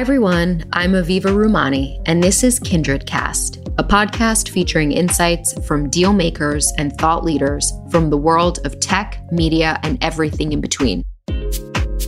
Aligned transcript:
Hi, 0.00 0.02
everyone. 0.02 0.64
I'm 0.72 0.92
Aviva 0.92 1.24
Rumani, 1.24 2.00
and 2.06 2.24
this 2.24 2.42
is 2.42 2.58
Kindred 2.58 3.04
Cast, 3.04 3.58
a 3.76 3.84
podcast 3.84 4.48
featuring 4.48 4.92
insights 4.92 5.52
from 5.66 5.90
deal 5.90 6.14
makers 6.14 6.72
and 6.78 6.96
thought 6.96 7.22
leaders 7.22 7.70
from 7.90 8.08
the 8.08 8.16
world 8.16 8.60
of 8.64 8.80
tech, 8.80 9.20
media, 9.30 9.78
and 9.82 10.02
everything 10.02 10.52
in 10.52 10.62
between. 10.62 11.04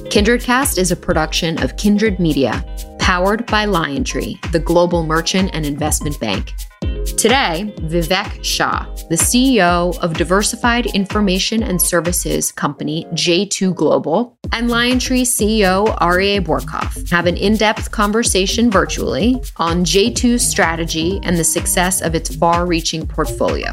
Kindred 0.08 0.40
Cast 0.40 0.78
is 0.78 0.90
a 0.90 0.96
production 0.96 1.62
of 1.62 1.76
Kindred 1.76 2.18
Media, 2.18 2.64
powered 2.98 3.44
by 3.44 3.66
LionTree, 3.66 4.40
the 4.52 4.58
global 4.58 5.04
merchant 5.04 5.50
and 5.52 5.66
investment 5.66 6.18
bank. 6.18 6.54
Today, 7.04 7.72
Vivek 7.82 8.44
Shah, 8.44 8.84
the 9.08 9.16
CEO 9.16 9.98
of 10.00 10.14
diversified 10.14 10.86
information 10.86 11.62
and 11.62 11.80
services 11.80 12.50
company 12.50 13.06
J2 13.12 13.74
Global, 13.74 14.36
and 14.52 14.70
LionTree 14.70 15.22
CEO 15.22 15.96
Aryeh 15.98 16.40
Bourkoff 16.40 17.08
have 17.10 17.26
an 17.26 17.36
in 17.36 17.56
depth 17.56 17.90
conversation 17.90 18.70
virtually 18.70 19.40
on 19.56 19.84
J2's 19.84 20.46
strategy 20.46 21.20
and 21.22 21.36
the 21.36 21.44
success 21.44 22.02
of 22.02 22.14
its 22.14 22.34
far 22.34 22.66
reaching 22.66 23.06
portfolio. 23.06 23.72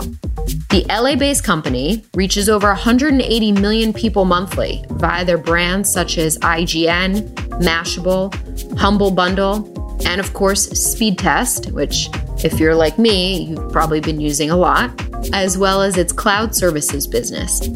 The 0.70 0.86
LA 0.90 1.16
based 1.16 1.44
company 1.44 2.04
reaches 2.16 2.50
over 2.50 2.68
180 2.68 3.52
million 3.54 3.94
people 3.94 4.26
monthly 4.26 4.84
via 4.92 5.26
their 5.26 5.38
brands 5.38 5.92
such 5.92 6.18
as 6.18 6.38
IGN, 6.40 7.34
Mashable, 7.62 8.34
Humble 8.78 9.12
Bundle, 9.12 9.79
and 10.06 10.20
of 10.20 10.34
course, 10.34 10.70
Speedtest, 10.70 11.72
which, 11.72 12.10
if 12.44 12.60
you're 12.60 12.76
like 12.76 12.98
me, 12.98 13.44
you've 13.44 13.72
probably 13.72 14.00
been 14.00 14.20
using 14.20 14.50
a 14.50 14.56
lot, 14.56 14.92
as 15.34 15.58
well 15.58 15.82
as 15.82 15.98
its 15.98 16.14
cloud 16.14 16.56
services 16.56 17.08
business. 17.08 17.68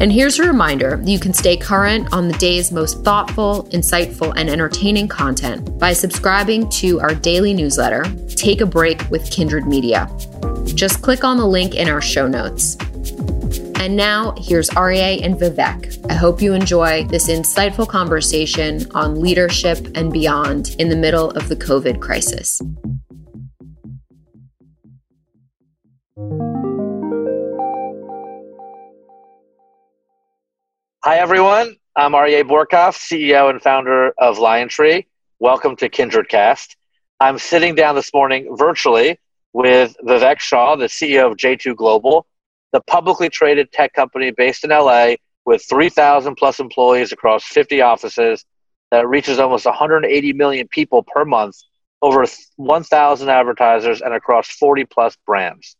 And 0.00 0.10
here's 0.10 0.38
a 0.38 0.46
reminder 0.46 1.00
you 1.04 1.18
can 1.18 1.32
stay 1.32 1.56
current 1.56 2.12
on 2.12 2.28
the 2.28 2.36
day's 2.38 2.72
most 2.72 3.04
thoughtful, 3.04 3.68
insightful, 3.70 4.32
and 4.36 4.50
entertaining 4.50 5.08
content 5.08 5.78
by 5.78 5.92
subscribing 5.92 6.68
to 6.70 7.00
our 7.00 7.14
daily 7.14 7.54
newsletter, 7.54 8.04
Take 8.28 8.60
a 8.60 8.66
Break 8.66 9.00
with 9.10 9.30
Kindred 9.30 9.66
Media. 9.66 10.10
Just 10.64 11.02
click 11.02 11.22
on 11.22 11.36
the 11.36 11.46
link 11.46 11.74
in 11.74 11.88
our 11.88 12.00
show 12.00 12.26
notes. 12.26 12.76
And 13.82 13.96
now, 13.96 14.36
here's 14.38 14.70
Aryeh 14.70 15.24
and 15.24 15.34
Vivek. 15.34 16.08
I 16.08 16.14
hope 16.14 16.40
you 16.40 16.54
enjoy 16.54 17.04
this 17.06 17.28
insightful 17.28 17.88
conversation 17.88 18.88
on 18.92 19.20
leadership 19.20 19.88
and 19.96 20.12
beyond 20.12 20.76
in 20.78 20.88
the 20.88 20.94
middle 20.94 21.30
of 21.32 21.48
the 21.48 21.56
COVID 21.56 22.00
crisis. 22.00 22.62
Hi, 31.02 31.18
everyone. 31.18 31.74
I'm 31.96 32.12
Aryeh 32.12 32.44
Bourkoff, 32.44 32.94
CEO 32.94 33.50
and 33.50 33.60
founder 33.60 34.12
of 34.16 34.38
LionTree. 34.38 35.06
Welcome 35.40 35.74
to 35.78 35.88
Kindred 35.88 36.28
Cast. 36.28 36.76
I'm 37.18 37.36
sitting 37.36 37.74
down 37.74 37.96
this 37.96 38.14
morning 38.14 38.56
virtually 38.56 39.18
with 39.52 39.96
Vivek 40.04 40.38
Shah, 40.38 40.76
the 40.76 40.86
CEO 40.86 41.32
of 41.32 41.36
J2 41.36 41.74
Global, 41.74 42.28
the 42.72 42.80
publicly 42.80 43.28
traded 43.28 43.70
tech 43.72 43.92
company 43.92 44.30
based 44.30 44.64
in 44.64 44.70
LA 44.70 45.14
with 45.44 45.64
3,000 45.68 46.34
plus 46.36 46.58
employees 46.58 47.12
across 47.12 47.44
50 47.44 47.80
offices 47.82 48.44
that 48.90 49.08
reaches 49.08 49.38
almost 49.38 49.64
180 49.64 50.32
million 50.34 50.68
people 50.68 51.02
per 51.02 51.24
month, 51.24 51.56
over 52.00 52.24
1,000 52.56 53.28
advertisers, 53.28 54.00
and 54.02 54.14
across 54.14 54.48
40 54.48 54.84
plus 54.86 55.16
brands. 55.26 55.76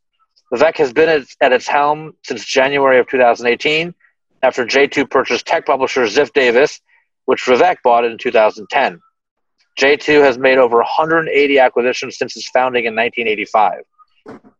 Vivek 0.52 0.76
has 0.76 0.92
been 0.92 1.24
at, 1.40 1.52
its 1.52 1.66
helm 1.66 2.12
since 2.24 2.44
January 2.44 2.98
of 2.98 3.06
2018 3.08 3.94
after 4.42 4.66
J2 4.66 5.08
purchased 5.08 5.46
tech 5.46 5.64
publisher 5.64 6.02
Ziff 6.02 6.32
Davis, 6.32 6.80
which 7.24 7.44
Vivek 7.44 7.76
bought 7.82 8.04
in 8.04 8.18
2010. 8.18 9.00
J2 9.78 10.22
has 10.22 10.36
made 10.36 10.58
over 10.58 10.76
180 10.76 11.58
acquisitions 11.58 12.18
since 12.18 12.36
its 12.36 12.48
founding 12.50 12.84
in 12.84 12.94
1985. 12.94 13.82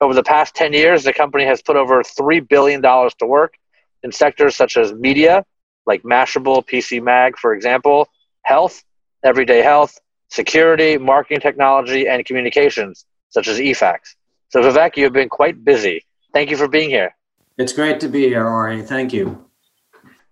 Over 0.00 0.14
the 0.14 0.22
past 0.22 0.54
10 0.54 0.72
years, 0.72 1.04
the 1.04 1.12
company 1.12 1.44
has 1.44 1.62
put 1.62 1.76
over 1.76 2.02
$3 2.02 2.48
billion 2.48 2.82
to 2.82 3.26
work 3.26 3.54
in 4.02 4.12
sectors 4.12 4.56
such 4.56 4.76
as 4.76 4.92
media, 4.92 5.44
like 5.86 6.02
Mashable, 6.02 6.66
PC 6.66 7.02
Mag, 7.02 7.38
for 7.38 7.54
example, 7.54 8.08
health, 8.42 8.82
everyday 9.24 9.62
health, 9.62 9.98
security, 10.28 10.98
marketing 10.98 11.40
technology, 11.40 12.08
and 12.08 12.24
communications, 12.24 13.04
such 13.28 13.48
as 13.48 13.58
eFax. 13.58 14.16
So, 14.48 14.60
Vivek, 14.60 14.96
you've 14.96 15.12
been 15.12 15.28
quite 15.28 15.64
busy. 15.64 16.04
Thank 16.32 16.50
you 16.50 16.56
for 16.56 16.68
being 16.68 16.90
here. 16.90 17.14
It's 17.58 17.72
great 17.72 18.00
to 18.00 18.08
be 18.08 18.28
here, 18.28 18.46
Ari. 18.46 18.82
Thank 18.82 19.12
you. 19.12 19.46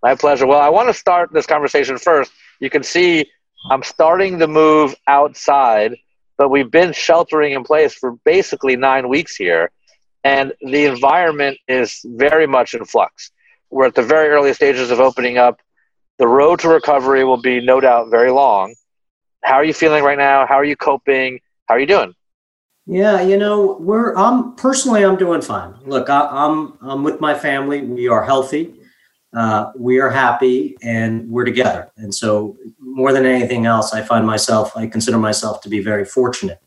My 0.03 0.15
pleasure. 0.15 0.47
Well, 0.47 0.61
I 0.61 0.71
want 0.71 0.89
to 0.89 0.95
start 0.95 1.33
this 1.33 1.47
conversation 1.47 1.99
first. 1.99 2.33
You 2.59 2.71
can 2.71 2.83
see 2.83 3.31
I'm 3.71 3.83
starting 3.83 4.39
to 4.39 4.47
move 4.47 4.95
outside 5.07 5.97
but 6.41 6.49
we've 6.49 6.71
been 6.71 6.95
sheltering 6.95 7.53
in 7.53 7.63
place 7.63 7.93
for 7.93 8.13
basically 8.25 8.75
nine 8.75 9.11
weeks 9.11 9.37
here, 9.37 9.71
and 10.25 10.55
the 10.63 10.87
environment 10.87 11.59
is 11.69 12.01
very 12.03 12.47
much 12.47 12.73
in 12.73 12.83
flux. 12.87 13.31
We're 13.69 13.89
at 13.89 13.95
the 13.95 14.03
very 14.03 14.31
early 14.31 14.55
stages 14.55 14.91
of 14.91 15.01
opening 15.01 15.37
up. 15.37 15.61
The 16.19 16.27
road 16.27 16.61
to 16.61 16.71
recovery 16.71 17.25
will 17.25 17.43
be 17.43 17.61
no 17.61 17.79
doubt 17.79 18.09
very 18.11 18.31
long. 18.31 18.75
How 19.45 19.57
are 19.57 19.65
you 19.65 19.75
feeling 19.75 20.03
right 20.03 20.17
now? 20.17 20.47
How 20.47 20.55
are 20.55 20.65
you 20.65 20.77
coping? 20.77 21.41
How 21.67 21.75
are 21.75 21.79
you 21.79 21.87
doing? 21.87 22.15
Yeah, 22.87 23.21
you 23.21 23.37
know, 23.37 23.77
we're 23.79 24.17
I'm 24.17 24.55
personally 24.55 25.05
I'm 25.05 25.17
doing 25.17 25.43
fine. 25.43 25.75
Look, 25.85 26.09
I, 26.09 26.23
am 26.23 26.79
I'm, 26.81 26.91
I'm 26.91 27.05
with 27.05 27.21
my 27.21 27.35
family. 27.35 27.83
We 27.83 28.09
are 28.09 28.25
healthy 28.25 28.80
uh, 29.33 29.73
we 29.77 30.01
are 30.01 30.11
happy 30.11 30.77
and 30.83 31.29
we're 31.31 31.45
together. 31.45 31.91
And 31.97 32.15
so, 32.15 32.57
more 32.81 33.13
than 33.13 33.25
anything 33.25 33.67
else, 33.67 33.93
I 33.93 34.03
find 34.03 34.27
myself, 34.27 34.77
I 34.77 34.87
consider 34.87 35.19
myself 35.19 35.61
to 35.63 35.69
be 35.69 35.81
very 35.81 36.05
fortunate. 36.05 36.61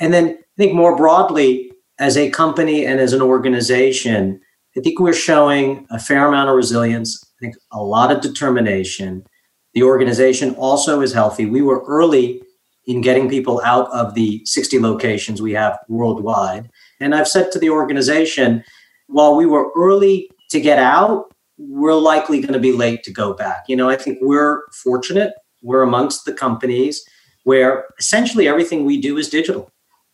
And 0.00 0.12
then 0.12 0.38
I 0.38 0.56
think 0.56 0.74
more 0.74 0.96
broadly, 0.96 1.72
as 1.98 2.16
a 2.16 2.30
company 2.30 2.86
and 2.86 3.00
as 3.00 3.12
an 3.12 3.22
organization, 3.22 4.40
I 4.76 4.80
think 4.80 4.98
we're 4.98 5.14
showing 5.14 5.86
a 5.90 5.98
fair 5.98 6.26
amount 6.26 6.50
of 6.50 6.56
resilience. 6.56 7.22
I 7.24 7.40
think 7.40 7.56
a 7.72 7.82
lot 7.82 8.10
of 8.10 8.20
determination. 8.20 9.26
The 9.74 9.82
organization 9.82 10.54
also 10.54 11.00
is 11.00 11.12
healthy. 11.12 11.46
We 11.46 11.62
were 11.62 11.84
early 11.86 12.42
in 12.86 13.00
getting 13.00 13.28
people 13.28 13.60
out 13.64 13.90
of 13.90 14.14
the 14.14 14.42
60 14.44 14.78
locations 14.80 15.42
we 15.42 15.52
have 15.52 15.78
worldwide. 15.88 16.70
And 17.00 17.14
I've 17.14 17.28
said 17.28 17.50
to 17.52 17.58
the 17.58 17.70
organization, 17.70 18.64
while 19.08 19.36
we 19.36 19.46
were 19.46 19.70
early 19.76 20.30
to 20.50 20.60
get 20.60 20.78
out, 20.78 21.32
we're 21.58 21.94
likely 21.94 22.40
going 22.40 22.52
to 22.52 22.58
be 22.58 22.72
late 22.72 23.02
to 23.04 23.12
go 23.12 23.32
back. 23.32 23.64
You 23.68 23.76
know, 23.76 23.88
I 23.88 23.96
think 23.96 24.18
we're 24.20 24.62
fortunate. 24.72 25.32
We're 25.62 25.82
amongst 25.82 26.24
the 26.24 26.32
companies 26.32 27.04
where 27.44 27.86
essentially 27.98 28.48
everything 28.48 28.84
we 28.84 29.00
do 29.00 29.16
is 29.16 29.28
digital. 29.28 29.70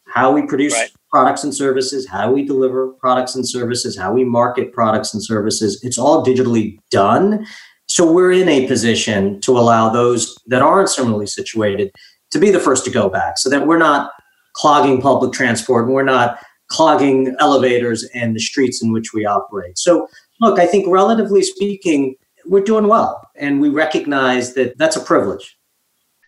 How 0.06 0.30
we 0.30 0.46
produce 0.46 0.74
right. 0.74 0.90
products 1.10 1.42
and 1.42 1.54
services, 1.54 2.06
how 2.06 2.30
we 2.30 2.44
deliver 2.44 2.88
products 2.88 3.34
and 3.34 3.48
services, 3.48 3.96
how 3.96 4.12
we 4.12 4.24
market 4.24 4.72
products 4.72 5.14
and 5.14 5.24
services, 5.24 5.82
it's 5.82 5.96
all 5.98 6.24
digitally 6.24 6.78
done. 6.90 7.46
So 7.88 8.10
we're 8.10 8.32
in 8.32 8.48
a 8.48 8.66
position 8.66 9.40
to 9.40 9.58
allow 9.58 9.88
those 9.88 10.38
that 10.46 10.62
aren't 10.62 10.90
similarly 10.90 11.26
situated 11.26 11.90
to 12.30 12.38
be 12.38 12.50
the 12.50 12.60
first 12.60 12.84
to 12.84 12.90
go 12.90 13.08
back 13.08 13.38
so 13.38 13.48
that 13.48 13.66
we're 13.66 13.78
not 13.78 14.12
clogging 14.54 15.00
public 15.00 15.32
transport 15.32 15.86
and 15.86 15.94
we're 15.94 16.02
not 16.02 16.38
clogging 16.68 17.34
elevators 17.38 18.04
and 18.14 18.34
the 18.34 18.40
streets 18.40 18.82
in 18.82 18.92
which 18.92 19.12
we 19.12 19.24
operate. 19.26 19.78
So 19.78 20.08
look, 20.40 20.58
I 20.58 20.66
think 20.66 20.86
relatively 20.88 21.42
speaking, 21.42 22.16
we're 22.46 22.62
doing 22.62 22.88
well. 22.88 23.30
And 23.36 23.60
we 23.60 23.68
recognize 23.68 24.54
that 24.54 24.78
that's 24.78 24.96
a 24.96 25.00
privilege. 25.00 25.58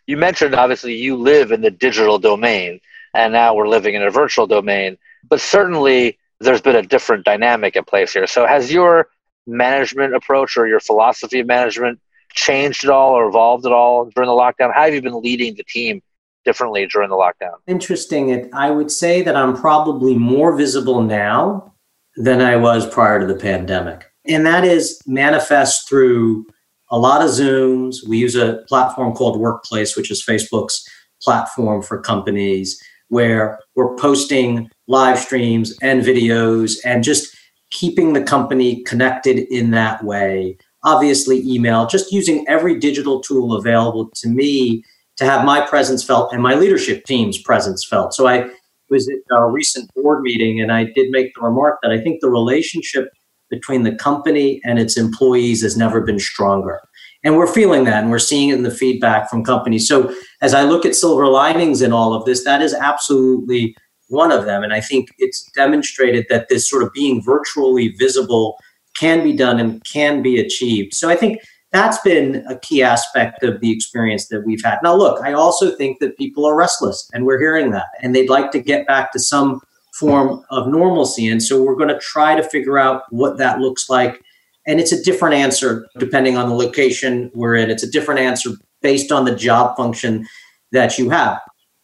You 0.07 0.17
mentioned 0.17 0.55
obviously 0.55 0.95
you 0.95 1.17
live 1.17 1.51
in 1.51 1.63
the 1.63 1.71
digital 1.71 2.19
domain, 2.19 2.81
and 3.15 3.33
now 3.33 3.55
we're 3.55 3.69
living 3.69 3.95
in 3.95 4.03
a 4.03 4.11
virtual 4.11 4.47
domain. 4.47 4.99
But 5.29 5.41
certainly 5.41 6.19
there's 6.41 6.61
been 6.61 6.77
a 6.77 6.83
different 6.83 7.25
dynamic 7.25 7.77
in 7.77 7.85
place 7.85 8.13
here. 8.13 8.27
So 8.27 8.47
has 8.47 8.73
your 8.73 9.09
management 9.47 10.15
approach 10.15 10.57
or 10.57 10.67
your 10.67 10.81
philosophy 10.81 11.41
of 11.41 11.47
management 11.47 12.01
changed 12.33 12.85
at 12.85 12.91
all 12.91 13.13
or 13.13 13.29
evolved 13.29 13.67
at 13.67 13.73
all 13.73 14.07
during 14.15 14.29
the 14.29 14.35
lockdown? 14.35 14.75
How 14.75 14.85
have 14.85 14.95
you 14.95 15.03
been 15.03 15.21
leading 15.21 15.55
the 15.55 15.65
team 15.65 16.03
differently 16.45 16.87
during 16.87 17.09
the 17.09 17.17
lockdown? 17.17 17.55
Interesting. 17.67 18.53
I 18.53 18.71
would 18.71 18.91
say 18.91 19.23
that 19.23 19.37
I'm 19.37 19.57
probably 19.57 20.17
more 20.17 20.57
visible 20.57 21.03
now 21.03 21.74
than 22.17 22.41
I 22.41 22.57
was 22.57 22.87
prior 22.87 23.21
to 23.21 23.27
the 23.27 23.39
pandemic. 23.39 24.11
And 24.27 24.47
that 24.47 24.65
is 24.65 25.01
manifest 25.07 25.89
through 25.89 26.47
a 26.91 26.99
lot 26.99 27.23
of 27.23 27.31
Zooms. 27.31 28.07
We 28.07 28.19
use 28.19 28.37
a 28.37 28.65
platform 28.69 29.15
called 29.15 29.41
Workplace, 29.41 29.97
which 29.97 30.11
is 30.11 30.25
Facebook's 30.25 30.87
platform 31.23 31.83
for 31.83 32.01
companies, 32.01 32.81
where 33.09 33.59
we're 33.75 33.95
posting 33.97 34.71
live 34.87 35.19
streams 35.19 35.77
and 35.83 36.03
videos 36.03 36.77
and 36.85 37.03
just 37.03 37.37
keeping 37.71 38.13
the 38.13 38.23
company 38.23 38.83
connected 38.85 39.39
in 39.53 39.71
that 39.73 40.05
way. 40.05 40.57
Obviously, 40.85 41.43
email, 41.43 41.87
just 41.87 42.13
using 42.13 42.47
every 42.47 42.79
digital 42.79 43.21
tool 43.21 43.55
available 43.55 44.11
to 44.15 44.29
me 44.29 44.85
to 45.17 45.25
have 45.25 45.45
my 45.45 45.67
presence 45.67 46.05
felt 46.05 46.33
and 46.33 46.43
my 46.43 46.55
leadership 46.55 47.05
team's 47.05 47.41
presence 47.41 47.85
felt. 47.85 48.15
So 48.15 48.27
I 48.27 48.51
was 48.95 49.09
at 49.09 49.37
a 49.37 49.51
recent 49.51 49.91
board 49.95 50.23
meeting, 50.23 50.61
and 50.61 50.73
I 50.73 50.85
did 50.85 51.11
make 51.11 51.35
the 51.35 51.43
remark 51.43 51.81
that 51.83 51.91
I 51.91 52.01
think 52.01 52.21
the 52.21 52.31
relationship 52.31 53.09
between 53.51 53.83
the 53.83 53.95
company 53.95 54.61
and 54.65 54.79
its 54.79 54.97
employees 54.97 55.63
has 55.63 55.77
never 55.77 56.01
been 56.01 56.19
stronger. 56.19 56.81
And 57.25 57.37
we're 57.37 57.53
feeling 57.53 57.85
that 57.85 58.03
and 58.03 58.11
we're 58.11 58.19
seeing 58.19 58.51
it 58.51 58.57
in 58.57 58.63
the 58.63 58.71
feedback 58.71 59.31
from 59.31 59.45
companies. 59.45 59.89
So 59.89 60.15
as 60.43 60.55
I 60.55 60.63
look 60.63 60.85
at 60.85 60.95
silver 60.95 61.27
linings 61.27 61.83
in 61.83 61.93
all 61.93 62.15
of 62.15 62.25
this, 62.25 62.45
that 62.45 62.63
is 62.63 62.75
absolutely 62.75 63.75
one 64.09 64.31
of 64.31 64.45
them. 64.45 64.63
And 64.63 64.73
I 64.73 64.81
think 64.81 65.09
it's 65.19 65.51
demonstrated 65.55 66.27
that 66.29 66.49
this 66.49 66.69
sort 66.69 66.83
of 66.83 66.93
being 66.93 67.23
virtually 67.23 67.89
visible 67.99 68.59
can 68.97 69.25
be 69.25 69.33
done 69.33 69.59
and 69.59 69.83
can 69.85 70.23
be 70.23 70.39
achieved. 70.39 70.95
So 70.95 71.09
I 71.09 71.17
think 71.17 71.41
that's 71.75 71.99
been 71.99 72.45
a 72.49 72.57
key 72.57 72.85
aspect 72.85 73.43
of 73.43 73.61
the 73.61 73.73
experience 73.73 74.29
that 74.29 74.47
we've 74.47 74.63
had. 74.63 74.79
Now, 74.85 74.95
look, 74.95 75.21
I 75.23 75.33
also 75.33 75.75
think 75.75 75.99
that 75.99 76.17
people 76.17 76.47
are 76.47 76.55
restless, 76.55 77.11
and 77.13 77.27
we're 77.27 77.41
hearing 77.41 77.73
that, 77.73 77.87
and 78.01 78.15
they'd 78.15 78.31
like 78.31 78.53
to 78.53 78.61
get 78.61 78.87
back 78.87 79.13
to 79.13 79.19
some 79.19 79.61
form 79.95 80.45
of 80.51 80.69
normalcy. 80.69 81.27
And 81.27 81.43
so 81.43 81.61
we're 81.61 81.75
going 81.75 81.89
to 81.89 81.99
try 81.99 82.37
to 82.37 82.49
figure 82.49 82.79
out 82.79 83.03
what 83.11 83.39
that 83.39 83.59
looks 83.59 83.91
like. 83.91 84.23
And 84.67 84.79
it's 84.79 84.93
a 84.93 85.03
different 85.03 85.35
answer 85.35 85.87
depending 85.99 86.37
on 86.37 86.49
the 86.49 86.55
location 86.55 87.31
we're 87.35 87.57
in. 87.57 87.71
It's 87.71 87.83
a 87.83 87.91
different 87.91 88.21
answer 88.21 88.51
based 88.81 89.11
on 89.11 89.25
the 89.25 89.35
job 89.35 89.77
function 89.77 90.27
that 90.71 90.97
you 90.97 91.11
have. 91.11 91.41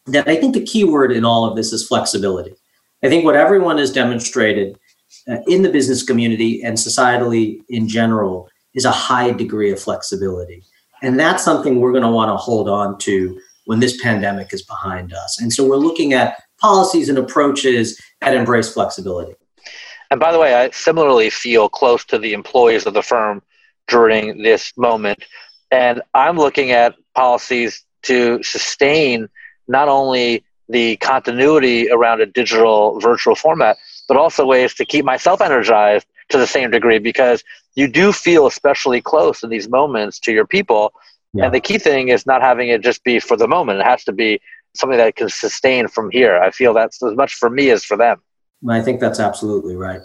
That 0.07 0.29
I 0.29 0.37
think 0.37 0.55
the 0.55 0.65
key 0.65 0.85
word 0.85 1.13
in 1.13 1.25
all 1.25 1.45
of 1.45 1.57
this 1.57 1.73
is 1.73 1.87
flexibility. 1.87 2.53
I 3.03 3.09
think 3.09 3.25
what 3.25 3.37
everyone 3.37 3.79
has 3.79 3.93
demonstrated 3.93 4.79
uh, 5.29 5.39
in 5.47 5.63
the 5.63 5.71
business 5.71 6.03
community 6.03 6.63
and 6.63 6.77
societally 6.77 7.61
in 7.69 7.89
general 7.89 8.50
is 8.75 8.85
a 8.85 8.91
high 8.91 9.31
degree 9.33 9.71
of 9.73 9.81
flexibility. 9.81 10.63
And 11.03 11.19
that's 11.19 11.45
something 11.45 11.81
we're 11.81 11.93
going 11.93 12.05
to 12.05 12.11
want 12.11 12.31
to 12.31 12.37
hold 12.37 12.69
on 12.69 12.99
to 12.99 13.41
when 13.65 13.81
this 13.81 14.01
pandemic 14.03 14.53
is 14.53 14.63
behind 14.63 15.13
us. 15.13 15.41
And 15.41 15.53
so 15.53 15.67
we're 15.67 15.77
looking 15.77 16.13
at 16.13 16.43
policies 16.61 17.09
and 17.09 17.19
approaches 17.19 18.01
that 18.21 18.35
embrace 18.35 18.73
flexibility. 18.73 19.35
And 20.11 20.19
by 20.19 20.33
the 20.33 20.39
way, 20.39 20.55
I 20.55 20.71
similarly 20.71 21.31
feel 21.31 21.69
close 21.69 22.05
to 22.07 22.19
the 22.19 22.33
employees 22.33 22.85
of 22.87 22.95
the 22.95 23.03
firm 23.03 23.43
during 23.87 24.43
this 24.43 24.73
moment. 24.77 25.25
And 25.71 26.03
I'm 26.15 26.37
looking 26.37 26.73
at 26.73 26.97
policies 27.15 27.85
to 28.03 28.43
sustain 28.43 29.29
not 29.69 29.89
only 29.89 30.45
the 30.69 30.97
continuity 30.97 31.91
around 31.91 32.21
a 32.21 32.27
digital 32.27 32.99
virtual 33.01 33.35
format, 33.35 33.77
but 34.09 34.17
also 34.17 34.45
ways 34.45 34.75
to 34.75 34.85
keep 34.85 35.05
myself 35.05 35.41
energized 35.41 36.07
to 36.31 36.39
the 36.39 36.47
same 36.47 36.71
degree 36.71 36.99
because 36.99 37.45
you 37.75 37.87
do 37.89 38.13
feel 38.13 38.47
especially 38.47 39.01
close 39.01 39.43
in 39.43 39.51
these 39.51 39.69
moments 39.69 40.19
to 40.21 40.33
your 40.33 40.47
people. 40.47 40.93
Yeah. 41.33 41.47
And 41.47 41.55
the 41.55 41.61
key 41.61 41.79
thing 41.79 42.09
is 42.09 42.27
not 42.27 42.43
having 42.43 42.69
it 42.69 42.83
just 42.83 43.05
be 43.05 43.21
for 43.21 43.37
the 43.37 43.47
moment. 43.47 43.81
It 43.81 43.87
has 43.87 44.05
to 44.05 44.13
be 44.13 44.41
something 44.75 44.99
that 44.99 45.17
can 45.17 45.29
sustain 45.29 45.89
from 45.89 46.11
here. 46.11 46.39
I 46.39 46.51
feel 46.51 46.75
that's 46.75 47.03
as 47.03 47.15
much 47.15 47.35
for 47.35 47.51
me 47.51 47.71
as 47.71 47.85
for 47.85 47.97
them. 47.97 48.21
I 48.69 48.81
think 48.83 49.01
that's 49.01 49.21
absolutely 49.21 49.77
right. 49.77 50.01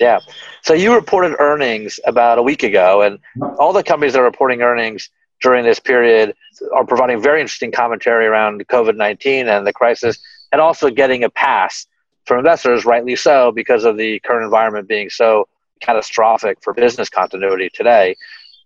Yeah. 0.00 0.18
So 0.62 0.74
you 0.74 0.94
reported 0.94 1.36
earnings 1.38 2.00
about 2.04 2.38
a 2.38 2.42
week 2.42 2.62
ago, 2.62 3.02
and 3.02 3.18
mm-hmm. 3.38 3.56
all 3.58 3.72
the 3.72 3.82
companies 3.82 4.14
that 4.14 4.20
are 4.20 4.24
reporting 4.24 4.62
earnings 4.62 5.10
during 5.40 5.64
this 5.64 5.78
period 5.78 6.34
are 6.72 6.84
providing 6.84 7.20
very 7.20 7.40
interesting 7.40 7.70
commentary 7.70 8.26
around 8.26 8.66
COVID 8.68 8.96
19 8.96 9.48
and 9.48 9.66
the 9.66 9.72
crisis, 9.72 10.18
and 10.50 10.60
also 10.60 10.90
getting 10.90 11.22
a 11.22 11.30
pass 11.30 11.86
from 12.24 12.38
investors, 12.38 12.84
rightly 12.84 13.16
so, 13.16 13.52
because 13.52 13.84
of 13.84 13.96
the 13.96 14.20
current 14.20 14.44
environment 14.44 14.88
being 14.88 15.10
so 15.10 15.48
catastrophic 15.80 16.58
for 16.62 16.72
business 16.72 17.08
continuity 17.08 17.68
today. 17.72 18.16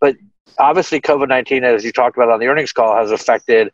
But 0.00 0.16
obviously, 0.58 1.00
COVID 1.00 1.28
19, 1.28 1.64
as 1.64 1.84
you 1.84 1.92
talked 1.92 2.16
about 2.16 2.30
on 2.30 2.40
the 2.40 2.46
earnings 2.46 2.72
call, 2.72 2.96
has 2.96 3.10
affected 3.10 3.72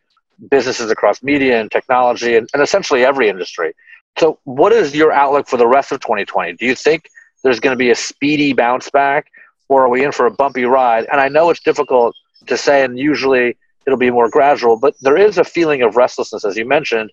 businesses 0.50 0.90
across 0.90 1.22
media 1.22 1.60
and 1.60 1.70
technology 1.70 2.36
and, 2.36 2.48
and 2.52 2.62
essentially 2.62 3.04
every 3.04 3.28
industry. 3.28 3.74
So, 4.18 4.38
what 4.44 4.72
is 4.72 4.94
your 4.94 5.12
outlook 5.12 5.48
for 5.48 5.56
the 5.56 5.66
rest 5.66 5.92
of 5.92 6.00
2020? 6.00 6.54
Do 6.54 6.66
you 6.66 6.74
think 6.74 7.08
there's 7.42 7.60
going 7.60 7.74
to 7.74 7.78
be 7.78 7.90
a 7.90 7.94
speedy 7.94 8.52
bounce 8.52 8.90
back, 8.90 9.30
or 9.68 9.84
are 9.84 9.88
we 9.88 10.04
in 10.04 10.12
for 10.12 10.26
a 10.26 10.30
bumpy 10.30 10.64
ride? 10.64 11.06
And 11.10 11.20
I 11.20 11.28
know 11.28 11.50
it's 11.50 11.62
difficult 11.62 12.16
to 12.46 12.56
say, 12.56 12.84
and 12.84 12.98
usually 12.98 13.56
it'll 13.86 13.98
be 13.98 14.10
more 14.10 14.30
gradual, 14.30 14.78
but 14.78 14.94
there 15.00 15.16
is 15.16 15.36
a 15.38 15.44
feeling 15.44 15.82
of 15.82 15.96
restlessness, 15.96 16.44
as 16.44 16.56
you 16.56 16.66
mentioned, 16.66 17.10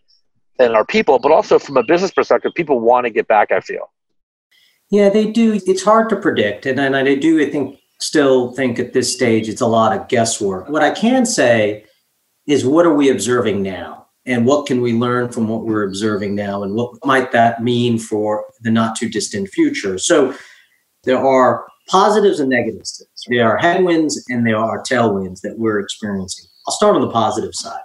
in 0.61 0.75
our 0.75 0.85
people, 0.85 1.19
but 1.19 1.31
also 1.31 1.59
from 1.59 1.77
a 1.77 1.83
business 1.83 2.11
perspective, 2.11 2.51
people 2.55 2.79
want 2.79 3.05
to 3.05 3.09
get 3.09 3.27
back, 3.27 3.51
I 3.51 3.59
feel. 3.59 3.91
Yeah, 4.89 5.09
they 5.09 5.31
do. 5.31 5.59
It's 5.65 5.83
hard 5.83 6.09
to 6.09 6.15
predict. 6.15 6.65
And, 6.65 6.79
and 6.79 6.95
I 6.95 7.15
do, 7.15 7.41
I 7.41 7.49
think, 7.49 7.79
still 7.99 8.51
think 8.53 8.79
at 8.79 8.93
this 8.93 9.13
stage 9.13 9.47
it's 9.47 9.61
a 9.61 9.67
lot 9.67 9.97
of 9.97 10.07
guesswork. 10.07 10.67
What 10.69 10.83
I 10.83 10.91
can 10.91 11.25
say 11.25 11.85
is 12.47 12.65
what 12.65 12.85
are 12.85 12.93
we 12.93 13.09
observing 13.09 13.61
now? 13.61 14.07
And 14.25 14.45
what 14.45 14.67
can 14.67 14.81
we 14.81 14.93
learn 14.93 15.29
from 15.31 15.47
what 15.47 15.65
we're 15.65 15.83
observing 15.83 16.35
now? 16.35 16.63
And 16.63 16.75
what 16.75 16.93
might 17.05 17.31
that 17.31 17.63
mean 17.63 17.97
for 17.97 18.45
the 18.61 18.69
not 18.69 18.95
too 18.95 19.09
distant 19.09 19.49
future? 19.49 19.97
So 19.97 20.35
there 21.03 21.17
are 21.17 21.67
positives 21.87 22.39
and 22.39 22.49
negatives. 22.49 23.03
There 23.27 23.49
are 23.49 23.57
headwinds 23.57 24.23
and 24.29 24.45
there 24.45 24.57
are 24.57 24.83
tailwinds 24.83 25.41
that 25.41 25.57
we're 25.57 25.79
experiencing. 25.79 26.45
I'll 26.67 26.73
start 26.73 26.95
on 26.95 27.01
the 27.01 27.09
positive 27.09 27.55
side. 27.55 27.81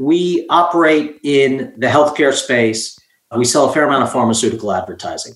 We 0.00 0.46
operate 0.48 1.20
in 1.22 1.74
the 1.76 1.86
healthcare 1.86 2.32
space. 2.32 2.98
We 3.36 3.44
sell 3.44 3.68
a 3.68 3.72
fair 3.72 3.84
amount 3.84 4.04
of 4.04 4.10
pharmaceutical 4.10 4.72
advertising. 4.72 5.34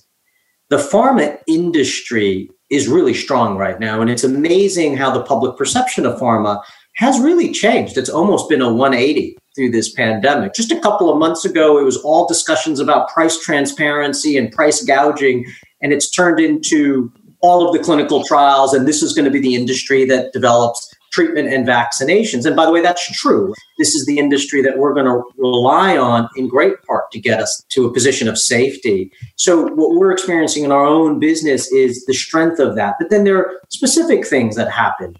The 0.70 0.78
pharma 0.78 1.38
industry 1.46 2.48
is 2.70 2.88
really 2.88 3.12
strong 3.12 3.58
right 3.58 3.78
now, 3.78 4.00
and 4.00 4.08
it's 4.08 4.24
amazing 4.24 4.96
how 4.96 5.10
the 5.10 5.22
public 5.22 5.58
perception 5.58 6.06
of 6.06 6.18
pharma 6.18 6.62
has 6.96 7.20
really 7.20 7.52
changed. 7.52 7.98
It's 7.98 8.08
almost 8.08 8.48
been 8.48 8.62
a 8.62 8.72
180 8.72 9.36
through 9.54 9.70
this 9.70 9.92
pandemic. 9.92 10.54
Just 10.54 10.72
a 10.72 10.80
couple 10.80 11.12
of 11.12 11.18
months 11.18 11.44
ago, 11.44 11.78
it 11.78 11.84
was 11.84 11.98
all 11.98 12.26
discussions 12.26 12.80
about 12.80 13.10
price 13.10 13.38
transparency 13.38 14.38
and 14.38 14.50
price 14.50 14.82
gouging, 14.82 15.44
and 15.82 15.92
it's 15.92 16.08
turned 16.08 16.40
into 16.40 17.12
all 17.42 17.68
of 17.68 17.74
the 17.76 17.84
clinical 17.84 18.24
trials, 18.24 18.72
and 18.72 18.88
this 18.88 19.02
is 19.02 19.12
going 19.12 19.26
to 19.26 19.30
be 19.30 19.40
the 19.40 19.54
industry 19.54 20.06
that 20.06 20.32
develops 20.32 20.93
treatment 21.14 21.48
and 21.48 21.66
vaccinations. 21.66 22.44
And 22.44 22.56
by 22.56 22.66
the 22.66 22.72
way, 22.72 22.82
that's 22.82 23.06
true. 23.18 23.54
This 23.78 23.94
is 23.94 24.04
the 24.06 24.18
industry 24.18 24.62
that 24.62 24.78
we're 24.78 24.94
going 24.94 25.06
to 25.06 25.22
rely 25.36 25.96
on 25.96 26.28
in 26.36 26.48
great 26.48 26.82
part 26.82 27.10
to 27.12 27.20
get 27.20 27.40
us 27.40 27.62
to 27.70 27.86
a 27.86 27.92
position 27.92 28.28
of 28.28 28.36
safety. 28.38 29.12
So, 29.36 29.68
what 29.74 29.94
we're 29.94 30.12
experiencing 30.12 30.64
in 30.64 30.72
our 30.72 30.84
own 30.84 31.20
business 31.20 31.70
is 31.72 32.04
the 32.06 32.14
strength 32.14 32.58
of 32.58 32.74
that. 32.76 32.96
But 32.98 33.10
then 33.10 33.24
there 33.24 33.38
are 33.38 33.60
specific 33.70 34.26
things 34.26 34.56
that 34.56 34.70
happen 34.70 35.16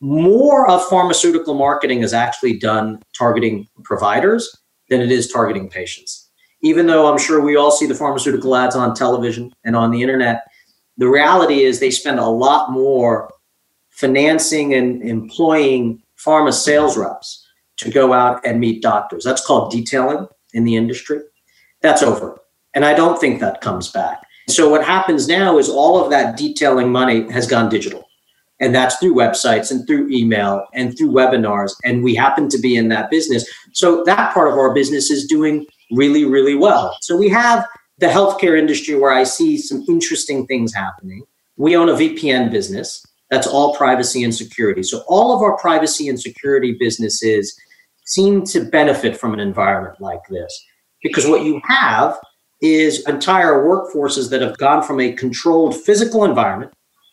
more 0.00 0.68
of 0.70 0.84
pharmaceutical 0.86 1.54
marketing 1.54 2.02
is 2.02 2.14
actually 2.14 2.58
done 2.58 3.02
targeting 3.16 3.66
providers 3.84 4.48
than 4.90 5.00
it 5.00 5.10
is 5.10 5.30
targeting 5.30 5.68
patients. 5.68 6.30
Even 6.62 6.86
though 6.86 7.10
I'm 7.10 7.18
sure 7.18 7.40
we 7.40 7.56
all 7.56 7.70
see 7.70 7.86
the 7.86 7.94
pharmaceutical 7.94 8.54
ads 8.54 8.76
on 8.76 8.94
television 8.94 9.52
and 9.64 9.76
on 9.76 9.90
the 9.90 10.02
internet, 10.02 10.44
the 10.96 11.08
reality 11.08 11.62
is 11.62 11.78
they 11.78 11.90
spend 11.90 12.18
a 12.18 12.26
lot 12.26 12.70
more 12.70 13.30
financing 13.98 14.74
and 14.74 15.02
employing 15.02 16.00
pharma 16.16 16.52
sales 16.52 16.96
reps 16.96 17.44
to 17.78 17.90
go 17.90 18.12
out 18.12 18.44
and 18.46 18.60
meet 18.60 18.80
doctors. 18.80 19.24
That's 19.24 19.44
called 19.44 19.72
detailing 19.72 20.28
in 20.52 20.64
the 20.64 20.76
industry. 20.76 21.20
That's 21.82 22.02
over. 22.02 22.38
And 22.74 22.84
I 22.84 22.94
don't 22.94 23.20
think 23.20 23.40
that 23.40 23.60
comes 23.60 23.90
back. 23.90 24.22
So 24.48 24.68
what 24.68 24.84
happens 24.84 25.26
now 25.26 25.58
is 25.58 25.68
all 25.68 26.02
of 26.02 26.10
that 26.10 26.36
detailing 26.36 26.92
money 26.92 27.30
has 27.32 27.46
gone 27.46 27.68
digital. 27.68 28.08
And 28.60 28.74
that's 28.74 28.96
through 28.96 29.14
websites 29.14 29.70
and 29.70 29.86
through 29.86 30.08
email 30.10 30.66
and 30.74 30.96
through 30.96 31.12
webinars. 31.12 31.72
And 31.84 32.02
we 32.02 32.14
happen 32.14 32.48
to 32.50 32.58
be 32.58 32.76
in 32.76 32.88
that 32.88 33.10
business. 33.10 33.48
So 33.72 34.04
that 34.04 34.32
part 34.32 34.48
of 34.48 34.54
our 34.54 34.72
business 34.72 35.10
is 35.10 35.26
doing 35.26 35.66
really, 35.90 36.24
really 36.24 36.54
well. 36.54 36.96
So 37.00 37.16
we 37.16 37.28
have 37.30 37.66
the 37.98 38.06
healthcare 38.06 38.58
industry 38.58 38.94
where 38.94 39.12
I 39.12 39.24
see 39.24 39.58
some 39.58 39.84
interesting 39.88 40.46
things 40.46 40.72
happening. 40.72 41.24
We 41.56 41.76
own 41.76 41.88
a 41.88 41.94
VPN 41.94 42.50
business. 42.50 43.04
That's 43.30 43.46
all 43.46 43.76
privacy 43.76 44.24
and 44.24 44.34
security. 44.34 44.82
So 44.82 45.04
all 45.06 45.34
of 45.34 45.42
our 45.42 45.56
privacy 45.58 46.08
and 46.08 46.20
security 46.20 46.76
businesses 46.78 47.54
seem 48.06 48.44
to 48.44 48.64
benefit 48.64 49.16
from 49.16 49.34
an 49.34 49.40
environment 49.40 50.00
like 50.00 50.22
this 50.30 50.64
because 51.02 51.26
what 51.26 51.44
you 51.44 51.60
have 51.64 52.18
is 52.60 53.06
entire 53.06 53.64
workforces 53.64 54.30
that 54.30 54.42
have 54.42 54.56
gone 54.58 54.82
from 54.82 55.00
a 55.00 55.12
controlled 55.12 55.76
physical 55.76 56.24
environment 56.24 56.72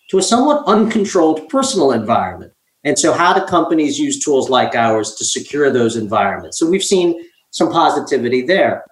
to 0.10 0.18
a 0.18 0.24
somewhat 0.24 0.64
uncontrolled 0.66 1.48
personal 1.50 1.92
environment. 1.92 2.52
And 2.84 2.98
so, 2.98 3.14
how 3.14 3.34
do 3.34 3.46
companies 3.46 4.00
use 4.00 4.24
tools 4.24 4.50
like 4.50 4.76
ours 4.76 5.16
to 5.16 5.26
secure 5.26 5.72
those 5.72 5.96
environments? 5.96 6.60
So, 6.60 6.70
we've 6.70 6.84
seen 6.84 7.20
some 7.52 7.72
positivity 7.72 8.44
there. 8.44 8.86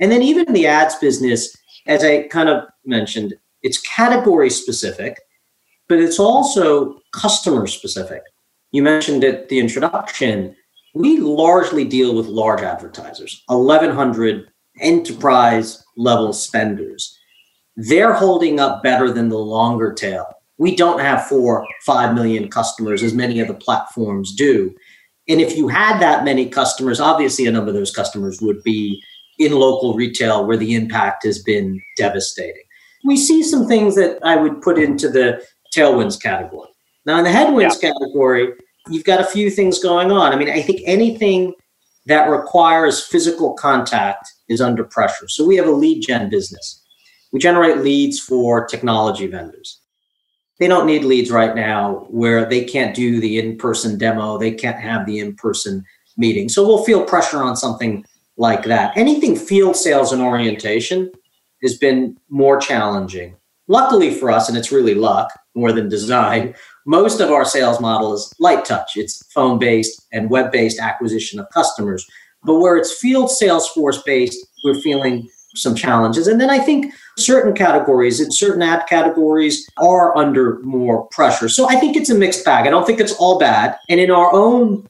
And 0.00 0.10
then, 0.10 0.22
even 0.22 0.46
in 0.48 0.54
the 0.54 0.66
ads 0.66 0.96
business, 0.96 1.54
as 1.86 2.04
I 2.04 2.24
kind 2.28 2.48
of 2.48 2.64
mentioned, 2.84 3.34
it's 3.62 3.78
category 3.78 4.50
specific, 4.50 5.18
but 5.88 5.98
it's 5.98 6.18
also 6.18 7.00
customer 7.12 7.66
specific. 7.66 8.22
You 8.72 8.82
mentioned 8.82 9.24
at 9.24 9.48
the 9.48 9.58
introduction, 9.58 10.54
we 10.94 11.18
largely 11.18 11.84
deal 11.84 12.14
with 12.14 12.26
large 12.26 12.60
advertisers, 12.60 13.42
1,100 13.46 14.50
enterprise 14.80 15.84
level 15.96 16.32
spenders. 16.32 17.16
They're 17.76 18.12
holding 18.12 18.60
up 18.60 18.82
better 18.82 19.10
than 19.10 19.28
the 19.28 19.38
longer 19.38 19.92
tail 19.92 20.26
we 20.58 20.74
don't 20.74 21.00
have 21.00 21.26
four, 21.26 21.66
five 21.86 22.14
million 22.14 22.50
customers 22.50 23.02
as 23.02 23.14
many 23.14 23.40
of 23.40 23.48
the 23.48 23.54
platforms 23.54 24.34
do. 24.34 24.74
And 25.28 25.40
if 25.40 25.56
you 25.56 25.68
had 25.68 26.00
that 26.00 26.24
many 26.24 26.48
customers, 26.48 27.00
obviously 27.00 27.46
a 27.46 27.52
number 27.52 27.68
of 27.68 27.74
those 27.74 27.94
customers 27.94 28.40
would 28.40 28.62
be 28.64 29.02
in 29.38 29.52
local 29.52 29.94
retail 29.94 30.44
where 30.44 30.56
the 30.56 30.74
impact 30.74 31.24
has 31.24 31.40
been 31.40 31.80
devastating. 31.96 32.62
We 33.04 33.16
see 33.16 33.44
some 33.44 33.68
things 33.68 33.94
that 33.94 34.18
I 34.24 34.36
would 34.36 34.60
put 34.60 34.78
into 34.78 35.08
the 35.08 35.44
tailwinds 35.74 36.20
category. 36.20 36.68
Now, 37.06 37.18
in 37.18 37.24
the 37.24 37.30
headwinds 37.30 37.78
yeah. 37.82 37.90
category, 37.90 38.52
you've 38.88 39.04
got 39.04 39.20
a 39.20 39.24
few 39.24 39.50
things 39.50 39.78
going 39.78 40.10
on. 40.10 40.32
I 40.32 40.36
mean, 40.36 40.50
I 40.50 40.62
think 40.62 40.80
anything 40.84 41.54
that 42.06 42.30
requires 42.30 43.04
physical 43.04 43.54
contact 43.54 44.28
is 44.48 44.60
under 44.60 44.84
pressure. 44.84 45.28
So 45.28 45.44
we 45.46 45.56
have 45.56 45.66
a 45.66 45.72
lead 45.72 46.02
gen 46.06 46.30
business. 46.30 46.82
We 47.32 47.38
generate 47.38 47.78
leads 47.78 48.18
for 48.18 48.66
technology 48.66 49.26
vendors. 49.26 49.80
They 50.58 50.66
don't 50.66 50.86
need 50.86 51.04
leads 51.04 51.30
right 51.30 51.54
now 51.54 52.06
where 52.08 52.44
they 52.44 52.64
can't 52.64 52.94
do 52.94 53.20
the 53.20 53.38
in 53.38 53.58
person 53.58 53.96
demo, 53.98 54.38
they 54.38 54.50
can't 54.50 54.80
have 54.80 55.06
the 55.06 55.20
in 55.20 55.36
person 55.36 55.84
meeting. 56.16 56.48
So 56.48 56.66
we'll 56.66 56.84
feel 56.84 57.04
pressure 57.04 57.42
on 57.42 57.56
something 57.56 58.04
like 58.38 58.64
that. 58.64 58.96
Anything 58.96 59.36
field 59.36 59.76
sales 59.76 60.12
and 60.12 60.22
orientation 60.22 61.12
has 61.62 61.76
been 61.76 62.16
more 62.28 62.58
challenging. 62.58 63.36
Luckily 63.68 64.12
for 64.12 64.30
us, 64.30 64.48
and 64.48 64.56
it's 64.56 64.72
really 64.72 64.94
luck 64.94 65.30
more 65.58 65.72
than 65.72 65.88
design, 65.88 66.54
most 66.86 67.20
of 67.20 67.30
our 67.30 67.44
sales 67.44 67.80
model 67.80 68.14
is 68.14 68.32
light 68.38 68.64
touch. 68.64 68.92
It's 68.96 69.26
phone 69.32 69.58
based 69.58 70.06
and 70.12 70.30
web 70.30 70.52
based 70.52 70.78
acquisition 70.78 71.40
of 71.40 71.46
customers. 71.52 72.06
But 72.44 72.60
where 72.60 72.76
it's 72.76 72.98
field 72.98 73.30
sales 73.30 73.68
force 73.68 74.00
based, 74.02 74.38
we're 74.64 74.80
feeling 74.80 75.28
some 75.56 75.74
challenges. 75.74 76.26
And 76.26 76.40
then 76.40 76.50
I 76.50 76.58
think 76.58 76.94
certain 77.16 77.52
categories 77.52 78.20
and 78.20 78.32
certain 78.32 78.62
ad 78.62 78.86
categories 78.88 79.68
are 79.78 80.16
under 80.16 80.60
more 80.60 81.06
pressure. 81.08 81.48
So 81.48 81.68
I 81.68 81.76
think 81.76 81.96
it's 81.96 82.10
a 82.10 82.14
mixed 82.14 82.44
bag. 82.44 82.66
I 82.66 82.70
don't 82.70 82.86
think 82.86 83.00
it's 83.00 83.14
all 83.14 83.38
bad. 83.38 83.76
And 83.88 83.98
in 83.98 84.10
our 84.10 84.32
own 84.32 84.86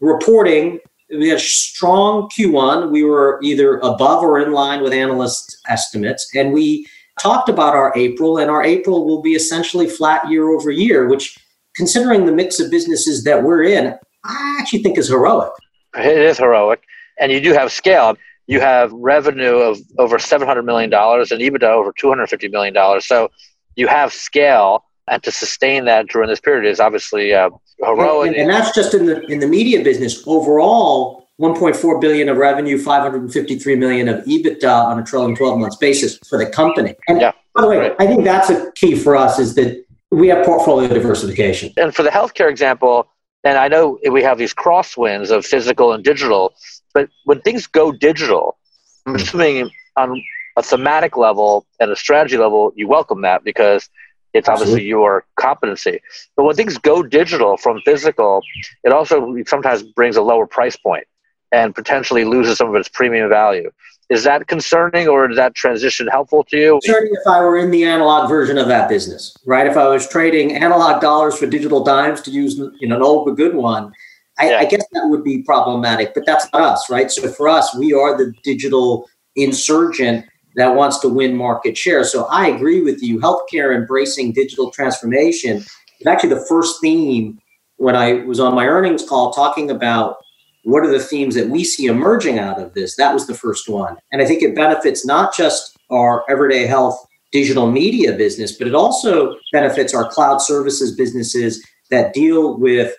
reporting, 0.00 0.78
we 1.10 1.28
had 1.28 1.40
strong 1.40 2.28
Q1. 2.30 2.90
We 2.90 3.02
were 3.02 3.40
either 3.42 3.78
above 3.78 4.22
or 4.22 4.38
in 4.38 4.52
line 4.52 4.82
with 4.82 4.92
analyst 4.92 5.56
estimates. 5.68 6.28
And 6.34 6.52
we 6.52 6.86
talked 7.20 7.48
about 7.48 7.74
our 7.74 7.92
April, 7.96 8.38
and 8.38 8.50
our 8.50 8.62
April 8.62 9.06
will 9.06 9.22
be 9.22 9.34
essentially 9.34 9.88
flat 9.88 10.28
year 10.30 10.48
over 10.50 10.70
year, 10.70 11.08
which, 11.08 11.38
considering 11.74 12.26
the 12.26 12.32
mix 12.32 12.60
of 12.60 12.70
businesses 12.70 13.24
that 13.24 13.42
we're 13.42 13.64
in, 13.64 13.94
I 14.24 14.58
actually 14.60 14.82
think 14.82 14.98
is 14.98 15.08
heroic. 15.08 15.52
It 15.96 16.18
is 16.18 16.38
heroic. 16.38 16.82
And 17.18 17.32
you 17.32 17.40
do 17.40 17.52
have 17.52 17.72
scale. 17.72 18.16
You 18.46 18.60
have 18.60 18.92
revenue 18.92 19.56
of 19.56 19.78
over 19.98 20.18
$700 20.18 20.64
million 20.64 20.92
and 20.92 20.92
EBITDA 20.92 21.62
over 21.64 21.92
$250 21.92 22.50
million. 22.50 23.00
So 23.00 23.30
you 23.74 23.88
have 23.88 24.12
scale. 24.12 24.84
And 25.08 25.22
to 25.22 25.30
sustain 25.30 25.84
that 25.84 26.08
during 26.08 26.28
this 26.28 26.40
period 26.40 26.68
is 26.68 26.80
obviously 26.80 27.32
uh, 27.32 27.50
heroic. 27.78 28.28
And, 28.28 28.36
and 28.36 28.50
that's 28.50 28.74
just 28.74 28.92
in 28.92 29.06
the 29.06 29.20
in 29.26 29.38
the 29.38 29.46
media 29.46 29.84
business. 29.84 30.20
Overall, 30.26 31.25
1.4 31.40 32.00
billion 32.00 32.28
of 32.28 32.38
revenue, 32.38 32.78
553 32.78 33.76
million 33.76 34.08
of 34.08 34.24
EBITDA 34.24 34.86
on 34.86 34.98
a 34.98 35.04
trailing 35.04 35.36
12 35.36 35.58
months 35.58 35.76
basis 35.76 36.18
for 36.28 36.38
the 36.38 36.46
company. 36.46 36.94
And 37.08 37.20
yeah, 37.20 37.32
by 37.54 37.62
the 37.62 37.68
way, 37.68 37.78
right. 37.78 37.96
I 37.98 38.06
think 38.06 38.24
that's 38.24 38.48
a 38.48 38.72
key 38.72 38.96
for 38.96 39.16
us 39.16 39.38
is 39.38 39.54
that 39.56 39.84
we 40.10 40.28
have 40.28 40.46
portfolio 40.46 40.88
diversification. 40.88 41.72
And 41.76 41.94
for 41.94 42.02
the 42.02 42.10
healthcare 42.10 42.48
example, 42.48 43.08
and 43.44 43.58
I 43.58 43.68
know 43.68 43.98
we 44.10 44.22
have 44.22 44.38
these 44.38 44.54
crosswinds 44.54 45.30
of 45.30 45.44
physical 45.44 45.92
and 45.92 46.02
digital, 46.02 46.54
but 46.94 47.10
when 47.24 47.42
things 47.42 47.66
go 47.66 47.92
digital, 47.92 48.56
I'm 49.04 49.12
hmm. 49.12 49.20
assuming 49.20 49.70
on 49.96 50.22
a 50.56 50.62
thematic 50.62 51.18
level 51.18 51.66
and 51.78 51.90
a 51.90 51.96
strategy 51.96 52.38
level, 52.38 52.72
you 52.76 52.88
welcome 52.88 53.20
that 53.22 53.44
because 53.44 53.90
it's 54.32 54.48
obviously 54.48 54.72
Absolutely. 54.72 54.88
your 54.88 55.26
competency. 55.36 56.00
But 56.34 56.44
when 56.44 56.56
things 56.56 56.78
go 56.78 57.02
digital 57.02 57.58
from 57.58 57.82
physical, 57.84 58.40
it 58.84 58.92
also 58.92 59.34
sometimes 59.46 59.82
brings 59.82 60.16
a 60.16 60.22
lower 60.22 60.46
price 60.46 60.76
point 60.76 61.06
and 61.52 61.74
potentially 61.74 62.24
loses 62.24 62.58
some 62.58 62.68
of 62.68 62.74
its 62.74 62.88
premium 62.88 63.28
value. 63.28 63.70
Is 64.08 64.22
that 64.24 64.46
concerning 64.46 65.08
or 65.08 65.28
is 65.28 65.36
that 65.36 65.54
transition 65.54 66.06
helpful 66.06 66.44
to 66.44 66.56
you? 66.56 66.80
Concerning 66.84 67.12
if 67.12 67.26
I 67.26 67.40
were 67.40 67.58
in 67.58 67.70
the 67.72 67.84
analog 67.84 68.28
version 68.28 68.56
of 68.56 68.68
that 68.68 68.88
business, 68.88 69.36
right? 69.46 69.66
If 69.66 69.76
I 69.76 69.88
was 69.88 70.08
trading 70.08 70.54
analog 70.54 71.00
dollars 71.00 71.36
for 71.36 71.46
digital 71.46 71.82
dimes 71.82 72.20
to 72.22 72.30
use 72.30 72.56
you 72.56 72.88
know, 72.88 72.96
an 72.96 73.02
old 73.02 73.26
but 73.26 73.36
good 73.36 73.54
one, 73.54 73.92
I, 74.38 74.50
yeah. 74.50 74.58
I 74.58 74.64
guess 74.66 74.84
that 74.92 75.06
would 75.08 75.24
be 75.24 75.42
problematic, 75.42 76.14
but 76.14 76.24
that's 76.24 76.46
not 76.52 76.62
us, 76.62 76.88
right? 76.90 77.10
So 77.10 77.26
for 77.28 77.48
us, 77.48 77.74
we 77.74 77.94
are 77.94 78.16
the 78.16 78.32
digital 78.44 79.08
insurgent 79.34 80.26
that 80.56 80.74
wants 80.74 80.98
to 81.00 81.08
win 81.08 81.36
market 81.36 81.76
share. 81.76 82.04
So 82.04 82.26
I 82.26 82.48
agree 82.48 82.82
with 82.82 83.02
you. 83.02 83.18
Healthcare 83.18 83.74
embracing 83.74 84.32
digital 84.32 84.70
transformation 84.70 85.58
is 85.58 86.06
actually 86.06 86.30
the 86.30 86.46
first 86.48 86.80
theme 86.80 87.38
when 87.76 87.96
I 87.96 88.24
was 88.24 88.40
on 88.40 88.54
my 88.54 88.66
earnings 88.66 89.06
call 89.06 89.32
talking 89.32 89.70
about 89.70 90.16
what 90.66 90.84
are 90.84 90.90
the 90.90 90.98
themes 90.98 91.36
that 91.36 91.48
we 91.48 91.62
see 91.62 91.86
emerging 91.86 92.40
out 92.40 92.60
of 92.60 92.74
this. 92.74 92.96
That 92.96 93.14
was 93.14 93.28
the 93.28 93.34
first 93.34 93.68
one. 93.68 93.96
And 94.10 94.20
I 94.20 94.24
think 94.24 94.42
it 94.42 94.56
benefits 94.56 95.06
not 95.06 95.32
just 95.32 95.76
our 95.90 96.24
everyday 96.28 96.66
health 96.66 97.06
digital 97.30 97.70
media 97.70 98.14
business, 98.14 98.50
but 98.50 98.66
it 98.66 98.74
also 98.74 99.36
benefits 99.52 99.94
our 99.94 100.08
cloud 100.08 100.38
services 100.38 100.96
businesses 100.96 101.64
that 101.92 102.14
deal 102.14 102.58
with 102.58 102.96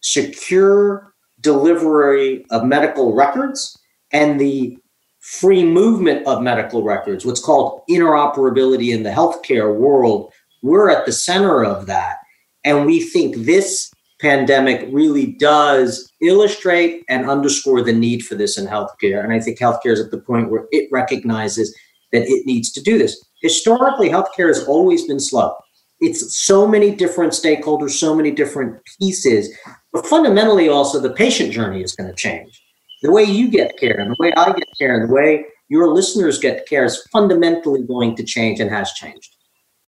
secure 0.00 1.12
delivery 1.42 2.46
of 2.50 2.64
medical 2.64 3.14
records 3.14 3.78
and 4.14 4.40
the 4.40 4.78
free 5.18 5.62
movement 5.62 6.26
of 6.26 6.42
medical 6.42 6.82
records, 6.82 7.26
what's 7.26 7.44
called 7.44 7.82
interoperability 7.90 8.94
in 8.94 9.02
the 9.02 9.10
healthcare 9.10 9.76
world. 9.76 10.32
We're 10.62 10.88
at 10.88 11.04
the 11.04 11.12
center 11.12 11.62
of 11.66 11.84
that. 11.84 12.16
And 12.64 12.86
we 12.86 13.02
think 13.02 13.36
this 13.36 13.92
pandemic 14.22 14.88
really 14.90 15.26
does 15.32 16.09
illustrate 16.22 17.04
and 17.08 17.28
underscore 17.28 17.82
the 17.82 17.92
need 17.92 18.22
for 18.22 18.34
this 18.34 18.58
in 18.58 18.66
healthcare. 18.66 19.22
And 19.24 19.32
I 19.32 19.40
think 19.40 19.58
healthcare 19.58 19.92
is 19.92 20.00
at 20.00 20.10
the 20.10 20.18
point 20.20 20.50
where 20.50 20.66
it 20.70 20.88
recognizes 20.92 21.74
that 22.12 22.22
it 22.22 22.46
needs 22.46 22.72
to 22.72 22.82
do 22.82 22.98
this. 22.98 23.24
Historically, 23.42 24.08
healthcare 24.08 24.48
has 24.48 24.64
always 24.64 25.06
been 25.06 25.20
slow. 25.20 25.54
It's 26.00 26.38
so 26.38 26.66
many 26.66 26.94
different 26.94 27.32
stakeholders, 27.32 27.90
so 27.90 28.14
many 28.14 28.30
different 28.30 28.80
pieces. 28.98 29.54
But 29.92 30.06
fundamentally, 30.06 30.68
also, 30.68 30.98
the 31.00 31.10
patient 31.10 31.52
journey 31.52 31.82
is 31.82 31.94
going 31.94 32.08
to 32.08 32.16
change 32.16 32.62
the 33.02 33.10
way 33.10 33.24
you 33.24 33.50
get 33.50 33.78
care 33.78 33.98
and 33.98 34.10
the 34.10 34.16
way 34.18 34.32
I 34.36 34.52
get 34.52 34.68
care 34.78 34.98
and 34.98 35.08
the 35.08 35.14
way 35.14 35.46
your 35.68 35.88
listeners 35.88 36.38
get 36.38 36.66
care 36.66 36.84
is 36.84 37.02
fundamentally 37.12 37.82
going 37.82 38.16
to 38.16 38.24
change 38.24 38.60
and 38.60 38.70
has 38.70 38.92
changed. 38.92 39.36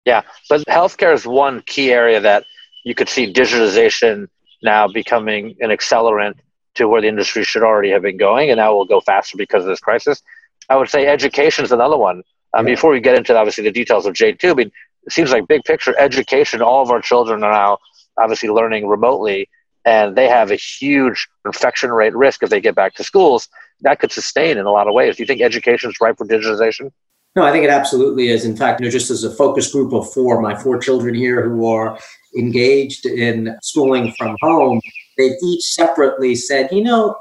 Yeah, 0.05 0.21
but 0.49 0.61
healthcare 0.67 1.13
is 1.13 1.25
one 1.25 1.61
key 1.65 1.91
area 1.91 2.19
that 2.19 2.43
you 2.83 2.95
could 2.95 3.09
see 3.09 3.31
digitalization 3.31 4.27
now 4.61 4.87
becoming 4.87 5.55
an 5.59 5.69
accelerant 5.69 6.35
to 6.75 6.87
where 6.87 7.01
the 7.01 7.07
industry 7.07 7.43
should 7.43 7.63
already 7.63 7.89
have 7.89 8.01
been 8.01 8.17
going, 8.17 8.49
and 8.49 8.57
now 8.57 8.73
will 8.73 8.85
go 8.85 9.01
faster 9.01 9.37
because 9.37 9.63
of 9.63 9.69
this 9.69 9.79
crisis. 9.79 10.21
I 10.69 10.75
would 10.75 10.89
say 10.89 11.07
education 11.07 11.65
is 11.65 11.71
another 11.71 11.97
one. 11.97 12.23
Um, 12.53 12.67
yeah. 12.67 12.75
Before 12.75 12.91
we 12.91 12.99
get 12.99 13.15
into 13.15 13.35
obviously 13.35 13.63
the 13.63 13.71
details 13.71 14.05
of 14.05 14.13
J2, 14.13 14.51
I 14.51 14.53
mean, 14.53 14.71
it 15.03 15.11
seems 15.11 15.31
like 15.31 15.47
big 15.47 15.63
picture 15.63 15.97
education. 15.99 16.61
All 16.61 16.81
of 16.81 16.91
our 16.91 17.01
children 17.01 17.43
are 17.43 17.51
now 17.51 17.77
obviously 18.17 18.49
learning 18.49 18.87
remotely, 18.87 19.49
and 19.85 20.15
they 20.15 20.27
have 20.27 20.51
a 20.51 20.55
huge 20.55 21.27
infection 21.45 21.91
rate 21.91 22.15
risk 22.15 22.43
if 22.43 22.49
they 22.49 22.61
get 22.61 22.75
back 22.75 22.95
to 22.95 23.03
schools. 23.03 23.47
That 23.81 23.99
could 23.99 24.11
sustain 24.11 24.57
in 24.57 24.65
a 24.65 24.71
lot 24.71 24.87
of 24.87 24.93
ways. 24.93 25.15
Do 25.15 25.23
you 25.23 25.27
think 25.27 25.41
education 25.41 25.89
is 25.89 25.97
ripe 26.01 26.17
for 26.17 26.27
digitization? 26.27 26.91
No, 27.35 27.43
I 27.43 27.51
think 27.51 27.63
it 27.63 27.69
absolutely 27.69 28.29
is. 28.29 28.43
In 28.43 28.57
fact, 28.57 28.81
you 28.81 28.87
know, 28.87 28.91
just 28.91 29.11
as 29.11 29.23
a 29.23 29.31
focus 29.31 29.71
group 29.71 29.93
of 29.93 30.11
four, 30.11 30.41
my 30.41 30.55
four 30.55 30.79
children 30.79 31.13
here 31.13 31.47
who 31.47 31.65
are 31.67 31.97
engaged 32.37 33.05
in 33.05 33.57
schooling 33.61 34.13
from 34.17 34.35
home, 34.41 34.81
they've 35.17 35.35
each 35.43 35.63
separately 35.63 36.35
said, 36.35 36.69
you 36.71 36.83
know, 36.83 37.15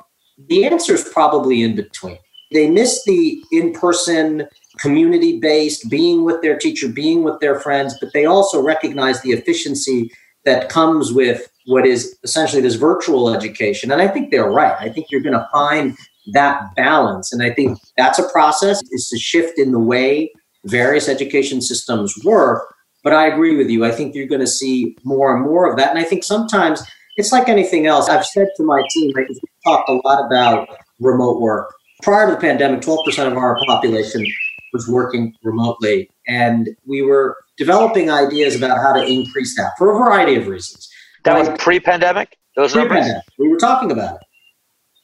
the 0.48 0.64
answer 0.64 0.94
is 0.94 1.08
probably 1.12 1.62
in 1.62 1.74
between. 1.74 2.18
They 2.52 2.70
miss 2.70 3.04
the 3.04 3.42
in 3.52 3.72
person, 3.72 4.48
community 4.78 5.38
based, 5.38 5.90
being 5.90 6.24
with 6.24 6.40
their 6.40 6.56
teacher, 6.56 6.88
being 6.88 7.22
with 7.22 7.40
their 7.40 7.60
friends, 7.60 7.96
but 8.00 8.12
they 8.12 8.24
also 8.24 8.62
recognize 8.62 9.20
the 9.20 9.32
efficiency 9.32 10.10
that 10.44 10.68
comes 10.70 11.12
with 11.12 11.50
what 11.66 11.86
is 11.86 12.16
essentially 12.22 12.62
this 12.62 12.76
virtual 12.76 13.34
education. 13.34 13.90
And 13.92 14.00
I 14.00 14.08
think 14.08 14.30
they're 14.30 14.50
right. 14.50 14.76
I 14.80 14.88
think 14.88 15.10
you're 15.10 15.20
going 15.20 15.34
to 15.34 15.48
find 15.52 15.96
that 16.32 16.74
balance. 16.76 17.32
And 17.32 17.42
I 17.42 17.50
think 17.52 17.78
that's 17.96 18.18
a 18.18 18.28
process, 18.30 18.80
is 18.92 19.08
to 19.08 19.18
shift 19.18 19.58
in 19.58 19.72
the 19.72 19.78
way 19.78 20.32
various 20.64 21.08
education 21.08 21.60
systems 21.60 22.14
work. 22.24 22.74
But 23.04 23.12
I 23.12 23.26
agree 23.26 23.56
with 23.56 23.70
you. 23.70 23.84
I 23.84 23.90
think 23.90 24.14
you're 24.14 24.26
going 24.26 24.40
to 24.40 24.46
see 24.46 24.96
more 25.04 25.34
and 25.34 25.44
more 25.44 25.70
of 25.70 25.76
that. 25.78 25.90
And 25.90 25.98
I 25.98 26.04
think 26.04 26.24
sometimes 26.24 26.82
it's 27.16 27.32
like 27.32 27.48
anything 27.48 27.86
else. 27.86 28.08
I've 28.08 28.26
said 28.26 28.48
to 28.56 28.62
my 28.62 28.82
team, 28.92 29.12
like, 29.16 29.28
we 29.28 29.40
talked 29.64 29.88
a 29.88 30.00
lot 30.04 30.24
about 30.26 30.68
remote 31.00 31.40
work. 31.40 31.72
Prior 32.02 32.26
to 32.26 32.32
the 32.32 32.40
pandemic, 32.40 32.80
12% 32.80 33.26
of 33.26 33.36
our 33.36 33.58
population 33.66 34.26
was 34.72 34.88
working 34.88 35.34
remotely. 35.42 36.10
And 36.26 36.68
we 36.86 37.02
were 37.02 37.36
developing 37.56 38.10
ideas 38.10 38.54
about 38.54 38.78
how 38.78 38.92
to 38.92 39.04
increase 39.04 39.56
that 39.56 39.72
for 39.78 39.90
a 39.94 39.98
variety 39.98 40.36
of 40.36 40.46
reasons. 40.46 40.88
That 41.24 41.38
was 41.38 41.48
pre-pandemic. 41.58 42.36
Those 42.56 42.72
pre-pandemic. 42.72 43.22
We 43.38 43.48
were 43.48 43.58
talking 43.58 43.90
about 43.90 44.16
it. 44.16 44.22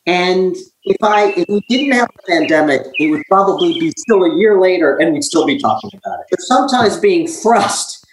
And 0.07 0.55
if 0.85 0.97
I 1.03 1.33
if 1.37 1.49
we 1.49 1.63
didn't 1.69 1.93
have 1.93 2.09
the 2.17 2.23
pandemic, 2.33 2.83
it 2.99 3.11
would 3.11 3.23
probably 3.29 3.79
be 3.81 3.93
still 3.97 4.25
a 4.25 4.37
year 4.37 4.61
later, 4.61 4.99
and 4.99 5.15
we'd 5.15 5.25
still 5.25 5.47
be 5.47 5.59
talking 5.59 5.91
about 5.95 6.21
it. 6.21 6.27
But 6.31 6.41
sometimes 6.41 6.99
being 6.99 7.27
thrust 7.27 8.05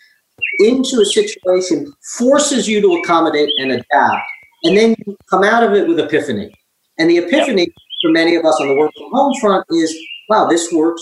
into 0.60 1.02
a 1.02 1.06
situation 1.06 1.92
forces 2.18 2.68
you 2.68 2.82
to 2.82 2.96
accommodate 2.96 3.50
and 3.58 3.72
adapt, 3.72 4.26
and 4.64 4.78
then 4.78 4.96
you 5.06 5.18
come 5.30 5.44
out 5.44 5.64
of 5.64 5.74
it 5.74 5.88
with 5.88 6.00
epiphany. 6.00 6.54
And 6.98 7.10
the 7.10 7.18
epiphany 7.18 7.68
for 8.02 8.12
many 8.12 8.36
of 8.36 8.46
us 8.46 8.58
on 8.62 8.70
the 8.70 8.76
work 8.76 8.92
from 8.98 9.12
home 9.12 9.34
front 9.40 9.66
is, 9.70 9.96
wow, 10.30 10.48
this 10.48 10.72
works 10.72 11.02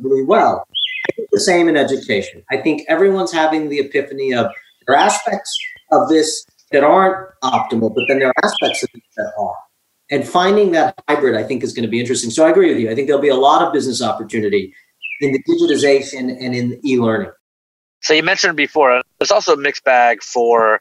really 0.00 0.24
well. 0.24 0.64
I 1.08 1.12
think 1.16 1.28
the 1.32 1.40
same 1.40 1.68
in 1.68 1.76
education. 1.76 2.42
I 2.50 2.56
think 2.56 2.82
everyone's 2.88 3.32
having 3.32 3.68
the 3.68 3.80
epiphany 3.80 4.32
of 4.32 4.46
there 4.86 4.96
are 4.96 4.98
aspects 4.98 5.56
of 5.90 6.08
this 6.08 6.46
that 6.70 6.84
aren't 6.84 7.28
optimal, 7.42 7.94
but 7.94 8.04
then 8.08 8.18
there 8.18 8.28
are 8.28 8.44
aspects 8.44 8.82
of 8.82 8.88
it 8.94 9.02
that 9.16 9.32
are. 9.38 9.56
And 10.10 10.26
finding 10.28 10.72
that 10.72 10.94
hybrid, 11.08 11.34
I 11.34 11.42
think, 11.42 11.62
is 11.62 11.72
going 11.72 11.84
to 11.84 11.90
be 11.90 12.00
interesting. 12.00 12.30
So 12.30 12.44
I 12.44 12.50
agree 12.50 12.68
with 12.68 12.78
you. 12.78 12.90
I 12.90 12.94
think 12.94 13.06
there'll 13.06 13.22
be 13.22 13.28
a 13.28 13.34
lot 13.34 13.62
of 13.62 13.72
business 13.72 14.02
opportunity 14.02 14.74
in 15.20 15.32
the 15.32 15.42
digitization 15.44 16.36
and 16.38 16.54
in 16.54 16.80
e-learning. 16.84 17.30
So 18.02 18.14
you 18.14 18.22
mentioned 18.22 18.56
before, 18.56 18.90
uh, 18.90 19.02
there's 19.18 19.30
also 19.30 19.54
a 19.54 19.56
mixed 19.56 19.84
bag 19.84 20.22
for 20.22 20.80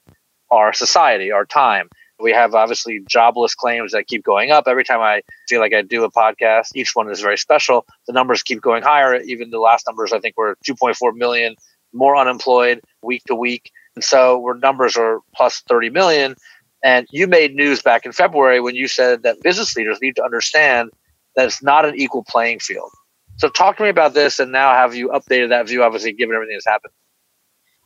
our 0.49 0.73
society, 0.73 1.31
our 1.31 1.45
time. 1.45 1.87
We 2.19 2.31
have 2.33 2.53
obviously 2.53 2.99
jobless 3.07 3.55
claims 3.55 3.93
that 3.93 4.07
keep 4.07 4.23
going 4.23 4.51
up. 4.51 4.65
Every 4.67 4.83
time 4.83 5.01
I 5.01 5.21
feel 5.47 5.59
like 5.59 5.73
I 5.73 5.81
do 5.81 6.03
a 6.03 6.11
podcast, 6.11 6.69
each 6.75 6.91
one 6.93 7.09
is 7.09 7.21
very 7.21 7.37
special. 7.37 7.85
The 8.07 8.13
numbers 8.13 8.43
keep 8.43 8.61
going 8.61 8.83
higher. 8.83 9.15
Even 9.21 9.49
the 9.49 9.59
last 9.59 9.87
numbers, 9.87 10.13
I 10.13 10.19
think, 10.19 10.37
were 10.37 10.57
2.4 10.67 11.15
million 11.15 11.55
more 11.93 12.15
unemployed 12.15 12.81
week 13.01 13.23
to 13.25 13.35
week. 13.35 13.71
And 13.95 14.03
so 14.03 14.37
where 14.37 14.55
numbers 14.55 14.95
are 14.97 15.19
plus 15.35 15.61
30 15.67 15.89
million. 15.89 16.35
And 16.83 17.07
you 17.11 17.27
made 17.27 17.55
news 17.55 17.81
back 17.81 18.05
in 18.05 18.11
February 18.11 18.59
when 18.59 18.75
you 18.75 18.87
said 18.87 19.23
that 19.23 19.41
business 19.41 19.75
leaders 19.75 19.99
need 20.01 20.15
to 20.15 20.23
understand 20.23 20.89
that 21.35 21.45
it's 21.45 21.61
not 21.61 21.85
an 21.85 21.95
equal 21.95 22.23
playing 22.23 22.59
field. 22.59 22.89
So 23.37 23.49
talk 23.49 23.77
to 23.77 23.83
me 23.83 23.89
about 23.89 24.13
this 24.13 24.39
and 24.39 24.51
now 24.51 24.73
have 24.73 24.95
you 24.95 25.09
updated 25.09 25.49
that 25.49 25.67
view, 25.67 25.83
obviously, 25.83 26.13
given 26.13 26.35
everything 26.35 26.55
that's 26.55 26.67
happened? 26.67 26.93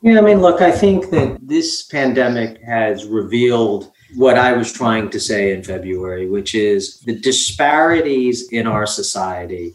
Yeah, 0.02 0.18
I 0.18 0.20
mean, 0.20 0.40
look, 0.40 0.60
I 0.60 0.70
think 0.70 1.10
that 1.10 1.38
this 1.42 1.84
pandemic 1.84 2.60
has 2.62 3.06
revealed 3.06 3.90
what 4.14 4.38
I 4.38 4.52
was 4.52 4.72
trying 4.72 5.10
to 5.10 5.20
say 5.20 5.52
in 5.52 5.62
February, 5.62 6.28
which 6.28 6.54
is 6.54 7.00
the 7.00 7.18
disparities 7.18 8.50
in 8.52 8.66
our 8.66 8.86
society 8.86 9.74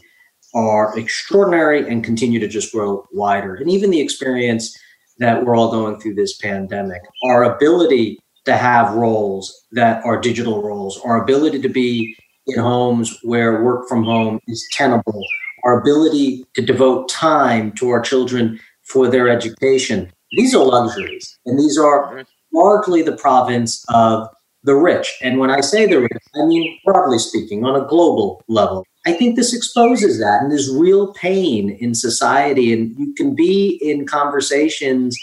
are 0.54 0.96
extraordinary 0.98 1.88
and 1.88 2.04
continue 2.04 2.38
to 2.38 2.48
just 2.48 2.72
grow 2.72 3.06
wider. 3.12 3.56
And 3.56 3.70
even 3.70 3.90
the 3.90 4.00
experience 4.00 4.76
that 5.18 5.44
we're 5.44 5.56
all 5.56 5.70
going 5.70 5.98
through 5.98 6.14
this 6.14 6.36
pandemic, 6.36 7.02
our 7.24 7.44
ability 7.54 8.18
to 8.44 8.56
have 8.56 8.94
roles 8.94 9.64
that 9.72 10.04
are 10.04 10.20
digital 10.20 10.62
roles, 10.62 11.00
our 11.04 11.22
ability 11.22 11.60
to 11.60 11.68
be 11.68 12.16
in 12.46 12.58
homes 12.58 13.18
where 13.22 13.62
work 13.62 13.88
from 13.88 14.04
home 14.04 14.40
is 14.48 14.66
tenable, 14.72 15.22
our 15.64 15.80
ability 15.80 16.44
to 16.54 16.62
devote 16.62 17.08
time 17.08 17.72
to 17.72 17.90
our 17.90 18.00
children 18.00 18.58
for 18.82 19.08
their 19.08 19.28
education. 19.28 20.12
These 20.32 20.54
are 20.54 20.64
luxuries, 20.64 21.38
and 21.46 21.58
these 21.58 21.78
are 21.78 22.12
mm-hmm. 22.12 22.56
largely 22.56 23.02
the 23.02 23.16
province 23.16 23.84
of 23.88 24.28
the 24.64 24.74
rich. 24.74 25.18
And 25.22 25.38
when 25.38 25.50
I 25.50 25.60
say 25.60 25.86
the 25.86 26.00
rich, 26.00 26.22
I 26.34 26.46
mean 26.46 26.78
broadly 26.84 27.18
speaking, 27.18 27.64
on 27.64 27.80
a 27.80 27.86
global 27.86 28.42
level. 28.48 28.84
I 29.04 29.12
think 29.12 29.34
this 29.34 29.52
exposes 29.52 30.18
that, 30.20 30.40
and 30.40 30.50
there's 30.50 30.72
real 30.72 31.12
pain 31.14 31.70
in 31.70 31.94
society. 31.94 32.72
And 32.72 32.96
you 32.96 33.12
can 33.14 33.34
be 33.34 33.80
in 33.82 34.06
conversations 34.06 35.16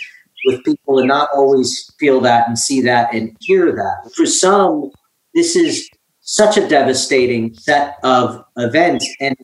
with 0.45 0.63
people 0.63 0.99
and 0.99 1.07
not 1.07 1.29
always 1.33 1.91
feel 1.99 2.19
that 2.21 2.47
and 2.47 2.57
see 2.57 2.81
that 2.81 3.13
and 3.13 3.35
hear 3.39 3.71
that. 3.71 4.11
For 4.15 4.25
some, 4.25 4.91
this 5.33 5.55
is 5.55 5.89
such 6.21 6.57
a 6.57 6.67
devastating 6.67 7.53
set 7.55 7.97
of 8.03 8.43
events. 8.57 9.07
And 9.19 9.35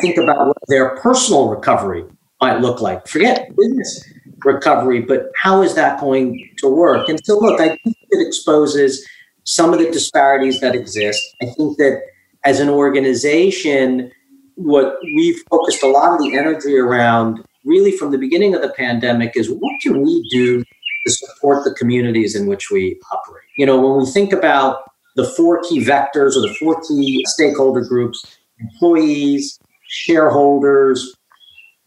think 0.00 0.16
about 0.18 0.48
what 0.48 0.58
their 0.68 0.96
personal 0.96 1.48
recovery 1.48 2.04
might 2.40 2.60
look 2.60 2.80
like. 2.80 3.06
Forget 3.06 3.54
business 3.56 4.04
recovery, 4.44 5.00
but 5.00 5.30
how 5.36 5.62
is 5.62 5.74
that 5.74 6.00
going 6.00 6.50
to 6.58 6.68
work? 6.68 7.08
And 7.08 7.20
so, 7.24 7.38
look, 7.38 7.60
I 7.60 7.68
think 7.68 7.96
it 8.10 8.26
exposes 8.26 9.06
some 9.44 9.72
of 9.72 9.78
the 9.78 9.90
disparities 9.90 10.60
that 10.60 10.74
exist. 10.74 11.20
I 11.42 11.46
think 11.46 11.76
that 11.78 12.02
as 12.44 12.60
an 12.60 12.68
organization, 12.68 14.10
what 14.54 14.96
we've 15.02 15.42
focused 15.50 15.82
a 15.82 15.88
lot 15.88 16.12
of 16.12 16.20
the 16.20 16.36
energy 16.36 16.76
around 16.76 17.44
really 17.64 17.92
from 17.92 18.10
the 18.10 18.18
beginning 18.18 18.54
of 18.54 18.62
the 18.62 18.70
pandemic 18.70 19.32
is 19.36 19.50
what 19.50 19.80
can 19.80 20.02
we 20.02 20.26
do 20.30 20.62
to 20.62 21.12
support 21.12 21.64
the 21.64 21.74
communities 21.74 22.34
in 22.34 22.46
which 22.46 22.70
we 22.70 22.98
operate? 23.12 23.44
You 23.56 23.66
know, 23.66 23.80
when 23.80 24.04
we 24.04 24.10
think 24.10 24.32
about 24.32 24.82
the 25.16 25.24
four 25.24 25.62
key 25.62 25.84
vectors 25.84 26.36
or 26.36 26.42
the 26.42 26.54
four 26.58 26.80
key 26.82 27.22
stakeholder 27.26 27.82
groups 27.82 28.38
employees, 28.58 29.58
shareholders, 29.88 31.14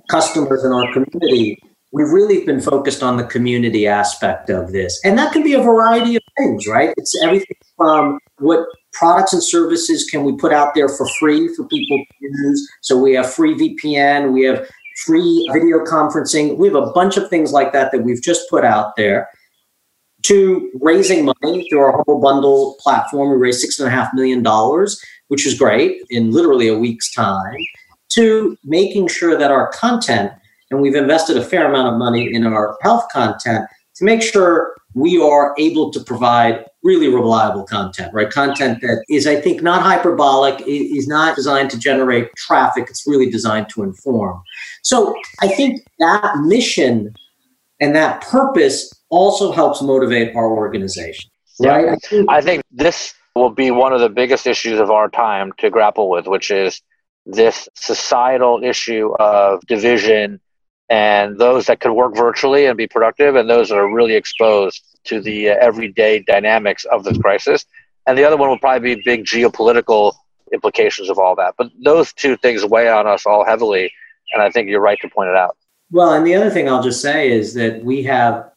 customers 0.09 0.63
in 0.63 0.71
our 0.71 0.91
community 0.91 1.59
we've 1.93 2.09
really 2.09 2.43
been 2.43 2.59
focused 2.59 3.03
on 3.03 3.17
the 3.17 3.23
community 3.23 3.87
aspect 3.87 4.49
of 4.49 4.71
this. 4.71 4.99
And 5.05 5.17
that 5.17 5.31
can 5.31 5.43
be 5.43 5.53
a 5.53 5.61
variety 5.61 6.15
of 6.15 6.23
things, 6.37 6.67
right? 6.67 6.93
It's 6.97 7.15
everything 7.23 7.55
from 7.77 8.19
what 8.39 8.65
products 8.91 9.31
and 9.31 9.43
services 9.43 10.03
can 10.09 10.23
we 10.23 10.35
put 10.35 10.51
out 10.51 10.73
there 10.75 10.89
for 10.89 11.07
free 11.19 11.47
for 11.55 11.65
people 11.67 11.97
to 11.97 12.05
use. 12.19 12.67
So 12.81 12.97
we 12.97 13.13
have 13.13 13.31
free 13.31 13.53
VPN, 13.53 14.33
we 14.33 14.43
have 14.43 14.67
free 15.05 15.49
video 15.53 15.79
conferencing, 15.79 16.57
we 16.57 16.67
have 16.67 16.75
a 16.75 16.91
bunch 16.91 17.17
of 17.17 17.29
things 17.29 17.51
like 17.51 17.73
that 17.73 17.91
that 17.91 18.03
we've 18.03 18.21
just 18.21 18.49
put 18.49 18.63
out 18.63 18.95
there. 18.95 19.29
To 20.23 20.71
raising 20.79 21.25
money 21.25 21.67
through 21.69 21.79
our 21.79 21.91
Humble 21.91 22.21
Bundle 22.21 22.77
platform, 22.79 23.29
we 23.29 23.35
raised 23.35 23.59
six 23.59 23.79
and 23.79 23.87
a 23.87 23.91
half 23.91 24.13
million 24.13 24.41
dollars, 24.41 25.01
which 25.27 25.45
is 25.45 25.57
great 25.57 25.97
in 26.09 26.31
literally 26.31 26.69
a 26.69 26.77
week's 26.77 27.13
time. 27.13 27.57
To 28.13 28.57
making 28.63 29.07
sure 29.07 29.37
that 29.37 29.51
our 29.51 29.71
content 29.71 30.31
and 30.73 30.81
we've 30.81 30.95
invested 30.95 31.37
a 31.37 31.43
fair 31.43 31.69
amount 31.69 31.87
of 31.87 31.99
money 31.99 32.33
in 32.33 32.47
our 32.47 32.75
health 32.81 33.05
content 33.11 33.67
to 33.95 34.03
make 34.03 34.23
sure 34.23 34.75
we 34.93 35.21
are 35.21 35.53
able 35.57 35.91
to 35.91 35.99
provide 35.99 36.65
really 36.83 37.07
reliable 37.07 37.63
content, 37.63 38.13
right? 38.13 38.29
Content 38.29 38.81
that 38.81 39.03
is, 39.09 39.25
I 39.25 39.39
think, 39.39 39.61
not 39.61 39.81
hyperbolic, 39.81 40.61
is 40.67 41.07
not 41.07 41.35
designed 41.35 41.69
to 41.71 41.79
generate 41.79 42.29
traffic. 42.35 42.87
It's 42.89 43.07
really 43.07 43.29
designed 43.29 43.69
to 43.69 43.83
inform. 43.83 44.41
So 44.83 45.15
I 45.41 45.47
think 45.47 45.81
that 45.99 46.37
mission 46.43 47.13
and 47.79 47.95
that 47.95 48.21
purpose 48.21 48.93
also 49.09 49.51
helps 49.51 49.81
motivate 49.81 50.35
our 50.35 50.51
organization. 50.51 51.29
Right? 51.59 51.85
Yeah. 51.85 51.91
I, 51.93 51.95
think, 51.95 52.29
I 52.29 52.41
think 52.41 52.63
this 52.71 53.13
will 53.35 53.49
be 53.49 53.71
one 53.71 53.93
of 53.93 54.01
the 54.01 54.09
biggest 54.09 54.45
issues 54.45 54.79
of 54.79 54.91
our 54.91 55.09
time 55.09 55.51
to 55.59 55.69
grapple 55.69 56.09
with, 56.09 56.27
which 56.27 56.51
is 56.51 56.81
this 57.25 57.69
societal 57.75 58.61
issue 58.63 59.13
of 59.19 59.61
division 59.67 60.39
and 60.93 61.39
those 61.39 61.65
that 61.65 61.79
could 61.79 61.93
work 61.93 62.15
virtually 62.15 62.67
and 62.67 62.77
be 62.77 62.85
productive, 62.85 63.35
and 63.35 63.49
those 63.49 63.69
that 63.69 63.79
are 63.79 63.91
really 63.91 64.13
exposed 64.13 64.79
to 65.05 65.19
the 65.19 65.49
uh, 65.49 65.55
everyday 65.59 66.21
dynamics 66.21 66.85
of 66.85 67.03
this 67.03 67.17
crisis. 67.17 67.65
And 68.05 68.15
the 68.15 68.23
other 68.23 68.37
one 68.37 68.49
will 68.49 68.59
probably 68.59 68.93
be 68.93 69.01
big 69.03 69.25
geopolitical 69.25 70.13
implications 70.53 71.09
of 71.09 71.17
all 71.17 71.35
that. 71.37 71.55
But 71.57 71.71
those 71.83 72.13
two 72.13 72.37
things 72.37 72.63
weigh 72.63 72.89
on 72.89 73.07
us 73.07 73.25
all 73.25 73.43
heavily, 73.43 73.91
and 74.33 74.43
I 74.43 74.51
think 74.51 74.69
you're 74.69 74.81
right 74.81 74.99
to 75.01 75.09
point 75.09 75.29
it 75.29 75.35
out. 75.35 75.57
Well, 75.89 76.13
and 76.13 76.27
the 76.27 76.35
other 76.35 76.51
thing 76.51 76.69
I'll 76.69 76.83
just 76.83 77.01
say 77.01 77.31
is 77.31 77.55
that 77.55 77.83
we 77.83 78.03
have, 78.03 78.51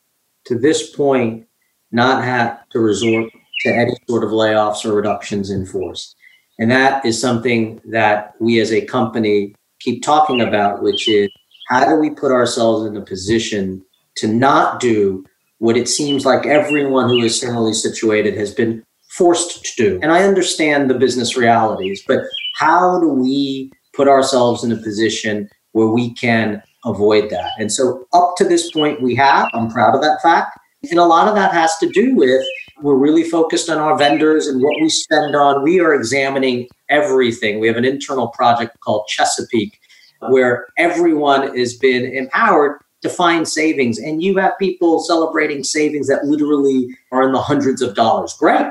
to 0.48 0.58
this 0.58 0.90
point, 0.94 1.46
not 1.90 2.22
had 2.22 2.58
to 2.72 2.80
resort 2.80 3.30
to 3.62 3.74
any 3.74 3.96
sort 4.10 4.24
of 4.24 4.30
layoffs 4.30 4.84
or 4.84 4.92
reductions 4.92 5.48
in 5.48 5.64
force. 5.64 6.14
And 6.58 6.70
that 6.70 7.02
is 7.06 7.18
something 7.18 7.80
that 7.86 8.34
we 8.40 8.60
as 8.60 8.72
a 8.74 8.84
company 8.84 9.54
keep 9.80 10.02
talking 10.02 10.42
about, 10.42 10.82
which 10.82 11.08
is 11.08 11.30
how 11.68 11.88
do 11.88 11.96
we 11.96 12.10
put 12.10 12.32
ourselves 12.32 12.86
in 12.86 12.96
a 12.96 13.04
position 13.04 13.84
to 14.16 14.28
not 14.28 14.80
do 14.80 15.24
what 15.58 15.76
it 15.76 15.88
seems 15.88 16.24
like 16.24 16.46
everyone 16.46 17.08
who 17.08 17.22
is 17.22 17.40
similarly 17.40 17.72
situated 17.72 18.36
has 18.36 18.54
been 18.54 18.82
forced 19.10 19.64
to 19.64 19.70
do? 19.76 19.98
And 20.02 20.12
I 20.12 20.22
understand 20.22 20.88
the 20.88 20.98
business 20.98 21.36
realities, 21.36 22.02
but 22.06 22.20
how 22.56 23.00
do 23.00 23.08
we 23.08 23.70
put 23.94 24.08
ourselves 24.08 24.62
in 24.62 24.72
a 24.72 24.76
position 24.76 25.48
where 25.72 25.88
we 25.88 26.14
can 26.14 26.62
avoid 26.84 27.30
that? 27.30 27.50
And 27.58 27.72
so, 27.72 28.06
up 28.12 28.34
to 28.36 28.44
this 28.44 28.70
point, 28.70 29.02
we 29.02 29.14
have. 29.16 29.48
I'm 29.52 29.70
proud 29.70 29.94
of 29.94 30.02
that 30.02 30.22
fact. 30.22 30.58
And 30.90 31.00
a 31.00 31.04
lot 31.04 31.26
of 31.26 31.34
that 31.34 31.52
has 31.52 31.76
to 31.78 31.88
do 31.88 32.14
with 32.14 32.44
we're 32.82 32.94
really 32.94 33.24
focused 33.24 33.70
on 33.70 33.78
our 33.78 33.96
vendors 33.96 34.46
and 34.46 34.62
what 34.62 34.80
we 34.80 34.88
spend 34.88 35.34
on. 35.34 35.62
We 35.62 35.80
are 35.80 35.94
examining 35.94 36.68
everything. 36.90 37.58
We 37.58 37.66
have 37.68 37.76
an 37.76 37.86
internal 37.86 38.28
project 38.28 38.78
called 38.80 39.06
Chesapeake 39.08 39.80
Uh, 40.22 40.28
where 40.28 40.66
everyone 40.78 41.54
has 41.56 41.74
been 41.74 42.04
empowered 42.04 42.80
to 43.02 43.08
find 43.10 43.46
savings. 43.46 43.98
And 43.98 44.22
you 44.22 44.38
have 44.38 44.58
people 44.58 45.00
celebrating 45.00 45.62
savings 45.62 46.08
that 46.08 46.24
literally 46.24 46.88
are 47.12 47.22
in 47.22 47.32
the 47.32 47.40
hundreds 47.40 47.82
of 47.82 47.94
dollars. 47.94 48.34
Great. 48.38 48.66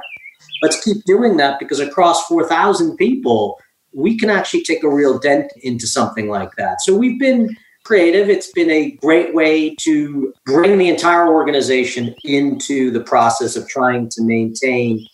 Let's 0.64 0.84
keep 0.84 1.04
doing 1.06 1.38
that 1.38 1.60
because 1.60 1.80
across 1.80 2.26
4,000 2.26 2.98
people, 2.98 3.60
we 3.94 4.18
can 4.18 4.32
actually 4.32 4.64
take 4.64 4.84
a 4.84 4.90
real 4.90 5.20
dent 5.20 5.52
into 5.62 5.86
something 5.86 6.30
like 6.30 6.56
that. 6.58 6.82
So 6.82 6.96
we've 6.96 7.20
been 7.20 7.56
creative. 7.84 8.30
It's 8.30 8.52
been 8.52 8.72
a 8.72 8.92
great 8.92 9.36
way 9.36 9.76
to 9.82 10.34
bring 10.46 10.80
the 10.80 10.90
entire 10.90 11.28
organization 11.28 12.16
into 12.24 12.90
the 12.90 13.02
process 13.02 13.56
of 13.56 13.68
trying 13.70 14.10
to 14.10 14.24
maintain 14.24 15.06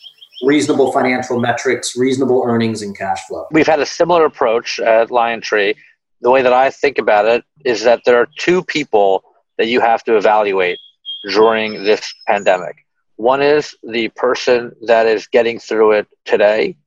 reasonable 0.44 0.92
financial 0.92 1.40
metrics, 1.40 1.96
reasonable 1.98 2.44
earnings, 2.46 2.82
and 2.82 2.98
cash 2.98 3.20
flow. 3.28 3.46
We've 3.52 3.68
had 3.68 3.82
a 3.82 3.86
similar 3.86 4.26
approach 4.26 4.80
at 4.80 5.10
LionTree 5.10 5.76
the 6.22 6.32
way 6.32 6.42
that 6.42 6.54
I 6.54 6.70
think 6.70 6.98
about 6.98 7.26
it 7.26 7.44
is 7.66 7.84
that 7.84 8.02
there 8.06 8.18
are 8.18 8.28
two 8.38 8.64
people 8.64 9.24
that 9.58 9.68
you 9.68 9.82
have 9.82 10.04
to 10.06 10.18
evaluate 10.18 10.78
during 11.30 11.84
this 11.84 12.14
pandemic. 12.28 12.86
One 13.16 13.42
is 13.42 13.76
the 13.84 14.10
person 14.10 14.76
that 14.88 15.08
is 15.08 15.28
getting 15.28 15.60
through 15.60 15.94
it 15.94 16.08
today, 16.26 16.78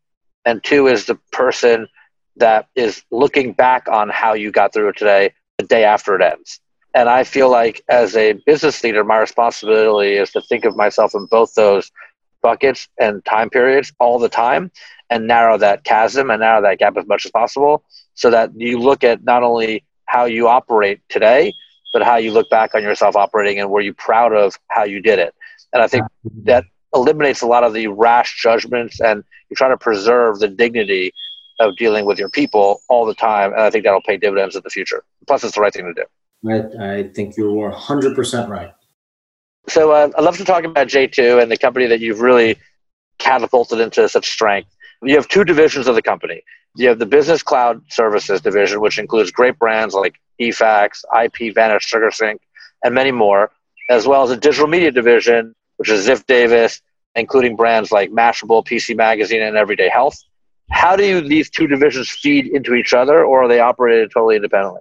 and 0.45 0.63
two 0.63 0.89
is 0.89 1.07
the 1.07 1.17
person 1.33 1.87
that 2.37 2.69
is 2.75 3.05
looking 3.11 3.53
back 3.53 3.89
on 3.89 4.09
how 4.09 4.35
you 4.35 4.51
got 4.51 4.73
through 4.73 4.89
it 4.89 4.97
today 4.97 5.33
the 5.59 5.67
day 5.67 5.85
after 5.85 6.17
it 6.17 6.23
ends. 6.23 6.61
And 6.95 7.09
I 7.09 7.25
feel 7.25 7.51
like 7.51 7.83
as 7.89 8.17
a 8.17 8.35
business 8.47 8.83
leader, 8.83 9.05
my 9.05 9.19
responsibility 9.19 10.17
is 10.17 10.31
to 10.33 10.41
think 10.43 10.65
of 10.65 10.77
myself 10.77 11.15
in 11.15 11.27
both 11.27 11.55
those 11.55 11.91
buckets 12.43 12.89
and 13.01 13.25
time 13.25 13.51
periods 13.51 13.93
all 13.99 14.19
the 14.19 14.29
time 14.29 14.71
and 15.11 15.27
narrow 15.27 15.57
that 15.59 15.85
chasm 15.85 16.31
and 16.31 16.41
narrow 16.41 16.63
that 16.63 16.79
gap 16.79 16.97
as 16.97 17.07
much 17.07 17.25
as 17.25 17.31
possible 17.31 17.85
so 18.15 18.31
that 18.31 18.51
you 18.55 18.79
look 18.79 19.05
at 19.05 19.25
not 19.25 19.43
only 19.43 19.85
how 20.07 20.25
you 20.25 20.49
operate 20.49 21.01
today, 21.09 21.53
but 21.93 22.03
how 22.03 22.17
you 22.17 22.33
look 22.33 22.51
back 22.51 22.75
on 22.75 22.83
yourself 22.83 23.17
operating 23.17 23.61
and 23.61 23.71
were 23.71 23.81
you 23.81 23.95
proud 23.95 24.33
of 24.33 24.59
how 24.69 24.85
you 24.85 25.01
did 25.01 25.19
it. 25.19 25.35
And 25.73 25.83
I 25.83 25.87
think 25.87 26.05
that 26.45 26.65
eliminates 26.95 27.43
a 27.43 27.47
lot 27.47 27.65
of 27.65 27.73
the 27.73 27.89
rash 27.89 28.41
judgments 28.41 29.01
and 29.01 29.25
you 29.51 29.57
try 29.57 29.69
to 29.69 29.77
preserve 29.77 30.39
the 30.39 30.49
dignity 30.49 31.13
of 31.61 31.77
dealing 31.77 32.05
with 32.05 32.19
your 32.19 32.29
people 32.29 32.81
all 32.89 33.07
the 33.07 33.15
time. 33.15 33.53
And 33.53 33.61
I 33.61 33.71
think 33.71 33.85
that'll 33.85 34.03
pay 34.03 34.17
dividends 34.17 34.57
in 34.57 34.63
the 34.65 34.71
future. 34.71 35.05
Plus, 35.27 35.45
it's 35.45 35.55
the 35.55 35.61
right 35.61 35.73
thing 35.73 35.93
to 35.95 35.95
do. 35.95 36.05
I, 36.51 36.99
I 36.99 37.03
think 37.09 37.37
you're 37.37 37.73
100% 37.73 38.49
right. 38.49 38.73
So 39.69 39.93
uh, 39.93 40.11
I'd 40.17 40.25
love 40.25 40.37
to 40.39 40.45
talk 40.45 40.65
about 40.65 40.89
J2 40.89 41.43
and 41.43 41.51
the 41.51 41.57
company 41.57 41.87
that 41.87 42.01
you've 42.01 42.21
really 42.21 42.57
catapulted 43.19 43.81
into 43.81 44.09
such 44.09 44.29
strength. 44.29 44.69
You 45.05 45.17
have 45.17 45.29
two 45.29 45.45
divisions 45.45 45.87
of 45.87 45.95
the 45.95 46.03
company. 46.03 46.43
You 46.77 46.89
have 46.89 46.99
the 46.99 47.07
business 47.07 47.43
cloud 47.43 47.83
services 47.91 48.41
division, 48.41 48.81
which 48.81 48.99
includes 48.99 49.31
great 49.31 49.59
brands 49.59 49.95
like 49.95 50.15
eFax, 50.41 51.05
IPVanish, 51.13 51.93
SugarSync, 51.93 52.39
and 52.83 52.95
many 52.95 53.13
more, 53.13 53.51
as 53.91 54.07
well 54.07 54.23
as 54.23 54.31
a 54.31 54.37
digital 54.37 54.67
media 54.67 54.91
division, 54.91 55.55
which 55.77 55.91
is 55.91 56.09
Ziff 56.09 56.27
Davis, 56.27 56.81
including 57.15 57.57
brands 57.57 57.93
like 57.93 58.11
Mashable, 58.11 58.67
PC 58.67 58.97
Magazine, 58.97 59.43
and 59.43 59.57
Everyday 59.57 59.89
Health. 59.89 60.19
How 60.71 60.97
do 60.97 61.05
you, 61.05 61.21
these 61.21 61.51
two 61.51 61.67
divisions 61.67 62.11
feed 62.11 62.47
into 62.47 62.75
each 62.75 62.93
other, 62.93 63.25
or 63.25 63.45
are 63.45 63.49
they 63.49 63.61
operated 63.61 64.11
totally 64.11 64.37
independently? 64.37 64.81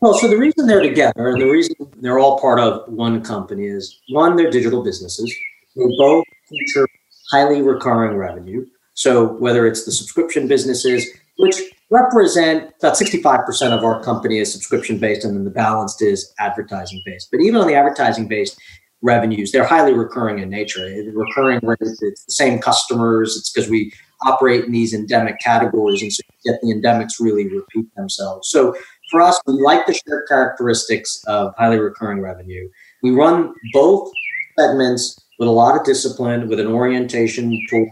Well, 0.00 0.14
so 0.14 0.28
the 0.28 0.36
reason 0.36 0.66
they're 0.66 0.82
together 0.82 1.28
and 1.28 1.40
the 1.40 1.50
reason 1.50 1.74
they're 1.96 2.18
all 2.18 2.38
part 2.38 2.60
of 2.60 2.86
one 2.86 3.22
company 3.22 3.66
is 3.66 3.98
one, 4.10 4.36
they're 4.36 4.50
digital 4.50 4.82
businesses. 4.82 5.34
They 5.74 5.84
both 5.98 6.24
feature 6.48 6.86
highly 7.30 7.62
recurring 7.62 8.16
revenue. 8.16 8.66
So 8.96 9.34
whether 9.34 9.66
it's 9.66 9.84
the 9.84 9.92
subscription 9.92 10.48
businesses, 10.48 11.06
which 11.38 11.56
represent 11.90 12.72
about 12.80 12.94
65% 12.94 13.70
of 13.70 13.84
our 13.84 14.02
company 14.02 14.38
is 14.38 14.52
subscription 14.52 14.98
based, 14.98 15.24
and 15.24 15.36
then 15.36 15.44
the 15.44 15.50
balance 15.50 16.00
is 16.00 16.32
advertising 16.38 17.02
based. 17.04 17.28
But 17.30 17.40
even 17.40 17.60
on 17.60 17.66
the 17.66 17.74
advertising 17.74 18.26
based 18.26 18.58
revenues, 19.02 19.52
they're 19.52 19.66
highly 19.66 19.92
recurring 19.92 20.38
in 20.38 20.48
nature. 20.48 20.90
Recurring 21.14 21.60
it's 21.62 22.00
the 22.00 22.16
same 22.28 22.58
customers. 22.58 23.36
It's 23.36 23.52
because 23.52 23.70
we 23.70 23.92
operate 24.26 24.64
in 24.64 24.72
these 24.72 24.94
endemic 24.94 25.38
categories, 25.40 26.00
and 26.00 26.10
so 26.10 26.22
yet 26.46 26.58
the 26.62 26.74
endemics 26.74 27.20
really 27.20 27.48
repeat 27.48 27.94
themselves. 27.96 28.48
So 28.48 28.74
for 29.10 29.20
us, 29.20 29.38
we 29.46 29.60
like 29.62 29.86
the 29.86 29.92
shared 29.92 30.26
characteristics 30.26 31.22
of 31.26 31.52
highly 31.58 31.78
recurring 31.78 32.20
revenue. 32.20 32.68
We 33.02 33.10
run 33.10 33.52
both 33.74 34.10
segments 34.58 35.22
with 35.38 35.48
a 35.48 35.52
lot 35.52 35.76
of 35.76 35.84
discipline, 35.84 36.48
with 36.48 36.60
an 36.60 36.66
orientation 36.66 37.58
toward 37.70 37.88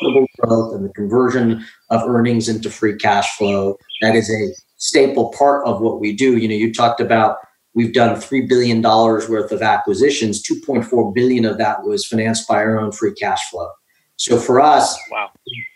profitable 0.00 0.26
growth 0.38 0.74
and 0.74 0.84
the 0.84 0.92
conversion 0.92 1.64
of 1.90 2.02
earnings 2.08 2.48
into 2.48 2.70
free 2.70 2.96
cash 2.96 3.36
flow. 3.36 3.76
That 4.00 4.14
is 4.14 4.30
a 4.30 4.54
staple 4.76 5.32
part 5.36 5.66
of 5.66 5.80
what 5.80 6.00
we 6.00 6.14
do. 6.14 6.36
You 6.36 6.48
know, 6.48 6.54
you 6.54 6.72
talked 6.72 7.00
about 7.00 7.36
we've 7.74 7.94
done 7.94 8.16
$3 8.16 8.48
billion 8.48 8.82
worth 8.82 9.52
of 9.52 9.62
acquisitions. 9.62 10.42
2.4 10.42 11.14
billion 11.14 11.44
of 11.44 11.58
that 11.58 11.84
was 11.84 12.06
financed 12.06 12.48
by 12.48 12.56
our 12.56 12.80
own 12.80 12.92
free 12.92 13.14
cash 13.14 13.48
flow. 13.50 13.70
So 14.16 14.36
for 14.36 14.60
us, 14.60 14.98
wow. 15.10 15.30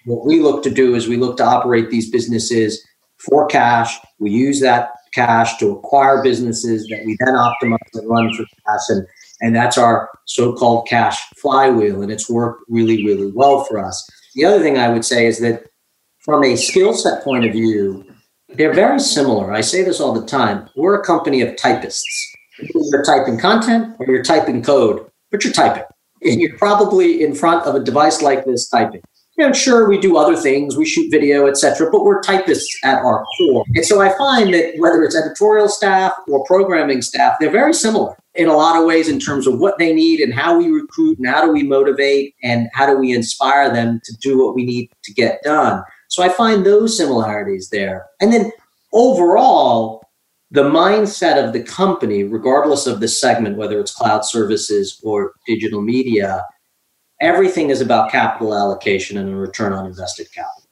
what 0.05 0.27
we 0.27 0.41
look 0.41 0.63
to 0.65 0.71
do 0.71 0.95
is 0.95 1.09
we 1.09 1.17
look 1.17 1.39
to 1.39 1.45
operate 1.45 1.91
these 1.91 2.11
businesses 2.11 2.85
for 3.17 3.47
cash. 3.47 3.99
We 4.19 4.31
use 4.31 4.61
that 4.61 4.91
cash 5.15 5.57
to 5.59 5.71
acquire 5.71 6.23
businesses 6.23 6.87
that 6.89 7.05
we 7.07 7.17
then 7.21 7.35
optimize 7.35 7.79
and 7.95 8.09
run 8.09 8.35
for 8.35 8.45
cash. 8.67 8.81
And, 8.91 9.07
and 9.45 9.55
that's 9.55 9.77
our 9.77 10.09
so 10.25 10.55
called 10.55 10.89
cash 10.89 11.23
flywheel. 11.37 12.01
And 12.01 12.11
it's 12.11 12.31
worked 12.31 12.65
really, 12.67 13.05
really 13.05 13.31
well 13.31 13.65
for 13.65 13.79
us. 13.79 14.09
The 14.35 14.47
other 14.47 14.61
thing 14.61 14.79
I 14.79 14.89
would 14.89 15.05
say 15.05 15.27
is 15.27 15.39
that 15.41 15.67
from 16.21 16.43
a 16.43 16.57
skill 16.57 16.95
set 16.95 17.23
point 17.23 17.45
of 17.45 17.53
view, 17.53 18.07
they're 18.49 18.73
very 18.73 18.99
similar. 18.99 19.53
I 19.53 19.61
say 19.61 19.85
this 19.85 20.01
all 20.01 20.19
the 20.19 20.27
time. 20.27 20.71
We're 20.77 20.99
a 20.99 21.05
company 21.05 21.43
of 21.43 21.57
typists. 21.57 22.33
You're 22.59 23.05
typing 23.05 23.39
content 23.39 23.95
or 23.99 24.07
you're 24.07 24.23
typing 24.23 24.63
code, 24.63 25.07
but 25.31 25.45
you're 25.45 25.53
typing. 25.53 25.85
And 26.23 26.41
you're 26.41 26.57
probably 26.57 27.23
in 27.23 27.35
front 27.35 27.67
of 27.67 27.75
a 27.75 27.81
device 27.81 28.23
like 28.23 28.47
this 28.47 28.67
typing 28.71 29.03
you 29.37 29.47
know, 29.47 29.53
sure, 29.53 29.89
we 29.89 29.99
do 29.99 30.17
other 30.17 30.37
things, 30.37 30.77
we 30.77 30.85
shoot 30.85 31.11
video, 31.11 31.47
etc., 31.49 31.91
but 31.91 32.05
we're 32.05 32.21
typists 32.21 32.79
at 32.85 32.99
our 32.99 33.25
core. 33.37 33.65
And 33.75 33.85
so 33.85 34.01
I 34.01 34.17
find 34.17 34.55
that 34.55 34.75
whether 34.79 35.03
it's 35.03 35.17
editorial 35.17 35.69
staff 35.69 36.13
or 36.29 36.45
programming 36.45 37.03
staff, 37.03 37.37
they're 37.41 37.51
very 37.51 37.75
similar 37.75 38.17
in 38.35 38.49
a 38.49 38.55
lot 38.55 38.79
of 38.79 38.87
ways 38.87 39.09
in 39.09 39.19
terms 39.19 39.47
of 39.47 39.59
what 39.59 39.79
they 39.79 39.93
need 39.93 40.21
and 40.21 40.33
how 40.33 40.57
we 40.57 40.69
recruit 40.69 41.19
and 41.19 41.27
how 41.27 41.45
do 41.45 41.53
we 41.53 41.63
motivate 41.63 42.35
and 42.43 42.69
how 42.73 42.87
do 42.87 42.97
we 42.97 43.13
inspire 43.13 43.73
them 43.73 44.01
to 44.05 44.15
do 44.21 44.39
what 44.39 44.55
we 44.55 44.65
need 44.65 44.91
to 45.03 45.13
get 45.13 45.43
done. 45.43 45.83
So 46.09 46.23
I 46.23 46.29
find 46.29 46.65
those 46.65 46.97
similarities 46.97 47.71
there. 47.71 48.07
And 48.21 48.33
then 48.33 48.53
overall, 48.93 50.05
the 50.51 50.63
mindset 50.63 51.45
of 51.45 51.53
the 51.53 51.63
company, 51.63 52.23
regardless 52.23 52.87
of 52.87 53.01
the 53.01 53.09
segment, 53.09 53.57
whether 53.57 53.81
it's 53.81 53.95
cloud 53.95 54.25
services 54.25 55.01
or 55.03 55.33
digital 55.47 55.81
media, 55.81 56.45
everything 57.21 57.71
is 57.71 57.81
about 57.81 58.11
capital 58.11 58.55
allocation 58.55 59.19
and 59.19 59.31
a 59.31 59.37
return 59.37 59.73
on 59.73 59.87
invested 59.87 60.29
capital. 60.33 60.69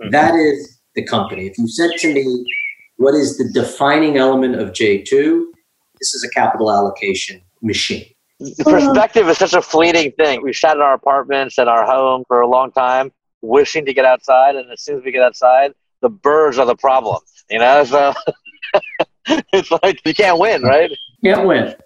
Mm-hmm. 0.00 0.10
That 0.10 0.34
is 0.34 0.80
the 0.94 1.04
company. 1.04 1.46
If 1.46 1.58
you 1.58 1.68
said 1.68 1.90
to 1.98 2.12
me, 2.12 2.44
what 2.96 3.14
is 3.14 3.38
the 3.38 3.48
defining 3.52 4.16
element 4.16 4.56
of 4.56 4.70
J2? 4.70 5.44
This 5.98 6.14
is 6.14 6.24
a 6.24 6.30
capital 6.30 6.70
allocation 6.70 7.40
machine. 7.62 8.06
The 8.40 8.64
perspective 8.64 9.28
is 9.28 9.38
such 9.38 9.54
a 9.54 9.62
fleeting 9.62 10.12
thing. 10.12 10.42
We've 10.42 10.56
sat 10.56 10.76
in 10.76 10.82
our 10.82 10.94
apartments 10.94 11.58
and 11.58 11.68
our 11.68 11.86
home 11.86 12.24
for 12.26 12.40
a 12.40 12.48
long 12.48 12.72
time, 12.72 13.12
wishing 13.40 13.84
to 13.84 13.94
get 13.94 14.04
outside, 14.04 14.56
and 14.56 14.70
as 14.72 14.82
soon 14.82 14.98
as 14.98 15.04
we 15.04 15.12
get 15.12 15.22
outside, 15.22 15.72
the 16.00 16.08
birds 16.08 16.58
are 16.58 16.66
the 16.66 16.74
problem. 16.74 17.20
You 17.48 17.60
know, 17.60 17.84
so 17.84 18.14
it's 19.26 19.70
like 19.70 20.00
you 20.04 20.12
can't 20.12 20.40
win, 20.40 20.62
right? 20.62 20.90
Can't 21.22 21.46
win 21.46 21.76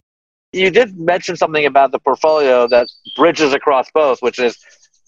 you 0.57 0.71
did 0.71 0.99
mention 0.99 1.37
something 1.37 1.67
about 1.67 1.93
the 1.93 1.99
portfolio 1.99 2.67
that 2.69 2.89
bridges 3.17 3.53
across 3.53 3.91
both, 3.93 4.21
which 4.21 4.39
is 4.39 4.59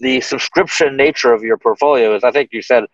the 0.01 0.21
subscription 0.21 0.97
nature 0.97 1.33
of 1.33 1.43
your 1.43 1.57
portfolio. 1.57 2.15
Is 2.15 2.25
I 2.25 2.31
think 2.31 2.51
you 2.53 2.63
said 2.63 2.85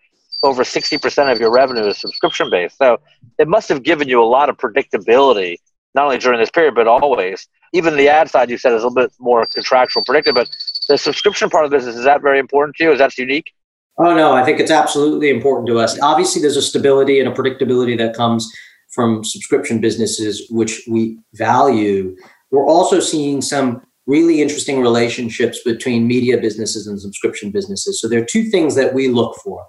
over 0.43 0.63
60% 0.63 1.31
of 1.31 1.39
your 1.39 1.51
revenue 1.51 1.85
is 1.87 1.97
subscription 1.99 2.49
based. 2.49 2.77
So 2.77 2.99
it 3.37 3.47
must 3.47 3.69
have 3.69 3.83
given 3.83 4.07
you 4.07 4.21
a 4.21 4.25
lot 4.25 4.49
of 4.49 4.57
predictability, 4.57 5.57
not 5.93 6.05
only 6.05 6.17
during 6.17 6.39
this 6.39 6.51
period, 6.51 6.75
but 6.75 6.87
always. 6.87 7.47
Even 7.73 7.97
the 7.97 8.07
ad 8.07 8.29
side 8.29 8.49
you 8.49 8.57
said 8.57 8.73
is 8.73 8.83
a 8.83 8.87
little 8.87 8.95
bit 8.95 9.11
more 9.19 9.45
contractual 9.53 10.03
predicted, 10.05 10.35
but 10.35 10.47
the 10.87 10.97
subscription 10.97 11.49
part 11.49 11.65
of 11.65 11.71
the 11.71 11.77
business, 11.77 11.95
is 11.95 12.05
that 12.05 12.21
very 12.21 12.39
important 12.39 12.75
to 12.77 12.83
you? 12.83 12.91
Is 12.91 12.99
that 12.99 13.17
unique? 13.17 13.51
Oh, 13.97 14.13
no, 14.13 14.33
I 14.33 14.43
think 14.43 14.59
it's 14.59 14.71
absolutely 14.71 15.29
important 15.29 15.67
to 15.67 15.79
us. 15.79 15.99
Obviously, 16.01 16.41
there's 16.41 16.57
a 16.57 16.61
stability 16.61 17.19
and 17.19 17.29
a 17.29 17.31
predictability 17.31 17.97
that 17.97 18.13
comes 18.13 18.51
from 18.93 19.23
subscription 19.23 19.79
businesses, 19.79 20.47
which 20.49 20.81
we 20.87 21.17
value. 21.33 22.15
We're 22.55 22.67
also 22.67 23.01
seeing 23.01 23.41
some 23.41 23.81
really 24.07 24.41
interesting 24.41 24.79
relationships 24.79 25.59
between 25.65 26.07
media 26.07 26.37
businesses 26.37 26.87
and 26.87 27.01
subscription 27.01 27.51
businesses. 27.51 27.99
So 27.99 28.07
there 28.07 28.21
are 28.21 28.25
two 28.25 28.45
things 28.45 28.75
that 28.75 28.93
we 28.93 29.09
look 29.09 29.35
for. 29.43 29.65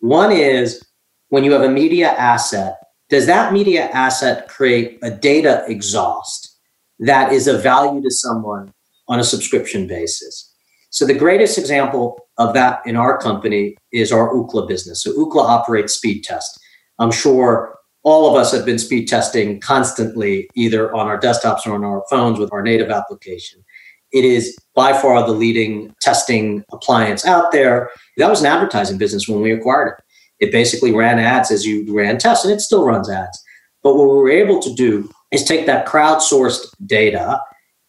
One 0.00 0.32
is 0.32 0.82
when 1.28 1.44
you 1.44 1.52
have 1.52 1.62
a 1.62 1.70
media 1.70 2.10
asset, 2.10 2.76
does 3.08 3.26
that 3.26 3.52
media 3.52 3.88
asset 3.90 4.48
create 4.48 4.98
a 5.02 5.12
data 5.12 5.64
exhaust 5.68 6.58
that 6.98 7.32
is 7.32 7.46
of 7.46 7.62
value 7.62 8.02
to 8.02 8.10
someone 8.10 8.72
on 9.06 9.20
a 9.20 9.24
subscription 9.24 9.86
basis? 9.86 10.52
So 10.90 11.06
the 11.06 11.14
greatest 11.14 11.56
example 11.56 12.18
of 12.36 12.52
that 12.54 12.80
in 12.84 12.96
our 12.96 13.16
company 13.16 13.76
is 13.92 14.10
our 14.10 14.34
Ookla 14.34 14.66
business. 14.66 15.04
So 15.04 15.12
Ookla 15.12 15.44
operates 15.44 16.00
Speedtest. 16.00 16.58
I'm 16.98 17.12
sure 17.12 17.76
all 18.04 18.30
of 18.30 18.36
us 18.36 18.52
have 18.52 18.66
been 18.66 18.78
speed 18.78 19.08
testing 19.08 19.60
constantly, 19.60 20.48
either 20.54 20.94
on 20.94 21.06
our 21.06 21.18
desktops 21.18 21.66
or 21.66 21.74
on 21.74 21.84
our 21.84 22.04
phones 22.10 22.38
with 22.38 22.52
our 22.52 22.62
native 22.62 22.90
application. 22.90 23.64
It 24.12 24.24
is 24.24 24.56
by 24.74 24.92
far 24.92 25.26
the 25.26 25.32
leading 25.32 25.94
testing 26.00 26.62
appliance 26.70 27.26
out 27.26 27.50
there. 27.50 27.90
That 28.18 28.30
was 28.30 28.40
an 28.40 28.46
advertising 28.46 28.98
business 28.98 29.26
when 29.26 29.40
we 29.40 29.52
acquired 29.52 29.98
it. 29.98 30.46
It 30.46 30.52
basically 30.52 30.92
ran 30.92 31.18
ads 31.18 31.50
as 31.50 31.64
you 31.64 31.92
ran 31.94 32.18
tests, 32.18 32.44
and 32.44 32.52
it 32.52 32.60
still 32.60 32.84
runs 32.84 33.10
ads. 33.10 33.42
But 33.82 33.96
what 33.96 34.08
we 34.08 34.16
were 34.16 34.30
able 34.30 34.60
to 34.60 34.74
do 34.74 35.10
is 35.32 35.42
take 35.42 35.66
that 35.66 35.86
crowdsourced 35.86 36.66
data 36.86 37.40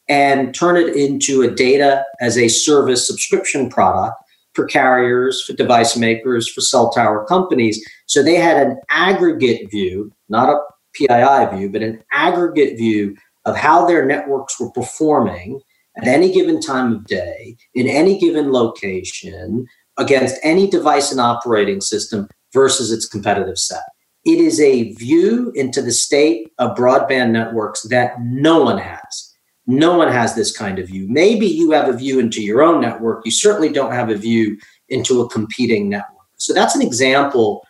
and 0.07 0.53
turn 0.55 0.77
it 0.77 0.95
into 0.95 1.41
a 1.41 1.51
data 1.51 2.05
as 2.21 2.37
a 2.37 2.47
service 2.47 3.05
subscription 3.05 3.69
product 3.69 4.15
for 4.55 4.65
carriers, 4.65 5.43
for 5.43 5.53
device 5.53 5.97
makers, 5.97 6.49
for 6.51 6.61
cell 6.61 6.89
tower 6.91 7.25
companies. 7.25 7.83
So 8.07 8.23
they 8.23 8.35
had 8.35 8.65
an 8.65 8.79
aggregate 8.89 9.69
view, 9.69 10.11
not 10.29 10.49
a 10.49 10.59
PII 10.93 11.57
view, 11.57 11.69
but 11.69 11.83
an 11.83 12.03
aggregate 12.11 12.77
view 12.77 13.15
of 13.45 13.55
how 13.55 13.85
their 13.85 14.05
networks 14.05 14.59
were 14.59 14.71
performing 14.71 15.61
at 15.97 16.07
any 16.07 16.31
given 16.31 16.59
time 16.59 16.93
of 16.93 17.05
day, 17.05 17.55
in 17.73 17.87
any 17.87 18.17
given 18.17 18.51
location, 18.51 19.65
against 19.97 20.37
any 20.43 20.69
device 20.69 21.11
and 21.11 21.21
operating 21.21 21.79
system 21.79 22.27
versus 22.53 22.91
its 22.91 23.07
competitive 23.07 23.57
set. 23.57 23.83
it 24.25 24.39
is 24.39 24.59
a 24.59 24.91
view 24.93 25.51
into 25.55 25.81
the 25.81 25.91
state 25.91 26.51
of 26.57 26.75
broadband 26.75 27.29
networks 27.31 27.83
that 27.83 28.19
no 28.21 28.63
one 28.63 28.77
has. 28.77 29.24
No 29.67 29.97
one 29.97 30.11
has 30.11 30.35
this 30.35 30.55
kind 30.55 30.79
of 30.79 30.87
view. 30.87 31.07
Maybe 31.09 31.47
you 31.47 31.71
have 31.71 31.89
a 31.89 31.97
view 31.97 32.19
into 32.19 32.41
your 32.41 32.61
own 32.61 32.81
network. 32.81 33.25
You 33.25 33.31
certainly 33.31 33.69
don't 33.69 33.93
have 33.93 34.09
a 34.09 34.15
view 34.15 34.57
into 34.89 35.21
a 35.21 35.29
competing 35.29 35.89
network. 35.89 36.27
So 36.37 36.53
that's 36.53 36.75
an 36.75 36.81
example 36.81 37.65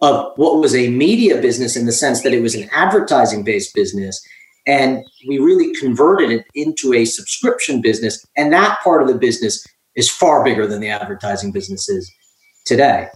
of 0.00 0.32
what 0.36 0.60
was 0.60 0.74
a 0.74 0.90
media 0.90 1.40
business 1.40 1.76
in 1.76 1.86
the 1.86 1.92
sense 1.92 2.22
that 2.22 2.32
it 2.32 2.42
was 2.42 2.54
an 2.54 2.68
advertising 2.72 3.44
based 3.44 3.74
business. 3.74 4.20
And 4.66 5.02
we 5.26 5.38
really 5.38 5.74
converted 5.74 6.30
it 6.30 6.44
into 6.54 6.92
a 6.92 7.04
subscription 7.04 7.80
business. 7.80 8.24
And 8.36 8.52
that 8.52 8.78
part 8.84 9.02
of 9.02 9.08
the 9.08 9.14
business 9.14 9.66
is 9.96 10.10
far 10.10 10.44
bigger 10.44 10.66
than 10.66 10.80
the 10.80 10.90
advertising 10.90 11.52
business 11.52 11.88
is 11.88 12.12
today. 12.66 13.08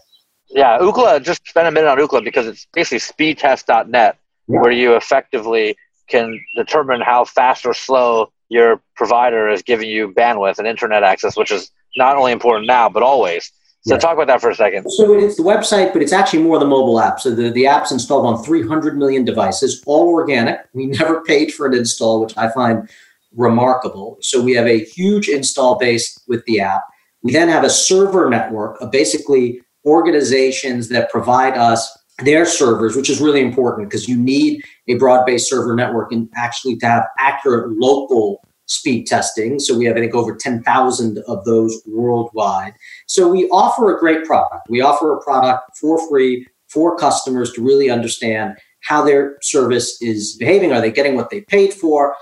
Yeah, 0.48 0.78
Ookla, 0.78 1.22
just 1.22 1.46
spend 1.46 1.68
a 1.68 1.70
minute 1.70 1.88
on 1.88 1.98
Ookla 1.98 2.24
because 2.24 2.46
it's 2.46 2.66
basically 2.72 2.98
speedtest.net 2.98 4.18
yeah. 4.48 4.60
where 4.60 4.72
you 4.72 4.96
effectively 4.96 5.76
can 6.12 6.38
determine 6.56 7.00
how 7.00 7.24
fast 7.24 7.66
or 7.66 7.74
slow 7.74 8.30
your 8.48 8.80
provider 8.94 9.48
is 9.48 9.62
giving 9.62 9.88
you 9.88 10.12
bandwidth 10.12 10.58
and 10.58 10.68
internet 10.68 11.02
access, 11.02 11.36
which 11.36 11.50
is 11.50 11.70
not 11.96 12.16
only 12.16 12.30
important 12.30 12.66
now, 12.66 12.88
but 12.88 13.02
always. 13.02 13.50
So 13.84 13.94
yeah. 13.94 13.98
talk 13.98 14.12
about 14.12 14.28
that 14.28 14.40
for 14.40 14.50
a 14.50 14.54
second. 14.54 14.88
So 14.90 15.18
it's 15.18 15.36
the 15.36 15.42
website, 15.42 15.92
but 15.92 16.02
it's 16.02 16.12
actually 16.12 16.42
more 16.42 16.60
the 16.60 16.66
mobile 16.66 17.00
app. 17.00 17.18
So 17.18 17.34
the, 17.34 17.50
the 17.50 17.66
app's 17.66 17.90
installed 17.90 18.26
on 18.26 18.44
300 18.44 18.96
million 18.96 19.24
devices, 19.24 19.82
all 19.86 20.08
organic. 20.08 20.60
We 20.72 20.86
never 20.98 21.22
paid 21.22 21.52
for 21.52 21.66
an 21.66 21.74
install, 21.74 22.20
which 22.20 22.36
I 22.36 22.52
find 22.52 22.88
remarkable. 23.34 24.18
So 24.20 24.40
we 24.40 24.52
have 24.52 24.66
a 24.66 24.84
huge 24.84 25.28
install 25.28 25.78
base 25.78 26.20
with 26.28 26.44
the 26.44 26.60
app. 26.60 26.82
We 27.22 27.32
then 27.32 27.48
have 27.48 27.64
a 27.64 27.70
server 27.70 28.28
network 28.28 28.80
of 28.80 28.92
basically 28.92 29.62
organizations 29.84 30.88
that 30.88 31.10
provide 31.10 31.56
us 31.56 31.98
their 32.18 32.44
servers, 32.44 32.96
which 32.96 33.10
is 33.10 33.20
really 33.20 33.40
important 33.40 33.88
because 33.88 34.08
you 34.08 34.16
need 34.16 34.62
a 34.88 34.94
broad 34.94 35.24
based 35.24 35.48
server 35.48 35.74
network 35.74 36.12
and 36.12 36.28
actually 36.36 36.76
to 36.76 36.86
have 36.86 37.06
accurate 37.18 37.70
local 37.78 38.42
speed 38.66 39.06
testing. 39.06 39.58
So 39.58 39.76
we 39.76 39.86
have, 39.86 39.96
I 39.96 40.00
think, 40.00 40.14
over 40.14 40.34
10,000 40.34 41.18
of 41.26 41.44
those 41.44 41.82
worldwide. 41.86 42.74
So 43.06 43.28
we 43.28 43.48
offer 43.48 43.94
a 43.94 43.98
great 43.98 44.24
product. 44.24 44.68
We 44.68 44.80
offer 44.80 45.12
a 45.12 45.22
product 45.22 45.76
for 45.76 45.98
free 46.08 46.46
for 46.68 46.96
customers 46.96 47.52
to 47.52 47.62
really 47.62 47.90
understand 47.90 48.56
how 48.80 49.02
their 49.04 49.38
service 49.42 50.00
is 50.00 50.36
behaving. 50.36 50.72
Are 50.72 50.80
they 50.80 50.90
getting 50.90 51.14
what 51.14 51.30
they 51.30 51.42
paid 51.42 51.74
for? 51.74 52.14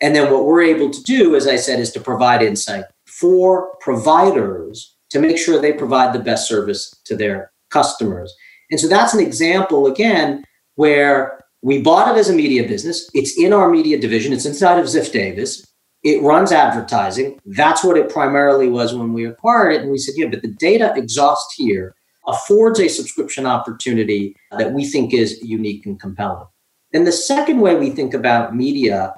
And 0.00 0.14
then 0.14 0.32
what 0.32 0.44
we're 0.44 0.62
able 0.62 0.90
to 0.90 1.02
do, 1.02 1.34
as 1.34 1.46
I 1.46 1.56
said, 1.56 1.80
is 1.80 1.92
to 1.92 2.00
provide 2.00 2.42
insight 2.42 2.84
for 3.06 3.74
providers 3.80 4.94
to 5.10 5.18
make 5.18 5.38
sure 5.38 5.60
they 5.60 5.72
provide 5.72 6.12
the 6.12 6.18
best 6.18 6.48
service 6.48 6.94
to 7.04 7.16
their 7.16 7.50
customers. 7.70 8.34
And 8.70 8.80
so 8.80 8.88
that's 8.88 9.14
an 9.14 9.20
example, 9.20 9.86
again, 9.86 10.44
where 10.74 11.44
we 11.62 11.80
bought 11.80 12.14
it 12.14 12.18
as 12.18 12.28
a 12.28 12.34
media 12.34 12.66
business. 12.66 13.08
It's 13.14 13.38
in 13.38 13.52
our 13.52 13.68
media 13.68 13.98
division, 13.98 14.32
it's 14.32 14.46
inside 14.46 14.78
of 14.78 14.86
Ziff 14.86 15.12
Davis. 15.12 15.66
It 16.02 16.22
runs 16.22 16.52
advertising. 16.52 17.40
That's 17.46 17.82
what 17.82 17.96
it 17.96 18.10
primarily 18.10 18.68
was 18.68 18.94
when 18.94 19.12
we 19.12 19.26
acquired 19.26 19.72
it. 19.72 19.82
And 19.82 19.90
we 19.90 19.98
said, 19.98 20.14
yeah, 20.16 20.28
but 20.28 20.42
the 20.42 20.54
data 20.60 20.92
exhaust 20.94 21.54
here 21.56 21.94
affords 22.28 22.78
a 22.78 22.88
subscription 22.88 23.46
opportunity 23.46 24.36
that 24.56 24.72
we 24.72 24.84
think 24.84 25.12
is 25.12 25.42
unique 25.42 25.86
and 25.86 25.98
compelling. 25.98 26.46
And 26.92 27.06
the 27.06 27.12
second 27.12 27.60
way 27.60 27.74
we 27.76 27.90
think 27.90 28.14
about 28.14 28.54
media 28.54 29.14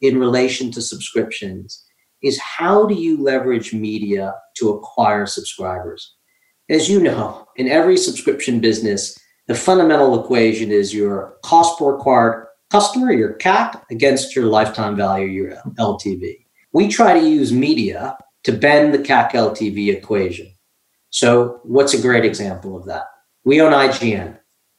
in 0.00 0.18
relation 0.18 0.70
to 0.72 0.82
subscriptions 0.82 1.82
is 2.22 2.38
how 2.40 2.86
do 2.86 2.94
you 2.94 3.22
leverage 3.22 3.72
media 3.72 4.34
to 4.56 4.70
acquire 4.70 5.26
subscribers? 5.26 6.15
As 6.68 6.88
you 6.88 7.00
know, 7.00 7.46
in 7.54 7.68
every 7.68 7.96
subscription 7.96 8.58
business, 8.58 9.16
the 9.46 9.54
fundamental 9.54 10.20
equation 10.20 10.72
is 10.72 10.92
your 10.92 11.36
cost 11.44 11.78
per 11.78 11.94
acquired 11.94 12.48
customer, 12.72 13.12
your 13.12 13.34
CAC, 13.34 13.80
against 13.90 14.34
your 14.34 14.46
lifetime 14.46 14.96
value, 14.96 15.26
your 15.26 15.56
LTV. 15.78 16.44
We 16.72 16.88
try 16.88 17.18
to 17.18 17.24
use 17.24 17.52
media 17.52 18.18
to 18.42 18.52
bend 18.52 18.92
the 18.92 18.98
CAC 18.98 19.30
LTV 19.30 19.94
equation. 19.94 20.52
So, 21.10 21.60
what's 21.62 21.94
a 21.94 22.02
great 22.02 22.24
example 22.24 22.76
of 22.76 22.84
that? 22.86 23.04
We 23.44 23.60
own 23.60 23.72
IGN. 23.72 24.36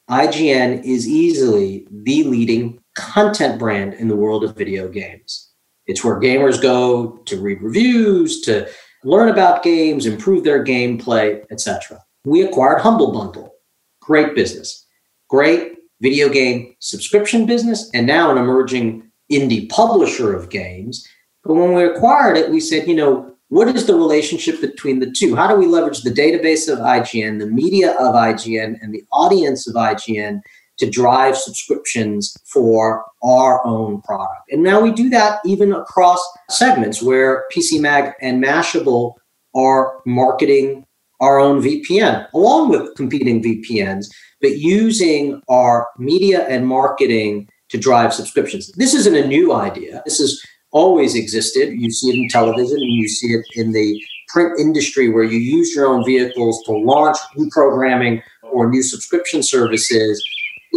IGN 0.09 0.83
is 0.83 1.07
easily 1.07 1.87
the 1.89 2.25
leading 2.25 2.81
content 2.95 3.59
brand 3.59 3.93
in 3.93 4.09
the 4.09 4.15
world 4.15 4.43
of 4.43 4.57
video 4.57 4.89
games. 4.89 5.53
It's 5.85 6.03
where 6.03 6.19
gamers 6.19 6.61
go 6.61 7.19
to 7.25 7.41
read 7.41 7.61
reviews, 7.61 8.41
to 8.41 8.67
learn 9.03 9.29
about 9.29 9.63
games, 9.63 10.05
improve 10.05 10.43
their 10.43 10.63
gameplay, 10.63 11.43
etc. 11.51 12.03
We 12.25 12.41
acquired 12.41 12.81
Humble 12.81 13.11
Bundle. 13.11 13.53
Great 14.01 14.35
business. 14.35 14.85
Great 15.29 15.77
video 16.01 16.29
game 16.29 16.75
subscription 16.79 17.45
business 17.45 17.89
and 17.93 18.05
now 18.05 18.29
an 18.31 18.37
emerging 18.37 19.09
indie 19.31 19.69
publisher 19.69 20.33
of 20.33 20.49
games. 20.49 21.07
But 21.43 21.55
when 21.55 21.73
we 21.73 21.83
acquired 21.83 22.37
it, 22.37 22.51
we 22.51 22.59
said, 22.59 22.87
you 22.87 22.95
know, 22.95 23.33
what 23.49 23.73
is 23.73 23.85
the 23.85 23.95
relationship 23.95 24.59
between 24.59 24.99
the 24.99 25.09
two? 25.09 25.35
How 25.35 25.47
do 25.47 25.55
we 25.55 25.67
leverage 25.67 26.01
the 26.01 26.11
database 26.11 26.71
of 26.71 26.79
IGN, 26.79 27.39
the 27.39 27.47
media 27.47 27.91
of 27.93 28.13
IGN, 28.13 28.77
and 28.81 28.93
the 28.93 29.03
audience 29.11 29.67
of 29.67 29.75
IGN 29.75 30.41
to 30.77 30.89
drive 30.89 31.37
subscriptions 31.37 32.37
for 32.45 33.05
our 33.23 33.65
own 33.65 34.01
product. 34.01 34.51
And 34.51 34.63
now 34.63 34.79
we 34.79 34.91
do 34.91 35.09
that 35.09 35.39
even 35.45 35.73
across 35.73 36.19
segments 36.49 37.01
where 37.01 37.45
PC 37.53 37.79
Mag 37.79 38.13
and 38.21 38.43
Mashable 38.43 39.13
are 39.55 40.01
marketing 40.05 40.85
our 41.19 41.39
own 41.39 41.61
VPN 41.61 42.27
along 42.33 42.69
with 42.69 42.95
competing 42.95 43.41
VPNs, 43.41 44.05
but 44.41 44.57
using 44.57 45.41
our 45.49 45.87
media 45.97 46.47
and 46.47 46.67
marketing 46.67 47.49
to 47.69 47.77
drive 47.77 48.13
subscriptions. 48.13 48.71
This 48.73 48.93
isn't 48.93 49.15
a 49.15 49.27
new 49.27 49.53
idea. 49.53 50.01
This 50.05 50.19
has 50.19 50.41
always 50.71 51.15
existed. 51.15 51.73
You 51.73 51.91
see 51.91 52.11
it 52.11 52.15
in 52.15 52.29
television 52.29 52.77
and 52.77 52.93
you 52.93 53.07
see 53.07 53.33
it 53.33 53.45
in 53.55 53.71
the 53.71 54.01
print 54.27 54.59
industry 54.59 55.09
where 55.09 55.23
you 55.23 55.39
use 55.39 55.73
your 55.73 55.87
own 55.87 56.05
vehicles 56.05 56.61
to 56.65 56.73
launch 56.73 57.17
new 57.35 57.49
programming 57.49 58.21
or 58.43 58.69
new 58.69 58.83
subscription 58.83 59.41
services 59.41 60.23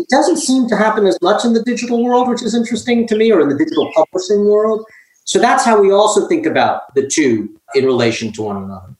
it 0.00 0.08
doesn't 0.08 0.38
seem 0.38 0.68
to 0.68 0.76
happen 0.76 1.06
as 1.06 1.18
much 1.22 1.44
in 1.44 1.52
the 1.52 1.62
digital 1.62 2.02
world, 2.04 2.28
which 2.28 2.42
is 2.42 2.54
interesting 2.54 3.06
to 3.08 3.16
me, 3.16 3.30
or 3.32 3.40
in 3.40 3.48
the 3.48 3.56
digital 3.56 3.90
publishing 3.94 4.46
world. 4.46 4.84
So 5.24 5.38
that's 5.38 5.64
how 5.64 5.80
we 5.80 5.92
also 5.92 6.26
think 6.26 6.46
about 6.46 6.94
the 6.94 7.06
two 7.06 7.56
in 7.74 7.84
relation 7.84 8.32
to 8.32 8.42
one 8.42 8.56
another. 8.56 8.94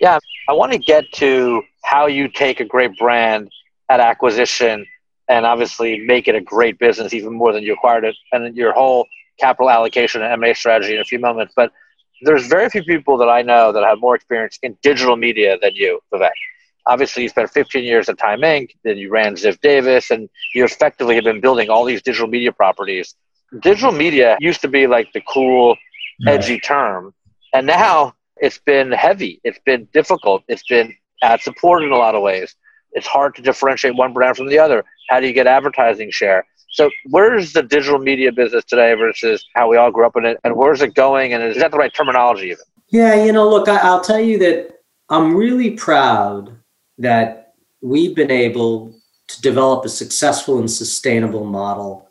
Yeah, 0.00 0.18
I 0.48 0.52
want 0.52 0.72
to 0.72 0.78
get 0.78 1.04
to 1.14 1.62
how 1.84 2.06
you 2.06 2.28
take 2.28 2.60
a 2.60 2.64
great 2.64 2.96
brand 2.98 3.50
at 3.88 4.00
acquisition 4.00 4.86
and 5.28 5.46
obviously 5.46 5.98
make 6.00 6.28
it 6.28 6.34
a 6.34 6.40
great 6.40 6.78
business 6.78 7.12
even 7.14 7.32
more 7.32 7.52
than 7.52 7.62
you 7.62 7.72
acquired 7.72 8.04
it 8.04 8.16
and 8.32 8.56
your 8.56 8.72
whole 8.72 9.06
capital 9.38 9.70
allocation 9.70 10.22
and 10.22 10.32
M&A 10.32 10.54
strategy 10.54 10.94
in 10.94 11.00
a 11.00 11.04
few 11.04 11.18
moments. 11.18 11.52
But 11.56 11.72
there's 12.22 12.46
very 12.46 12.68
few 12.68 12.82
people 12.82 13.16
that 13.18 13.28
I 13.28 13.42
know 13.42 13.72
that 13.72 13.84
have 13.84 14.00
more 14.00 14.14
experience 14.14 14.58
in 14.62 14.76
digital 14.82 15.16
media 15.16 15.58
than 15.60 15.74
you, 15.74 16.00
Vivek 16.12 16.30
obviously 16.86 17.24
you 17.24 17.28
spent 17.28 17.50
15 17.50 17.84
years 17.84 18.08
at 18.08 18.18
Time 18.18 18.40
Inc. 18.40 18.70
Then 18.84 18.96
you 18.96 19.10
ran 19.10 19.34
Ziff 19.34 19.60
Davis, 19.60 20.10
and 20.10 20.28
you 20.54 20.64
effectively 20.64 21.14
have 21.14 21.24
been 21.24 21.40
building 21.40 21.68
all 21.68 21.84
these 21.84 22.02
digital 22.02 22.28
media 22.28 22.52
properties. 22.52 23.14
Digital 23.60 23.92
media 23.92 24.36
used 24.40 24.60
to 24.62 24.68
be 24.68 24.86
like 24.86 25.12
the 25.12 25.20
cool, 25.20 25.76
edgy 26.26 26.58
term, 26.58 27.14
and 27.52 27.66
now 27.66 28.14
it's 28.38 28.58
been 28.58 28.92
heavy. 28.92 29.40
It's 29.44 29.58
been 29.64 29.88
difficult. 29.92 30.42
It's 30.48 30.66
been 30.66 30.94
ad 31.22 31.40
supported 31.40 31.86
in 31.86 31.92
a 31.92 31.96
lot 31.96 32.14
of 32.14 32.22
ways. 32.22 32.54
It's 32.92 33.06
hard 33.06 33.34
to 33.36 33.42
differentiate 33.42 33.94
one 33.94 34.12
brand 34.12 34.36
from 34.36 34.48
the 34.48 34.58
other. 34.58 34.84
How 35.08 35.20
do 35.20 35.26
you 35.26 35.32
get 35.32 35.46
advertising 35.46 36.10
share? 36.10 36.46
So, 36.70 36.90
where's 37.06 37.52
the 37.52 37.62
digital 37.62 37.98
media 37.98 38.32
business 38.32 38.64
today 38.64 38.92
versus 38.94 39.44
how 39.54 39.68
we 39.68 39.76
all 39.76 39.90
grew 39.90 40.06
up 40.06 40.16
in 40.16 40.26
it, 40.26 40.38
and 40.44 40.56
where's 40.56 40.82
it 40.82 40.94
going? 40.94 41.32
And 41.32 41.42
is 41.42 41.56
that 41.58 41.70
the 41.70 41.78
right 41.78 41.92
terminology 41.94 42.46
even? 42.46 42.64
Yeah, 42.88 43.24
you 43.24 43.32
know, 43.32 43.48
look, 43.48 43.68
I, 43.68 43.76
I'll 43.78 44.00
tell 44.00 44.20
you 44.20 44.38
that 44.38 44.80
I'm 45.08 45.34
really 45.36 45.70
proud 45.70 46.56
that 46.98 47.54
we've 47.82 48.14
been 48.14 48.30
able 48.30 48.94
to 49.28 49.42
develop 49.42 49.84
a 49.84 49.88
successful 49.88 50.58
and 50.58 50.70
sustainable 50.70 51.44
model 51.44 52.08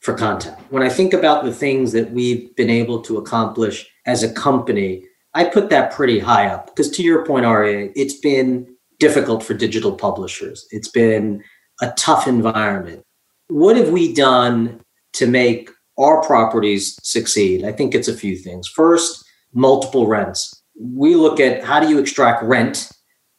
for 0.00 0.14
content. 0.14 0.56
When 0.70 0.82
I 0.82 0.88
think 0.88 1.12
about 1.12 1.44
the 1.44 1.52
things 1.52 1.92
that 1.92 2.10
we've 2.10 2.54
been 2.56 2.70
able 2.70 3.00
to 3.02 3.18
accomplish 3.18 3.88
as 4.06 4.22
a 4.22 4.32
company, 4.32 5.04
I 5.34 5.44
put 5.44 5.70
that 5.70 5.92
pretty 5.92 6.18
high 6.18 6.48
up 6.48 6.66
because 6.66 6.90
to 6.92 7.02
your 7.02 7.24
point, 7.24 7.46
Aryeh, 7.46 7.92
it's 7.94 8.18
been 8.18 8.76
difficult 8.98 9.42
for 9.42 9.54
digital 9.54 9.92
publishers. 9.92 10.66
It's 10.70 10.88
been 10.88 11.42
a 11.80 11.90
tough 11.96 12.26
environment. 12.26 13.02
What 13.48 13.76
have 13.76 13.90
we 13.90 14.12
done 14.12 14.80
to 15.14 15.26
make 15.26 15.70
our 15.98 16.22
properties 16.22 16.98
succeed? 17.02 17.64
I 17.64 17.72
think 17.72 17.94
it's 17.94 18.08
a 18.08 18.16
few 18.16 18.36
things. 18.36 18.68
First, 18.68 19.24
multiple 19.52 20.06
rents. 20.06 20.62
We 20.78 21.14
look 21.14 21.40
at 21.40 21.64
how 21.64 21.80
do 21.80 21.88
you 21.88 21.98
extract 21.98 22.42
rent 22.42 22.90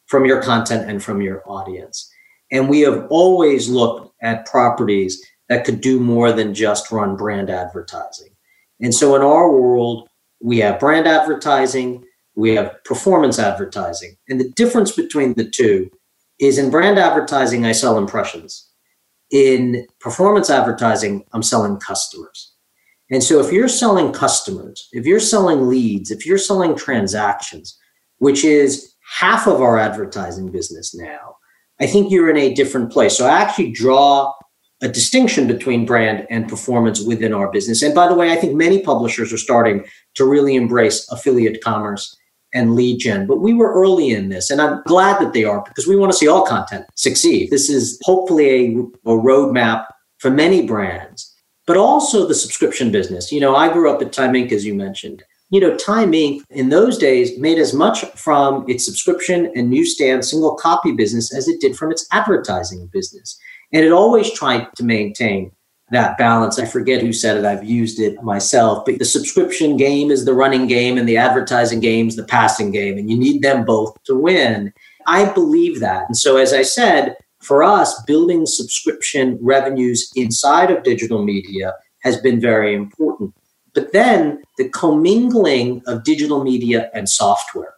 from 0.06 0.24
your 0.24 0.42
content 0.42 0.88
and 0.88 1.02
from 1.02 1.20
your 1.22 1.42
audience. 1.46 2.10
And 2.52 2.68
we 2.68 2.80
have 2.80 3.06
always 3.10 3.68
looked 3.68 4.14
at 4.22 4.46
properties 4.46 5.22
that 5.48 5.64
could 5.64 5.80
do 5.80 6.00
more 6.00 6.32
than 6.32 6.54
just 6.54 6.90
run 6.92 7.16
brand 7.16 7.50
advertising. 7.50 8.30
And 8.80 8.94
so 8.94 9.14
in 9.16 9.22
our 9.22 9.50
world, 9.50 10.08
we 10.40 10.58
have 10.58 10.80
brand 10.80 11.06
advertising, 11.06 12.04
we 12.34 12.54
have 12.54 12.82
performance 12.84 13.38
advertising. 13.38 14.16
And 14.28 14.40
the 14.40 14.50
difference 14.50 14.92
between 14.92 15.34
the 15.34 15.48
two 15.48 15.90
is 16.40 16.58
in 16.58 16.70
brand 16.70 16.98
advertising, 16.98 17.64
I 17.64 17.72
sell 17.72 17.96
impressions. 17.96 18.68
in 19.30 19.86
performance 20.00 20.48
advertising, 20.50 21.24
I'm 21.32 21.42
selling 21.42 21.78
customers. 21.78 22.52
And 23.10 23.22
so 23.22 23.40
if 23.40 23.52
you're 23.52 23.68
selling 23.68 24.12
customers, 24.12 24.88
if 24.92 25.06
you're 25.06 25.20
selling 25.20 25.68
leads, 25.68 26.10
if 26.10 26.24
you're 26.24 26.38
selling 26.38 26.76
transactions, 26.76 27.76
which 28.18 28.44
is 28.44 28.93
half 29.10 29.46
of 29.46 29.60
our 29.60 29.78
advertising 29.78 30.50
business 30.50 30.94
now, 30.94 31.36
I 31.80 31.86
think 31.86 32.10
you're 32.10 32.30
in 32.30 32.36
a 32.36 32.54
different 32.54 32.92
place. 32.92 33.16
So 33.16 33.26
I 33.26 33.40
actually 33.40 33.72
draw 33.72 34.32
a 34.82 34.88
distinction 34.88 35.46
between 35.46 35.86
brand 35.86 36.26
and 36.30 36.48
performance 36.48 37.00
within 37.00 37.32
our 37.32 37.50
business. 37.50 37.82
And 37.82 37.94
by 37.94 38.08
the 38.08 38.14
way, 38.14 38.32
I 38.32 38.36
think 38.36 38.54
many 38.54 38.82
publishers 38.82 39.32
are 39.32 39.38
starting 39.38 39.84
to 40.14 40.24
really 40.24 40.56
embrace 40.56 41.08
affiliate 41.10 41.62
commerce 41.62 42.16
and 42.52 42.74
lead 42.74 42.98
gen. 42.98 43.26
But 43.26 43.40
we 43.40 43.52
were 43.52 43.72
early 43.72 44.10
in 44.10 44.28
this, 44.28 44.50
and 44.50 44.60
I'm 44.60 44.82
glad 44.86 45.20
that 45.20 45.32
they 45.32 45.44
are 45.44 45.62
because 45.62 45.86
we 45.86 45.96
want 45.96 46.12
to 46.12 46.18
see 46.18 46.28
all 46.28 46.46
content 46.46 46.86
succeed. 46.94 47.50
This 47.50 47.68
is 47.68 47.98
hopefully 48.04 48.48
a, 48.48 48.78
a 49.10 49.16
roadmap 49.16 49.86
for 50.18 50.30
many 50.30 50.66
brands, 50.66 51.34
but 51.66 51.76
also 51.76 52.26
the 52.26 52.34
subscription 52.34 52.92
business. 52.92 53.32
You 53.32 53.40
know, 53.40 53.56
I 53.56 53.72
grew 53.72 53.90
up 53.90 54.00
at 54.02 54.12
Time 54.12 54.34
Inc., 54.34 54.52
as 54.52 54.64
you 54.64 54.74
mentioned. 54.74 55.24
You 55.54 55.60
know, 55.60 55.76
Time 55.76 56.10
Inc. 56.10 56.42
in 56.50 56.70
those 56.70 56.98
days 56.98 57.38
made 57.38 57.60
as 57.60 57.72
much 57.72 58.04
from 58.16 58.68
its 58.68 58.84
subscription 58.84 59.52
and 59.54 59.70
newsstand 59.70 60.24
single 60.24 60.56
copy 60.56 60.90
business 60.90 61.32
as 61.32 61.46
it 61.46 61.60
did 61.60 61.76
from 61.76 61.92
its 61.92 62.08
advertising 62.10 62.88
business. 62.88 63.38
And 63.72 63.84
it 63.84 63.92
always 63.92 64.32
tried 64.32 64.66
to 64.74 64.82
maintain 64.82 65.52
that 65.92 66.18
balance. 66.18 66.58
I 66.58 66.64
forget 66.64 67.02
who 67.02 67.12
said 67.12 67.36
it. 67.36 67.44
I've 67.44 67.62
used 67.62 68.00
it 68.00 68.20
myself, 68.20 68.84
but 68.84 68.98
the 68.98 69.04
subscription 69.04 69.76
game 69.76 70.10
is 70.10 70.24
the 70.24 70.34
running 70.34 70.66
game 70.66 70.98
and 70.98 71.08
the 71.08 71.18
advertising 71.18 71.78
game 71.78 72.08
is 72.08 72.16
the 72.16 72.24
passing 72.24 72.72
game. 72.72 72.98
And 72.98 73.08
you 73.08 73.16
need 73.16 73.42
them 73.42 73.64
both 73.64 73.96
to 74.06 74.16
win. 74.16 74.72
I 75.06 75.32
believe 75.32 75.78
that. 75.78 76.06
And 76.08 76.16
so, 76.16 76.36
as 76.36 76.52
I 76.52 76.62
said, 76.62 77.14
for 77.38 77.62
us, 77.62 78.02
building 78.06 78.44
subscription 78.44 79.38
revenues 79.40 80.10
inside 80.16 80.72
of 80.72 80.82
digital 80.82 81.24
media 81.24 81.74
has 82.00 82.20
been 82.20 82.40
very 82.40 82.74
important. 82.74 83.32
But 83.74 83.92
then 83.92 84.42
the 84.56 84.68
commingling 84.68 85.82
of 85.86 86.04
digital 86.04 86.44
media 86.44 86.90
and 86.94 87.08
software, 87.08 87.74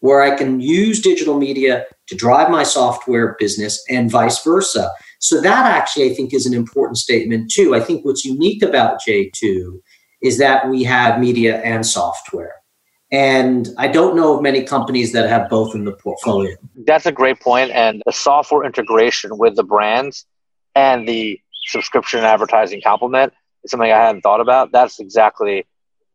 where 0.00 0.22
I 0.22 0.36
can 0.36 0.60
use 0.60 1.00
digital 1.00 1.38
media 1.38 1.86
to 2.08 2.14
drive 2.14 2.50
my 2.50 2.62
software 2.62 3.36
business 3.38 3.82
and 3.88 4.10
vice 4.10 4.42
versa. 4.44 4.90
So 5.20 5.40
that 5.40 5.66
actually, 5.66 6.10
I 6.10 6.14
think, 6.14 6.32
is 6.34 6.46
an 6.46 6.54
important 6.54 6.98
statement 6.98 7.50
too. 7.50 7.74
I 7.74 7.80
think 7.80 8.04
what's 8.04 8.24
unique 8.24 8.62
about 8.62 9.00
J2 9.06 9.80
is 10.22 10.38
that 10.38 10.68
we 10.68 10.82
have 10.84 11.20
media 11.20 11.60
and 11.62 11.86
software. 11.86 12.54
And 13.12 13.68
I 13.76 13.88
don't 13.88 14.14
know 14.14 14.36
of 14.36 14.42
many 14.42 14.62
companies 14.62 15.12
that 15.12 15.28
have 15.28 15.48
both 15.50 15.74
in 15.74 15.84
the 15.84 15.92
portfolio. 15.92 16.54
That's 16.86 17.06
a 17.06 17.12
great 17.12 17.40
point. 17.40 17.70
And 17.72 18.02
the 18.06 18.12
software 18.12 18.64
integration 18.64 19.36
with 19.36 19.56
the 19.56 19.64
brands 19.64 20.26
and 20.76 21.08
the 21.08 21.40
subscription 21.66 22.20
advertising 22.20 22.80
complement 22.84 23.32
is 23.64 23.70
something 23.70 23.90
I 23.90 23.96
hadn't 23.96 24.22
thought 24.22 24.40
about. 24.40 24.72
That's 24.72 25.00
exactly 25.00 25.66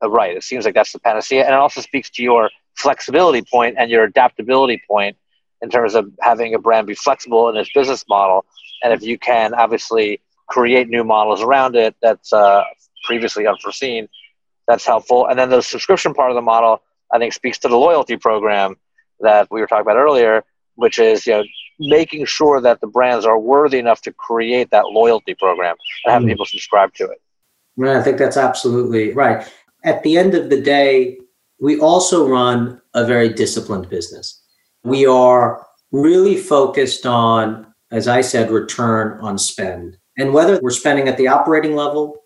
right. 0.04 0.36
It 0.36 0.44
seems 0.44 0.66
like 0.66 0.76
that's 0.76 0.92
the 0.92 1.00
panacea. 1.00 1.44
And 1.44 1.54
it 1.54 1.60
also 1.60 1.82
speaks 1.82 2.10
to 2.12 2.24
your 2.24 2.50
flexibility 2.76 3.42
point 3.42 3.76
and 3.78 3.90
your 3.90 4.04
adaptability 4.04 4.82
point 4.88 5.18
in 5.62 5.70
terms 5.70 5.96
of 5.96 6.12
having 6.22 6.54
a 6.54 6.60
brand 6.60 6.88
be 6.88 6.96
flexible 6.96 7.50
in 7.50 7.56
its 7.56 7.72
business 7.74 8.04
model 8.10 8.46
and 8.84 8.94
if 8.94 9.02
you 9.02 9.18
can 9.18 9.54
obviously 9.54 10.22
create 10.48 10.90
new 10.90 11.04
models 11.04 11.42
around 11.42 11.76
it 11.76 11.96
that's 12.02 12.32
uh, 12.32 12.64
previously 13.04 13.48
unforeseen, 13.48 14.08
that's 14.68 14.86
helpful. 14.86 15.28
And 15.28 15.38
then 15.38 15.50
the 15.50 15.62
subscription 15.62 16.14
part 16.14 16.32
of 16.32 16.36
the 16.36 16.42
model, 16.42 16.82
I 17.12 17.20
think, 17.20 17.34
speaks 17.34 17.58
to 17.60 17.68
the 17.68 17.78
loyalty 17.78 18.18
program 18.18 18.76
that 19.22 19.48
we 19.50 19.62
were 19.62 19.68
talking 19.68 19.82
about 19.82 19.98
earlier, 19.98 20.44
which 20.76 21.00
is 21.00 21.26
you 21.26 21.34
know 21.34 21.44
making 21.80 22.26
sure 22.26 22.62
that 22.62 22.80
the 22.82 22.88
brands 22.88 23.26
are 23.26 23.40
worthy 23.40 23.80
enough 23.80 24.02
to 24.02 24.14
create 24.14 24.72
that 24.72 24.86
loyalty 24.86 25.36
program 25.36 25.76
and 26.06 26.14
have 26.14 26.22
mm. 26.24 26.28
people 26.28 26.46
subscribe 26.46 26.94
to 26.94 27.06
it. 27.06 27.22
Yeah, 27.78 28.00
I 28.00 28.02
think 28.02 28.18
that's 28.18 28.38
absolutely 28.38 29.14
right. 29.14 29.48
At 29.84 30.04
the 30.04 30.18
end 30.18 30.34
of 30.34 30.50
the 30.50 30.62
day, 30.62 31.18
we 31.60 31.80
also 31.80 32.28
run 32.28 32.82
a 32.94 33.06
very 33.06 33.30
disciplined 33.30 33.90
business. 33.90 34.42
We 34.84 35.06
are 35.06 35.66
really 35.92 36.38
focused 36.38 37.06
on 37.06 37.66
as 37.92 38.08
I 38.08 38.22
said, 38.22 38.52
return 38.52 39.20
on 39.22 39.38
spend. 39.38 39.98
And 40.18 40.34
whether 40.34 40.60
we're 40.62 40.72
spending 40.72 41.08
at 41.08 41.18
the 41.18 41.28
operating 41.28 41.76
level 41.76 42.18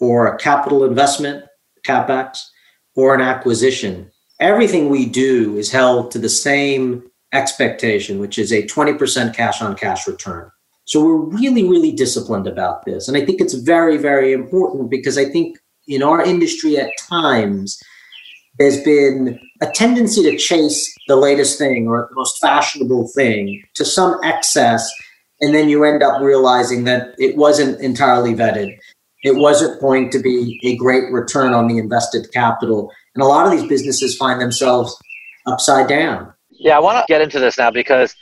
or 0.00 0.26
a 0.26 0.38
capital 0.38 0.84
investment, 0.84 1.44
capex, 1.86 2.38
or 2.94 3.14
an 3.14 3.20
acquisition, 3.20 4.10
everything 4.40 4.88
we 4.88 5.06
do 5.06 5.56
is 5.56 5.72
held 5.72 6.10
to 6.12 6.18
the 6.18 6.28
same 6.28 7.04
expectation, 7.32 8.18
which 8.18 8.38
is 8.38 8.52
a 8.52 8.62
20% 8.62 9.34
cash 9.34 9.62
on 9.62 9.74
cash 9.76 10.06
return. 10.06 10.50
So 10.88 11.04
we're 11.04 11.18
really, 11.18 11.68
really 11.68 11.92
disciplined 11.92 12.46
about 12.46 12.86
this. 12.86 13.08
And 13.08 13.16
I 13.16 13.24
think 13.24 13.42
it's 13.42 13.52
very, 13.52 13.98
very 13.98 14.32
important 14.32 14.88
because 14.88 15.18
I 15.18 15.26
think 15.26 15.58
in 15.86 16.02
our 16.02 16.22
industry 16.22 16.78
at 16.78 16.90
times, 17.10 17.78
there's 18.58 18.82
been 18.82 19.38
a 19.60 19.66
tendency 19.66 20.22
to 20.22 20.38
chase 20.38 20.90
the 21.06 21.16
latest 21.16 21.58
thing 21.58 21.88
or 21.88 22.08
the 22.08 22.14
most 22.14 22.38
fashionable 22.38 23.06
thing 23.14 23.62
to 23.74 23.84
some 23.84 24.18
excess. 24.24 24.90
And 25.42 25.54
then 25.54 25.68
you 25.68 25.84
end 25.84 26.02
up 26.02 26.22
realizing 26.22 26.84
that 26.84 27.14
it 27.18 27.36
wasn't 27.36 27.78
entirely 27.82 28.34
vetted. 28.34 28.74
It 29.22 29.36
wasn't 29.36 29.78
going 29.82 30.08
to 30.08 30.18
be 30.18 30.58
a 30.64 30.74
great 30.76 31.12
return 31.12 31.52
on 31.52 31.68
the 31.68 31.76
invested 31.76 32.32
capital. 32.32 32.90
And 33.14 33.22
a 33.22 33.26
lot 33.26 33.44
of 33.44 33.52
these 33.52 33.68
businesses 33.68 34.16
find 34.16 34.40
themselves 34.40 34.96
upside 35.46 35.86
down. 35.86 36.32
Yeah, 36.48 36.76
I 36.76 36.80
want 36.80 36.96
to 36.96 37.04
get 37.12 37.20
into 37.20 37.38
this 37.38 37.58
now 37.58 37.70
because 37.70 38.16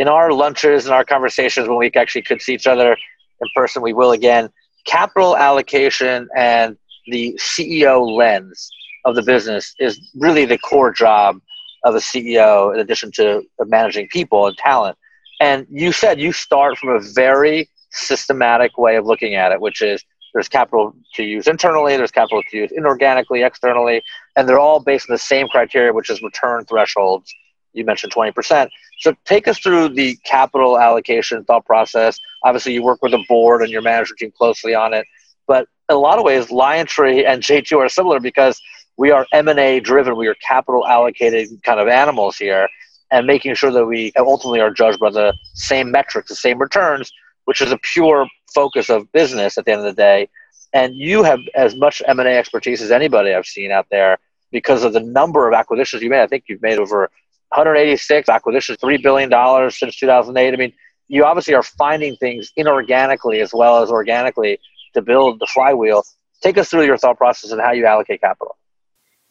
in 0.00 0.08
our 0.08 0.32
lunches 0.32 0.86
and 0.86 0.94
our 0.94 1.04
conversations 1.04 1.68
when 1.68 1.76
we 1.76 1.90
actually 1.94 2.22
could 2.22 2.40
see 2.40 2.54
each 2.54 2.66
other 2.66 2.92
in 2.92 3.48
person, 3.54 3.82
we 3.82 3.92
will 3.92 4.12
again. 4.12 4.48
Capital 4.86 5.36
allocation 5.36 6.26
and 6.34 6.78
the 7.08 7.34
CEO 7.38 8.10
lens 8.10 8.70
of 9.04 9.14
the 9.14 9.20
business 9.20 9.74
is 9.78 10.00
really 10.14 10.46
the 10.46 10.56
core 10.56 10.90
job 10.90 11.38
of 11.84 11.94
a 11.94 11.98
CEO 11.98 12.72
in 12.72 12.80
addition 12.80 13.12
to 13.12 13.42
managing 13.66 14.08
people 14.08 14.46
and 14.46 14.56
talent. 14.56 14.96
And 15.38 15.66
you 15.68 15.92
said 15.92 16.18
you 16.18 16.32
start 16.32 16.78
from 16.78 16.88
a 16.88 17.00
very 17.00 17.68
systematic 17.90 18.78
way 18.78 18.96
of 18.96 19.04
looking 19.04 19.34
at 19.34 19.52
it, 19.52 19.60
which 19.60 19.82
is 19.82 20.02
there's 20.32 20.48
capital 20.48 20.94
to 21.16 21.24
use 21.24 21.46
internally, 21.46 21.98
there's 21.98 22.10
capital 22.10 22.42
to 22.50 22.56
use 22.56 22.72
inorganically, 22.72 23.46
externally, 23.46 24.02
and 24.34 24.48
they're 24.48 24.60
all 24.60 24.80
based 24.80 25.10
on 25.10 25.14
the 25.14 25.18
same 25.18 25.46
criteria, 25.48 25.92
which 25.92 26.08
is 26.08 26.22
return 26.22 26.64
thresholds. 26.64 27.34
You 27.72 27.84
mentioned 27.84 28.12
20%. 28.12 28.68
So 28.98 29.14
take 29.24 29.48
us 29.48 29.58
through 29.58 29.90
the 29.90 30.16
capital 30.24 30.78
allocation 30.78 31.44
thought 31.44 31.64
process. 31.64 32.18
Obviously, 32.44 32.72
you 32.72 32.82
work 32.82 33.00
with 33.02 33.12
the 33.12 33.24
board 33.28 33.62
and 33.62 33.70
your 33.70 33.82
management 33.82 34.18
team 34.18 34.32
closely 34.36 34.74
on 34.74 34.92
it. 34.92 35.06
But 35.46 35.68
in 35.88 35.96
a 35.96 35.98
lot 35.98 36.18
of 36.18 36.24
ways, 36.24 36.48
LionTree 36.48 37.26
and 37.26 37.42
J2 37.42 37.78
are 37.78 37.88
similar 37.88 38.20
because 38.20 38.60
we 38.96 39.10
are 39.10 39.26
M&A 39.32 39.80
driven. 39.80 40.16
We 40.16 40.28
are 40.28 40.36
capital 40.46 40.86
allocated 40.86 41.48
kind 41.62 41.80
of 41.80 41.88
animals 41.88 42.36
here 42.36 42.68
and 43.10 43.26
making 43.26 43.54
sure 43.54 43.72
that 43.72 43.86
we 43.86 44.12
ultimately 44.18 44.60
are 44.60 44.70
judged 44.70 45.00
by 45.00 45.10
the 45.10 45.34
same 45.54 45.90
metrics, 45.90 46.28
the 46.28 46.36
same 46.36 46.58
returns, 46.58 47.10
which 47.44 47.60
is 47.60 47.72
a 47.72 47.78
pure 47.78 48.28
focus 48.54 48.90
of 48.90 49.10
business 49.12 49.58
at 49.58 49.64
the 49.64 49.72
end 49.72 49.80
of 49.80 49.84
the 49.84 50.00
day. 50.00 50.28
And 50.72 50.94
you 50.94 51.22
have 51.24 51.40
as 51.54 51.74
much 51.74 52.02
M&A 52.06 52.36
expertise 52.36 52.82
as 52.82 52.90
anybody 52.90 53.34
I've 53.34 53.46
seen 53.46 53.72
out 53.72 53.86
there 53.90 54.18
because 54.52 54.84
of 54.84 54.92
the 54.92 55.00
number 55.00 55.48
of 55.48 55.54
acquisitions 55.54 56.02
you 56.02 56.10
made. 56.10 56.20
I 56.20 56.26
think 56.26 56.44
you've 56.46 56.62
made 56.62 56.78
over 56.78 57.10
186 57.50 58.28
acquisitions, 58.28 58.78
$3 58.78 59.02
billion 59.02 59.70
since 59.70 59.96
2008. 59.96 60.54
I 60.54 60.56
mean, 60.56 60.72
you 61.08 61.24
obviously 61.24 61.54
are 61.54 61.62
finding 61.62 62.16
things 62.16 62.52
inorganically 62.58 63.42
as 63.42 63.52
well 63.52 63.82
as 63.82 63.90
organically 63.90 64.60
to 64.94 65.02
build 65.02 65.40
the 65.40 65.46
flywheel. 65.46 66.04
Take 66.42 66.56
us 66.58 66.70
through 66.70 66.84
your 66.84 66.96
thought 66.96 67.18
process 67.18 67.50
and 67.50 67.60
how 67.60 67.72
you 67.72 67.86
allocate 67.86 68.20
capital. 68.20 68.56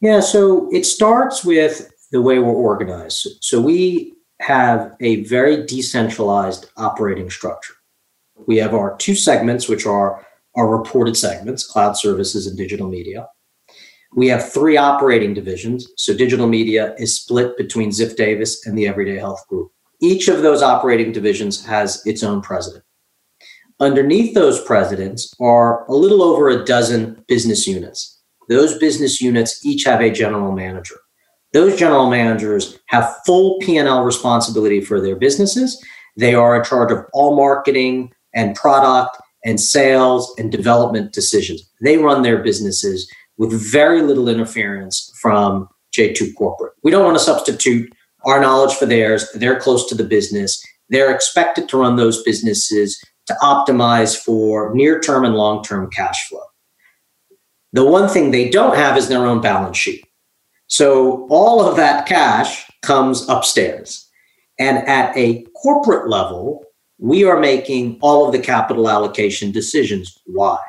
Yeah, 0.01 0.19
so 0.19 0.69
it 0.71 0.86
starts 0.86 1.43
with 1.43 1.91
the 2.12 2.21
way 2.21 2.39
we're 2.39 2.53
organized. 2.53 3.27
So 3.41 3.62
we 3.62 4.13
have 4.41 4.95
a 5.01 5.23
very 5.23 5.65
decentralized 5.65 6.69
operating 6.77 7.29
structure. 7.29 7.73
We 8.47 8.58
have 8.58 8.73
our 8.73 8.95
two 8.97 9.15
segments, 9.15 9.67
which 9.67 9.86
are 9.86 10.25
our 10.55 10.67
reported 10.67 11.15
segments, 11.17 11.65
cloud 11.65 11.97
services 11.97 12.47
and 12.47 12.57
digital 12.57 12.88
media. 12.88 13.28
We 14.16 14.28
have 14.28 14.51
three 14.51 14.78
operating 14.78 15.34
divisions. 15.34 15.88
So 15.97 16.16
digital 16.16 16.47
media 16.47 16.95
is 16.97 17.16
split 17.16 17.57
between 17.57 17.91
Ziff 17.91 18.16
Davis 18.16 18.66
and 18.66 18.78
the 18.78 18.88
Everyday 18.88 19.18
Health 19.18 19.47
Group. 19.47 19.72
Each 20.01 20.28
of 20.28 20.41
those 20.41 20.62
operating 20.62 21.12
divisions 21.12 21.66
has 21.66 22.05
its 22.05 22.24
own 22.24 22.41
president. 22.41 22.84
Underneath 23.80 24.34
those 24.34 24.62
presidents 24.64 25.34
are 25.39 25.86
a 25.86 25.93
little 25.93 26.22
over 26.22 26.49
a 26.49 26.66
dozen 26.66 27.24
business 27.28 27.68
units. 27.68 28.20
Those 28.49 28.78
business 28.78 29.22
units 29.22 29.64
each 29.66 29.84
have 29.86 30.01
a 30.01 30.12
general 30.12 30.51
manager. 30.51 30.95
Those 31.53 31.78
general 31.78 32.10
managers 32.10 32.80
have 32.88 33.16
full 33.26 33.57
P&L 33.60 34.03
responsibility 34.03 34.82
for 34.82 34.99
their 34.99 35.16
businesses. 35.16 35.82
They 36.18 36.34
are 36.34 36.57
in 36.57 36.64
charge 36.64 36.91
of 36.91 37.05
all 37.14 37.36
marketing 37.36 38.12
and 38.34 38.55
product 38.55 39.18
and 39.45 39.60
sales 39.60 40.34
and 40.38 40.51
development 40.51 41.14
decisions. 41.14 41.70
They 41.82 41.97
run 41.97 42.22
their 42.22 42.43
businesses 42.43 43.10
with 43.39 43.51
very 43.71 44.03
little 44.03 44.29
interference 44.29 45.11
from 45.19 45.67
J2 45.97 46.35
corporate. 46.35 46.73
We 46.83 46.91
don't 46.91 47.05
want 47.05 47.17
to 47.17 47.23
substitute 47.23 47.91
our 48.25 48.39
knowledge 48.39 48.75
for 48.75 48.85
theirs. 48.85 49.31
They're 49.33 49.59
close 49.59 49.87
to 49.87 49.95
the 49.95 50.03
business. 50.03 50.63
They're 50.89 51.13
expected 51.13 51.67
to 51.69 51.77
run 51.77 51.95
those 51.95 52.21
businesses 52.21 53.01
to 53.27 53.35
optimize 53.41 54.15
for 54.15 54.75
near 54.75 54.99
term 54.99 55.25
and 55.25 55.35
long 55.35 55.63
term 55.63 55.89
cash 55.89 56.27
flow. 56.27 56.43
The 57.71 57.85
one 57.85 58.09
thing 58.09 58.31
they 58.31 58.49
don't 58.49 58.75
have 58.75 58.97
is 58.97 59.07
their 59.07 59.25
own 59.25 59.41
balance 59.41 59.77
sheet. 59.77 60.05
So 60.67 61.27
all 61.29 61.65
of 61.65 61.77
that 61.77 62.07
cash 62.07 62.69
comes 62.81 63.27
upstairs. 63.29 64.07
And 64.59 64.79
at 64.87 65.15
a 65.15 65.43
corporate 65.61 66.09
level, 66.09 66.65
we 66.97 67.23
are 67.23 67.39
making 67.39 67.97
all 68.01 68.25
of 68.25 68.33
the 68.33 68.39
capital 68.39 68.89
allocation 68.89 69.51
decisions. 69.51 70.17
Why? 70.25 70.59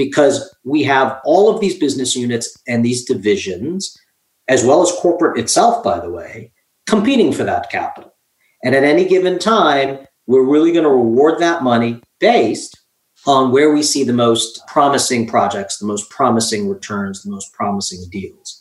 Because 0.00 0.56
we 0.64 0.82
have 0.84 1.20
all 1.26 1.54
of 1.54 1.60
these 1.60 1.78
business 1.78 2.16
units 2.16 2.56
and 2.66 2.82
these 2.82 3.04
divisions, 3.04 3.94
as 4.48 4.64
well 4.64 4.80
as 4.80 4.90
corporate 4.92 5.38
itself, 5.38 5.84
by 5.84 6.00
the 6.00 6.10
way, 6.10 6.52
competing 6.86 7.34
for 7.34 7.44
that 7.44 7.68
capital. 7.70 8.14
And 8.64 8.74
at 8.74 8.82
any 8.82 9.04
given 9.04 9.38
time, 9.38 9.98
we're 10.26 10.50
really 10.50 10.72
going 10.72 10.84
to 10.84 10.90
reward 10.90 11.38
that 11.40 11.62
money 11.62 12.00
based 12.18 12.78
on 13.26 13.52
where 13.52 13.74
we 13.74 13.82
see 13.82 14.02
the 14.02 14.14
most 14.14 14.66
promising 14.68 15.26
projects, 15.26 15.76
the 15.76 15.86
most 15.86 16.08
promising 16.08 16.66
returns, 16.66 17.22
the 17.22 17.30
most 17.30 17.52
promising 17.52 18.02
deals. 18.10 18.58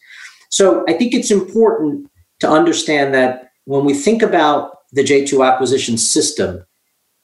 So 0.49 0.83
I 0.89 0.93
think 0.93 1.13
it's 1.13 1.31
important 1.31 2.11
to 2.41 2.49
understand 2.49 3.13
that 3.13 3.51
when 3.63 3.85
we 3.85 3.93
think 3.93 4.21
about 4.21 4.73
the 4.91 5.05
J2 5.05 5.47
acquisition 5.47 5.97
system, 5.97 6.65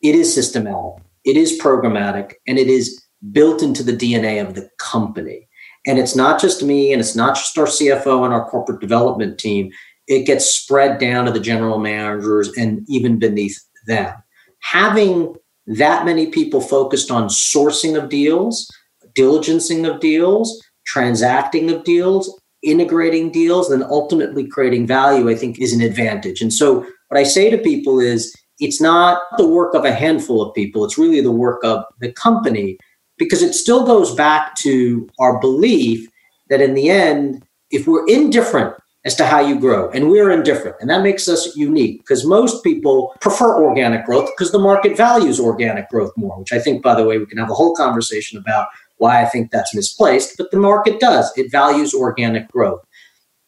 it 0.01 0.15
is 0.15 0.33
systematic, 0.33 1.03
it 1.25 1.35
is 1.35 1.59
programmatic, 1.59 2.35
and 2.47 2.57
it 2.57 2.69
is 2.69 3.04
built 3.31 3.61
into 3.61 3.83
the 3.83 3.95
DNA 3.95 4.45
of 4.45 4.55
the 4.55 4.69
company. 4.77 5.47
And 5.87 5.99
it's 5.99 6.15
not 6.15 6.39
just 6.39 6.63
me 6.63 6.91
and 6.91 6.99
it's 6.99 7.15
not 7.15 7.35
just 7.35 7.57
our 7.57 7.65
CFO 7.65 8.25
and 8.25 8.33
our 8.33 8.49
corporate 8.49 8.81
development 8.81 9.37
team. 9.37 9.71
It 10.07 10.25
gets 10.25 10.45
spread 10.45 10.99
down 10.99 11.25
to 11.25 11.31
the 11.31 11.39
general 11.39 11.79
managers 11.79 12.51
and 12.57 12.83
even 12.87 13.19
beneath 13.19 13.59
them. 13.87 14.13
Having 14.61 15.35
that 15.67 16.05
many 16.05 16.27
people 16.27 16.61
focused 16.61 17.11
on 17.11 17.27
sourcing 17.27 18.01
of 18.01 18.09
deals, 18.09 18.69
diligencing 19.15 19.89
of 19.89 19.99
deals, 19.99 20.63
transacting 20.85 21.71
of 21.71 21.83
deals, 21.83 22.39
integrating 22.63 23.31
deals, 23.31 23.71
and 23.71 23.83
ultimately 23.83 24.47
creating 24.47 24.87
value, 24.87 25.29
I 25.29 25.35
think 25.35 25.59
is 25.59 25.73
an 25.73 25.81
advantage. 25.81 26.41
And 26.41 26.53
so 26.53 26.85
what 27.09 27.19
I 27.19 27.23
say 27.23 27.49
to 27.49 27.57
people 27.57 27.99
is 27.99 28.35
it's 28.59 28.81
not 28.81 29.21
the 29.37 29.47
work 29.47 29.73
of 29.73 29.85
a 29.85 29.93
handful 29.93 30.41
of 30.41 30.53
people, 30.53 30.85
it's 30.85 30.97
really 30.97 31.21
the 31.21 31.31
work 31.31 31.63
of 31.63 31.83
the 31.99 32.11
company 32.11 32.77
because 33.17 33.41
it 33.41 33.53
still 33.53 33.85
goes 33.85 34.13
back 34.15 34.55
to 34.57 35.09
our 35.19 35.39
belief 35.39 36.09
that 36.49 36.61
in 36.61 36.73
the 36.73 36.89
end, 36.89 37.45
if 37.71 37.87
we're 37.87 38.05
indifferent 38.07 38.75
as 39.05 39.15
to 39.15 39.25
how 39.25 39.39
you 39.39 39.57
grow. 39.59 39.89
And 39.91 40.09
we're 40.09 40.31
indifferent. 40.31 40.75
And 40.81 40.89
that 40.89 41.03
makes 41.03 41.29
us 41.29 41.55
unique 41.55 41.99
because 41.99 42.25
most 42.25 42.63
people 42.63 43.15
prefer 43.21 43.63
organic 43.63 44.05
growth 44.05 44.29
because 44.35 44.51
the 44.51 44.59
market 44.59 44.97
values 44.97 45.39
organic 45.39 45.87
growth 45.89 46.11
more, 46.17 46.37
which 46.39 46.51
I 46.51 46.59
think, 46.59 46.81
by 46.81 46.95
the 46.95 47.05
way, 47.05 47.19
we 47.19 47.27
can 47.27 47.37
have 47.37 47.51
a 47.51 47.53
whole 47.53 47.75
conversation 47.75 48.39
about 48.39 48.67
why 48.97 49.21
I 49.21 49.25
think 49.25 49.51
that's 49.51 49.75
misplaced. 49.75 50.35
But 50.37 50.49
the 50.49 50.57
market 50.57 50.99
does, 50.99 51.31
it 51.37 51.51
values 51.51 51.93
organic 51.93 52.51
growth. 52.51 52.81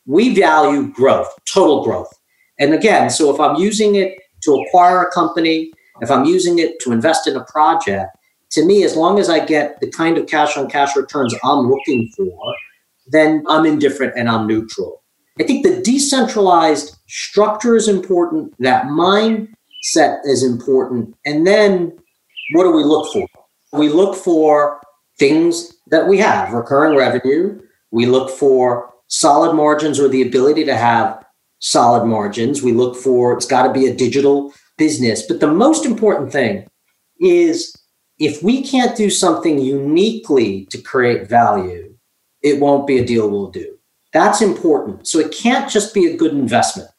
We 0.05 0.39
value 0.39 0.91
growth, 0.93 1.28
total 1.51 1.84
growth. 1.84 2.13
And 2.59 2.74
again, 2.74 3.09
so 3.09 3.34
if 3.34 3.39
I'm 3.39 3.55
using 3.55 3.95
it 3.95 4.20
to 4.43 4.53
acquire 4.53 5.01
a 5.01 5.11
company, 5.11 5.72
if 6.01 6.11
I'm 6.11 6.26
using 6.26 6.59
it 6.59 6.80
to 6.82 6.91
invest 6.91 7.26
in 7.28 7.36
a 7.36 7.43
project, 7.45 8.15
to 8.52 8.66
me, 8.66 8.84
as 8.84 8.95
long 8.95 9.20
as 9.20 9.30
I 9.30 9.43
get 9.45 9.80
the 9.80 9.89
kind 9.91 10.18
of 10.18 10.28
cash 10.28 10.58
on 10.58 10.70
cash 10.70 10.95
returns 10.95 11.36
I'm 11.43 11.70
looking 11.70 12.10
for, 12.16 12.56
then 13.08 13.43
I'm 13.48 13.66
indifferent 13.66 14.14
and 14.16 14.30
I'm 14.30 14.48
neutral. 14.48 15.04
I 15.39 15.43
think 15.43 15.64
the 15.64 15.82
decentralized 15.82 16.98
structure 17.08 17.76
is 17.76 17.88
important, 17.88 18.56
that 18.60 18.86
mindset 18.86 20.20
is 20.26 20.43
important. 20.43 21.16
And 21.26 21.45
then 21.45 21.98
what 22.54 22.64
do 22.64 22.72
we 22.72 22.84
look 22.84 23.12
for? 23.14 23.28
We 23.74 23.89
look 23.89 24.16
for 24.16 24.82
things 25.20 25.74
that 25.88 26.08
we 26.08 26.18
have 26.20 26.54
recurring 26.54 26.98
revenue. 26.98 27.60
We 27.91 28.06
look 28.06 28.30
for 28.30 28.93
solid 29.08 29.54
margins 29.54 30.00
or 30.00 30.08
the 30.08 30.22
ability 30.22 30.66
to 30.66 30.76
have 30.76 31.24
solid 31.60 32.06
margins. 32.06 32.62
We 32.62 32.72
look 32.72 32.95
for 32.95 33.34
it's 33.34 33.45
got 33.45 33.68
to 33.68 33.74
be 33.74 33.88
a 33.88 33.95
digital 33.95 34.54
business. 34.78 35.24
But 35.28 35.39
the 35.39 35.52
most 35.52 35.86
important 35.86 36.32
thing 36.32 36.68
is 37.20 37.76
if 38.20 38.41
we 38.41 38.63
can't 38.63 38.97
do 38.97 39.09
something 39.09 39.59
uniquely 39.59 40.65
to 40.65 40.82
create 40.82 41.30
value, 41.30 41.95
it 42.41 42.59
won't 42.59 42.88
be 42.88 42.97
a 42.97 43.05
deal 43.05 43.30
we'll 43.30 43.51
do. 43.51 43.78
That's 44.13 44.41
important. 44.41 45.07
So 45.07 45.20
it 45.20 45.32
can't 45.32 45.70
just 45.70 45.93
be 45.93 46.07
a 46.07 46.18
good 46.18 46.32
investment. 46.32 46.89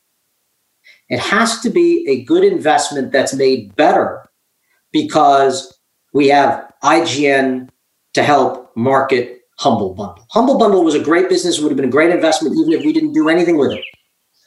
It 1.09 1.21
has 1.21 1.61
to 1.61 1.71
be 1.71 2.07
a 2.09 2.23
good 2.25 2.45
investment 2.45 3.13
that's 3.13 3.35
made 3.35 3.75
better 3.77 4.29
because 4.93 5.79
we 6.13 6.29
have 6.29 6.71
IGN 6.83 7.69
to 8.15 8.23
help 8.23 8.77
market 8.77 9.41
Humble 9.59 9.95
Bundle. 9.95 10.25
Humble 10.31 10.59
Bundle 10.59 10.85
was 10.85 10.95
a 10.95 11.03
great 11.03 11.29
business, 11.29 11.59
would 11.59 11.71
have 11.71 11.77
been 11.77 11.89
a 11.89 11.91
great 11.91 12.11
investment 12.11 12.57
even 12.57 12.73
if 12.73 12.85
we 12.85 12.93
didn't 12.93 13.13
do 13.13 13.29
anything 13.29 13.57
with 13.57 13.73
it. 13.73 13.85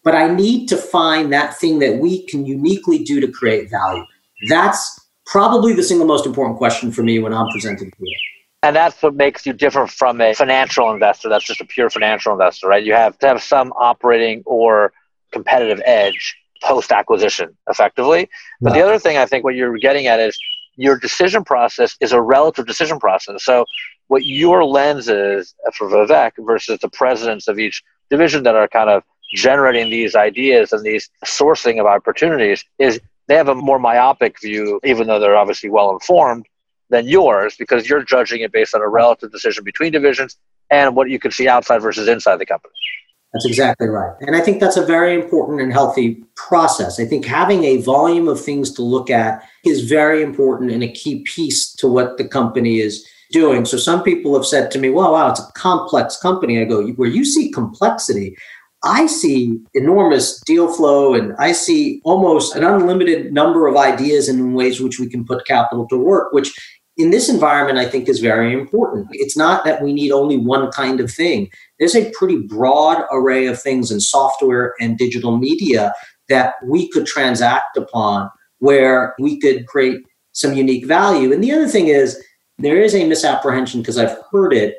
But 0.04 0.16
I 0.16 0.34
need 0.34 0.68
to 0.68 0.78
find 0.78 1.34
that 1.34 1.58
thing 1.58 1.80
that 1.80 1.98
we 1.98 2.26
can 2.28 2.46
uniquely 2.46 3.04
do 3.04 3.20
to 3.20 3.32
create 3.32 3.70
value. 3.70 4.06
That's 4.48 5.01
probably 5.32 5.74
the 5.74 5.84
single 5.84 6.06
most 6.06 6.26
important 6.26 6.58
question 6.58 6.92
for 6.92 7.04
me 7.04 7.18
when 7.20 7.34
I'm 7.34 7.48
presenting 7.52 7.92
here. 7.98 8.18
And 8.64 8.76
that's 8.76 9.02
what 9.02 9.16
makes 9.16 9.46
you 9.46 9.54
different 9.54 9.90
from 9.90 10.20
a 10.22 10.34
financial 10.34 10.92
investor. 10.92 11.30
That's 11.30 11.46
just 11.46 11.62
a 11.62 11.66
pure 11.66 11.90
financial 11.90 12.34
investor, 12.34 12.68
right? 12.68 12.84
You 12.84 12.94
have 12.94 13.18
to 13.20 13.28
have 13.28 13.42
some 13.42 13.74
operating 13.78 14.44
or 14.46 14.94
competitive 15.32 15.82
edge 15.86 16.38
post 16.62 16.92
acquisition 16.92 17.58
effectively. 17.70 18.30
But 18.60 18.74
the 18.74 18.82
other 18.82 19.00
thing 19.00 19.18
I 19.18 19.26
think 19.26 19.44
what 19.44 19.56
you're 19.56 19.78
getting 19.78 20.06
at 20.06 20.20
is 20.20 20.38
your 20.76 20.98
decision 20.98 21.44
process 21.44 21.96
is 22.02 22.12
a 22.12 22.22
relative 22.22 22.68
decision 22.68 23.00
process. 23.00 23.44
So 23.44 23.66
what 24.08 24.26
your 24.26 24.64
lens 24.66 25.08
is 25.08 25.56
for 25.76 25.90
Vivek 25.90 26.34
versus 26.40 26.80
the 26.80 26.90
presidents 26.90 27.48
of 27.48 27.58
each 27.58 27.82
division 28.10 28.44
that 28.44 28.56
are 28.56 28.68
kind 28.68 28.90
of 28.90 29.04
generating 29.34 29.90
these 29.90 30.14
ideas 30.14 30.74
and 30.74 30.84
these 30.84 31.10
sourcing 31.26 31.80
of 31.80 31.86
opportunities 31.86 32.64
is 32.78 33.00
they 33.32 33.38
have 33.38 33.48
a 33.48 33.56
more 33.56 33.80
myopic 33.80 34.42
view, 34.42 34.82
even 34.84 35.08
though 35.08 35.18
they're 35.18 35.38
obviously 35.38 35.70
well 35.70 35.92
informed, 35.92 36.46
than 36.90 37.08
yours 37.08 37.56
because 37.58 37.88
you're 37.88 38.04
judging 38.04 38.42
it 38.42 38.52
based 38.52 38.76
on 38.76 38.82
a 38.82 38.90
relative 38.90 39.32
decision 39.32 39.64
between 39.64 39.94
divisions 39.94 40.36
and 40.70 40.98
what 40.98 41.10
you 41.10 41.18
can 41.18 41.32
see 41.32 41.48
outside 41.48 41.82
versus 41.82 42.10
inside 42.10 42.38
the 42.40 42.46
company. 42.46 42.74
That's 43.32 43.46
exactly 43.46 43.88
right. 43.88 44.14
And 44.20 44.36
I 44.36 44.42
think 44.42 44.60
that's 44.60 44.76
a 44.76 44.86
very 44.86 45.16
important 45.16 45.62
and 45.62 45.72
healthy 45.72 46.26
process. 46.36 47.00
I 47.00 47.06
think 47.06 47.26
having 47.26 47.64
a 47.64 47.78
volume 47.78 48.28
of 48.28 48.44
things 48.44 48.74
to 48.74 48.82
look 48.82 49.10
at 49.10 49.42
is 49.64 49.90
very 49.90 50.22
important 50.22 50.70
and 50.70 50.84
a 50.84 50.92
key 50.92 51.22
piece 51.22 51.74
to 51.76 51.88
what 51.88 52.18
the 52.18 52.28
company 52.28 52.82
is 52.82 53.08
doing. 53.32 53.64
So 53.64 53.78
some 53.78 54.04
people 54.04 54.36
have 54.36 54.46
said 54.46 54.70
to 54.72 54.80
me, 54.80 54.90
well, 54.90 55.14
wow, 55.14 55.30
it's 55.30 55.40
a 55.40 55.50
complex 55.54 56.18
company. 56.18 56.62
I 56.62 56.66
go, 56.66 56.86
where 56.90 57.08
you 57.08 57.24
see 57.24 57.50
complexity, 57.50 58.36
I 58.84 59.06
see 59.06 59.60
enormous 59.74 60.40
deal 60.42 60.74
flow 60.74 61.14
and 61.14 61.34
I 61.38 61.52
see 61.52 62.02
almost 62.04 62.56
an 62.56 62.64
unlimited 62.64 63.32
number 63.32 63.68
of 63.68 63.78
ideas 63.78 64.28
and 64.28 64.56
ways 64.56 64.82
which 64.82 65.00
we 65.00 65.08
can 65.08 65.24
put 65.24 65.46
capital 65.46 65.88
to 65.90 65.98
work, 65.98 66.34
which 66.34 66.52
in 66.98 67.12
this 67.12 67.30
environment, 67.30 67.78
I 67.78 67.88
think 67.88 68.10
is 68.10 68.20
very 68.20 68.54
important. 68.54 69.08
It's 69.12 69.38
not 69.38 69.64
that 69.66 69.82
we 69.82 69.94
need 69.94 70.12
only 70.12 70.38
one 70.38 70.72
kind 70.72 71.00
of 71.00 71.12
thing. 71.12 71.50
There's 71.80 71.96
a 71.96 72.12
pretty 72.12 72.38
broad 72.38 73.04
array 73.12 73.48
of 73.48 73.62
things 73.62 73.92
in 73.92 74.00
software 74.00 74.74
and 74.80 74.98
digital 74.98 75.38
media 75.38 75.94
that 76.28 76.56
we 76.66 76.90
could 76.90 77.06
transact 77.06 77.78
upon 77.78 78.30
where 78.60 79.16
we 79.20 79.40
could 79.40 79.68
create 79.68 80.02
some 80.34 80.54
unique 80.54 80.86
value. 80.86 81.32
And 81.32 81.44
the 81.44 81.52
other 81.52 81.68
thing 81.68 81.88
is, 81.88 82.22
there 82.58 82.82
is 82.82 82.94
a 82.94 83.08
misapprehension 83.08 83.82
because 83.82 83.98
I've 83.98 84.18
heard 84.32 84.54
it 84.54 84.76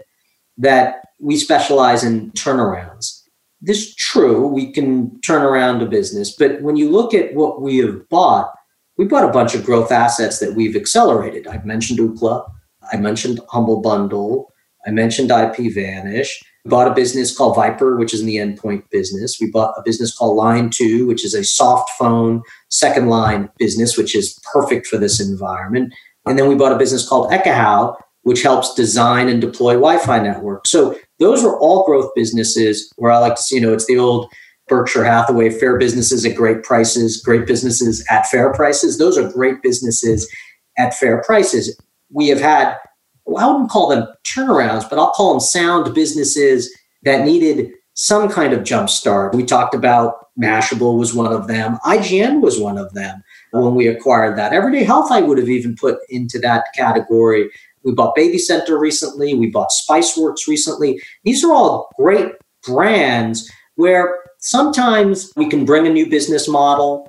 that 0.59 0.97
we 1.21 1.37
specialize 1.37 2.05
in 2.05 2.31
turnarounds. 2.33 3.22
This 3.65 3.79
is 3.79 3.95
true, 3.95 4.47
we 4.49 4.73
can 4.73 5.21
turn 5.21 5.43
around 5.43 5.83
a 5.83 5.87
business, 5.87 6.35
but 6.37 6.61
when 6.63 6.77
you 6.77 6.91
look 6.91 7.15
at 7.15 7.33
what 7.35 7.63
we 7.63 7.79
have 7.79 8.09
bought, 8.09 8.53
we 8.99 9.05
bought 9.05 9.25
a 9.25 9.33
bunch 9.33 9.55
of 9.55 9.65
growth 9.65 9.93
assets 9.93 10.41
that 10.41 10.55
we've 10.55 10.75
accelerated. 10.75 11.47
I 11.47 11.63
mentioned 11.65 12.01
Ookla, 12.01 12.45
I 12.93 12.97
mentioned 12.97 13.41
Humble 13.51 13.81
Bundle, 13.81 14.53
I 14.85 14.91
mentioned 14.91 15.31
IPVanish. 15.31 16.29
We 16.65 16.69
bought 16.69 16.89
a 16.89 16.95
business 16.95 17.37
called 17.37 17.57
VIPRE, 17.57 17.99
which 17.99 18.13
is 18.13 18.21
in 18.21 18.27
the 18.27 18.37
endpoint 18.37 18.83
business. 18.91 19.39
We 19.41 19.51
bought 19.51 19.75
a 19.79 19.83
business 19.85 20.17
called 20.17 20.39
Line2, 20.39 21.07
which 21.07 21.25
is 21.25 21.35
a 21.35 21.45
soft 21.45 21.91
phone 21.99 22.43
second 22.71 23.09
line 23.09 23.49
business, 23.59 23.97
which 23.97 24.17
is 24.17 24.39
perfect 24.53 24.87
for 24.87 24.99
this 24.99 25.21
environment. 25.21 25.95
And 26.27 26.39
then 26.39 26.49
we 26.49 26.55
bought 26.55 26.73
a 26.73 26.79
business 26.79 27.09
called 27.09 27.31
Ekahau, 27.31 27.97
which 28.23 28.43
helps 28.43 28.75
design 28.75 29.29
and 29.29 29.41
deploy 29.41 29.75
Wi-Fi 29.75 30.21
networks. 30.21 30.71
So 30.71 30.97
those 31.23 31.45
are 31.45 31.59
all 31.59 31.85
growth 31.85 32.11
businesses 32.15 32.93
where 32.97 33.11
I 33.11 33.19
like 33.19 33.37
to 33.37 33.43
see, 33.43 33.57
you 33.57 33.61
know, 33.61 33.73
it's 33.73 33.87
the 33.87 33.99
old 33.99 34.31
Berkshire 34.69 35.05
Hathaway, 35.05 35.51
fair 35.51 35.77
businesses 35.79 36.25
at 36.25 36.37
great 36.37 36.63
prices, 36.63 37.21
great 37.21 37.47
businesses 37.47 38.05
at 38.11 38.27
fair 38.27 38.53
prices. 38.53 38.99
Those 38.99 39.19
are 39.19 39.31
great 39.31 39.63
businesses 39.63 40.31
at 40.79 40.95
fair 40.95 41.23
prices. 41.23 41.79
We 42.11 42.29
have 42.29 42.41
had, 42.41 42.77
well, 43.25 43.45
I 43.45 43.53
wouldn't 43.53 43.71
call 43.71 43.89
them 43.89 44.07
turnarounds, 44.25 44.89
but 44.89 44.99
I'll 44.99 45.13
call 45.13 45.33
them 45.33 45.41
sound 45.41 45.95
businesses 45.95 46.73
that 47.03 47.25
needed 47.25 47.73
some 47.95 48.29
kind 48.31 48.53
of 48.53 48.65
jump 48.65 48.89
start. 48.89 49.35
We 49.35 49.45
talked 49.45 49.75
about 49.75 50.29
Mashable 50.41 50.97
was 50.99 51.13
one 51.13 51.33
of 51.33 51.47
them. 51.47 51.79
IGN 51.85 52.41
was 52.41 52.59
one 52.59 52.79
of 52.79 52.93
them 52.95 53.23
when 53.51 53.75
we 53.75 53.87
acquired 53.87 54.39
that. 54.39 54.53
Everyday 54.53 54.85
Health, 54.85 55.13
I 55.13 55.21
would 55.21 55.37
have 55.37 55.51
even 55.51 55.77
put 55.77 55.99
into 56.09 56.39
that 56.39 56.67
category. 56.75 57.51
We 57.85 57.93
bought 57.93 58.15
Baby 58.15 58.39
Center 58.39 58.79
recently. 58.79 59.35
We 59.35 59.51
bought 59.51 59.71
Spiceworks 59.89 60.47
recently. 60.47 61.01
These 61.25 61.45
are 61.45 61.53
all 61.53 61.91
great 61.97 62.33
brands 62.65 63.51
where 63.77 64.19
sometimes 64.39 65.33
we 65.37 65.49
can 65.49 65.65
bring 65.65 65.87
a 65.87 65.93
new 65.93 66.09
business 66.09 66.49
model. 66.49 67.09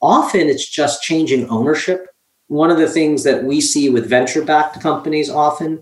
Often 0.00 0.48
it's 0.48 0.68
just 0.68 1.02
changing 1.02 1.48
ownership. 1.48 2.06
One 2.48 2.70
of 2.70 2.78
the 2.78 2.88
things 2.88 3.24
that 3.24 3.44
we 3.44 3.60
see 3.60 3.88
with 3.88 4.08
venture 4.08 4.44
backed 4.44 4.80
companies 4.80 5.30
often 5.30 5.80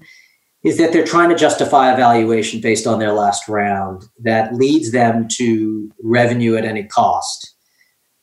is 0.64 0.78
that 0.78 0.93
they're 0.93 1.05
trying 1.05 1.28
to 1.28 1.35
justify 1.35 1.91
a 1.93 1.97
valuation 1.97 2.61
based 2.61 2.87
on 2.87 2.99
their 2.99 3.12
last 3.12 3.49
round 3.49 4.05
that 4.22 4.55
leads 4.55 4.93
them 4.93 5.26
to 5.28 5.91
revenue 6.03 6.57
at 6.57 6.64
any 6.64 6.85
cost, 6.85 7.57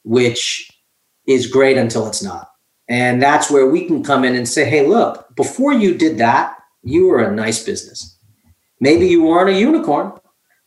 which 0.03 0.69
is 1.27 1.47
great 1.47 1.77
until 1.77 2.07
it's 2.07 2.23
not. 2.23 2.48
And 2.89 3.21
that's 3.21 3.51
where 3.51 3.69
we 3.69 3.85
can 3.85 4.03
come 4.03 4.25
in 4.25 4.35
and 4.35 4.47
say, 4.47 4.67
hey, 4.67 4.85
look, 4.85 5.35
before 5.35 5.73
you 5.73 5.93
did 5.95 6.17
that, 6.17 6.57
you 6.83 7.07
were 7.07 7.19
a 7.19 7.31
nice 7.31 7.63
business. 7.63 8.17
Maybe 8.79 9.07
you 9.07 9.23
weren't 9.23 9.49
a 9.49 9.59
unicorn, 9.59 10.13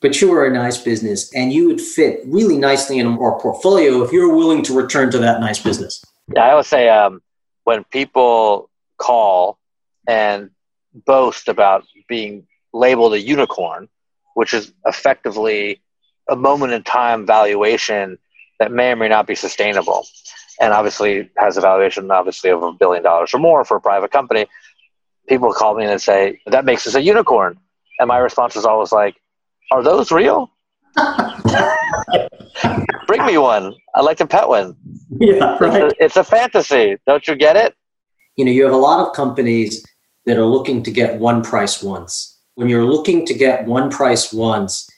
but 0.00 0.20
you 0.20 0.30
were 0.30 0.46
a 0.46 0.52
nice 0.52 0.78
business 0.78 1.34
and 1.34 1.52
you 1.52 1.66
would 1.66 1.80
fit 1.80 2.20
really 2.26 2.56
nicely 2.56 2.98
in 2.98 3.06
our 3.06 3.40
portfolio 3.40 4.02
if 4.02 4.12
you're 4.12 4.34
willing 4.34 4.62
to 4.64 4.72
return 4.72 5.10
to 5.10 5.18
that 5.18 5.40
nice 5.40 5.58
business. 5.58 6.04
Yeah, 6.34 6.44
I 6.44 6.54
would 6.54 6.66
say 6.66 6.88
um, 6.88 7.22
when 7.64 7.84
people 7.84 8.70
call 8.98 9.58
and 10.06 10.50
boast 10.94 11.48
about 11.48 11.84
being 12.08 12.46
labeled 12.72 13.14
a 13.14 13.20
unicorn, 13.20 13.88
which 14.34 14.54
is 14.54 14.72
effectively 14.86 15.80
a 16.28 16.36
moment 16.36 16.72
in 16.72 16.82
time 16.82 17.26
valuation 17.26 18.18
that 18.58 18.70
may 18.70 18.92
or 18.92 18.96
may 18.96 19.08
not 19.08 19.26
be 19.26 19.34
sustainable. 19.34 20.06
And 20.62 20.72
obviously 20.72 21.28
has 21.36 21.58
a 21.58 21.60
valuation 21.60 22.10
obviously 22.10 22.50
of 22.50 22.62
a 22.62 22.72
billion 22.72 23.02
dollars 23.02 23.34
or 23.34 23.38
more 23.38 23.64
for 23.64 23.76
a 23.76 23.80
private 23.80 24.12
company. 24.12 24.46
People 25.28 25.52
call 25.52 25.74
me 25.74 25.84
and 25.84 26.00
say, 26.00 26.40
that 26.46 26.64
makes 26.64 26.86
us 26.86 26.94
a 26.94 27.02
unicorn. 27.02 27.58
And 27.98 28.08
my 28.08 28.18
response 28.18 28.56
is 28.56 28.64
always 28.64 28.92
like, 28.92 29.16
are 29.72 29.82
those 29.82 30.12
real? 30.12 30.50
Bring 33.06 33.26
me 33.26 33.38
one. 33.38 33.74
I'd 33.94 34.04
like 34.04 34.18
to 34.18 34.26
pet 34.26 34.48
one. 34.48 34.76
Yeah, 35.18 35.58
right. 35.60 35.82
It's 35.82 35.94
a, 36.00 36.04
it's 36.04 36.16
a 36.16 36.24
fantasy. 36.24 36.96
Don't 37.06 37.26
you 37.26 37.34
get 37.34 37.56
it? 37.56 37.74
You 38.36 38.44
know, 38.44 38.52
you 38.52 38.64
have 38.64 38.72
a 38.72 38.76
lot 38.76 39.06
of 39.06 39.14
companies 39.14 39.84
that 40.26 40.38
are 40.38 40.46
looking 40.46 40.82
to 40.84 40.90
get 40.90 41.18
one 41.18 41.42
price 41.42 41.82
once. 41.82 42.40
When 42.54 42.68
you're 42.68 42.84
looking 42.84 43.26
to 43.26 43.34
get 43.34 43.66
one 43.66 43.90
price 43.90 44.32
once, 44.32 44.88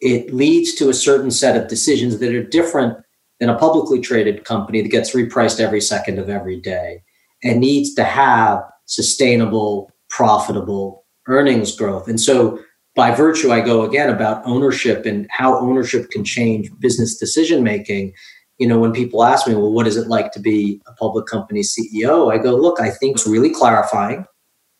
it 0.00 0.34
leads 0.34 0.74
to 0.74 0.90
a 0.90 0.94
certain 0.94 1.30
set 1.30 1.56
of 1.56 1.68
decisions 1.68 2.18
that 2.18 2.34
are 2.34 2.42
different 2.42 2.98
than 3.40 3.48
a 3.48 3.58
publicly 3.58 4.00
traded 4.00 4.44
company 4.44 4.82
that 4.82 4.90
gets 4.90 5.14
repriced 5.14 5.60
every 5.60 5.80
second 5.80 6.18
of 6.18 6.28
every 6.28 6.60
day 6.60 7.02
and 7.42 7.60
needs 7.60 7.94
to 7.94 8.04
have 8.04 8.62
sustainable, 8.86 9.90
profitable 10.08 11.04
earnings 11.26 11.74
growth. 11.76 12.08
And 12.08 12.20
so, 12.20 12.58
by 12.96 13.10
virtue, 13.10 13.50
I 13.50 13.60
go 13.60 13.82
again 13.82 14.08
about 14.08 14.46
ownership 14.46 15.04
and 15.04 15.26
how 15.30 15.58
ownership 15.58 16.10
can 16.10 16.24
change 16.24 16.70
business 16.78 17.16
decision 17.16 17.64
making. 17.64 18.12
You 18.58 18.68
know, 18.68 18.78
when 18.78 18.92
people 18.92 19.24
ask 19.24 19.48
me, 19.48 19.54
well, 19.56 19.72
what 19.72 19.88
is 19.88 19.96
it 19.96 20.06
like 20.06 20.30
to 20.30 20.40
be 20.40 20.80
a 20.86 20.92
public 20.92 21.26
company 21.26 21.62
CEO? 21.62 22.32
I 22.32 22.38
go, 22.38 22.54
look, 22.54 22.80
I 22.80 22.90
think 22.90 23.16
it's 23.16 23.26
really 23.26 23.50
clarifying 23.50 24.24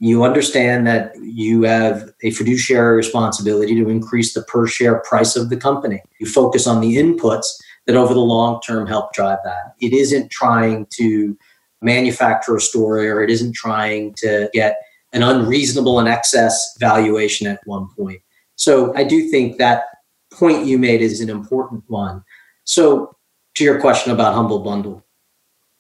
you 0.05 0.25
understand 0.25 0.87
that 0.87 1.15
you 1.23 1.63
have 1.63 2.11
a 2.23 2.31
fiduciary 2.31 2.97
responsibility 2.97 3.75
to 3.77 3.89
increase 3.89 4.35
the 4.35 4.43
per 4.43 4.67
share 4.67 5.01
price 5.01 5.37
of 5.37 5.51
the 5.51 5.57
company. 5.57 6.03
You 6.21 6.27
focus 6.27 6.67
on 6.67 6.81
the 6.81 6.97
inputs 6.97 7.47
that 7.87 7.97
over 7.97 8.15
the 8.15 8.21
long 8.21 8.61
term 8.61 8.87
help 8.87 9.13
drive 9.13 9.39
that. 9.45 9.75
It 9.81 9.93
isn't 9.93 10.31
trying 10.31 10.87
to 10.95 11.37
manufacture 11.83 12.57
a 12.57 12.61
story 12.61 13.09
or 13.09 13.23
it 13.23 13.31
isn't 13.31 13.55
trying 13.55 14.15
to 14.19 14.49
get 14.53 14.77
an 15.13 15.23
unreasonable 15.23 15.99
and 15.99 16.09
excess 16.09 16.77
valuation 16.81 17.47
at 17.47 17.61
one 17.67 17.89
point. 17.97 18.21
So 18.57 18.95
I 18.97 19.05
do 19.05 19.29
think 19.29 19.59
that 19.59 19.85
point 20.33 20.67
you 20.67 20.79
made 20.79 21.03
is 21.03 21.21
an 21.21 21.31
important 21.31 21.85
one. 21.87 22.25
So 22.65 23.15
to 23.55 23.65
your 23.65 23.81
question 23.81 24.13
about 24.13 24.35
Humble 24.35 24.61
Bundle. 24.61 25.05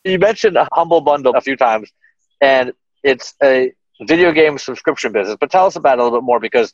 You 0.04 0.18
mentioned 0.18 0.56
Humble 0.72 1.00
Bundle 1.00 1.34
a 1.34 1.40
few 1.40 1.56
times, 1.56 1.90
and 2.40 2.72
it's 3.02 3.34
a 3.42 3.72
video 4.02 4.32
game 4.32 4.58
subscription 4.58 5.12
business. 5.12 5.36
But 5.40 5.50
tell 5.50 5.66
us 5.66 5.76
about 5.76 5.98
it 5.98 6.00
a 6.00 6.04
little 6.04 6.20
bit 6.20 6.24
more 6.24 6.40
because 6.40 6.72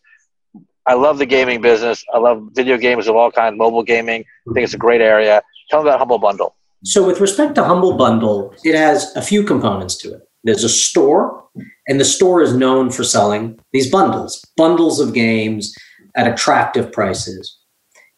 I 0.90 0.94
love 0.94 1.18
the 1.18 1.26
gaming 1.26 1.60
business. 1.60 2.04
I 2.12 2.18
love 2.18 2.48
video 2.50 2.76
games 2.76 3.06
of 3.06 3.14
all 3.14 3.30
kinds, 3.30 3.56
mobile 3.56 3.84
gaming. 3.84 4.24
I 4.48 4.52
think 4.52 4.64
it's 4.64 4.74
a 4.74 4.78
great 4.78 5.00
area. 5.00 5.40
Tell 5.70 5.84
me 5.84 5.88
about 5.88 6.00
Humble 6.00 6.18
Bundle. 6.18 6.56
So, 6.84 7.06
with 7.06 7.20
respect 7.20 7.54
to 7.54 7.64
Humble 7.64 7.96
Bundle, 7.96 8.52
it 8.64 8.74
has 8.74 9.14
a 9.14 9.22
few 9.22 9.44
components 9.44 9.96
to 9.98 10.12
it. 10.14 10.22
There's 10.42 10.64
a 10.64 10.68
store, 10.68 11.44
and 11.86 12.00
the 12.00 12.04
store 12.04 12.42
is 12.42 12.56
known 12.56 12.90
for 12.90 13.04
selling 13.04 13.60
these 13.72 13.88
bundles, 13.88 14.44
bundles 14.56 14.98
of 14.98 15.14
games 15.14 15.72
at 16.16 16.26
attractive 16.26 16.90
prices. 16.90 17.56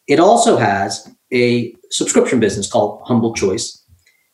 It 0.08 0.18
also 0.18 0.56
has 0.56 1.12
a 1.30 1.74
subscription 1.90 2.40
business 2.40 2.70
called 2.70 3.02
Humble 3.04 3.34
Choice. 3.34 3.84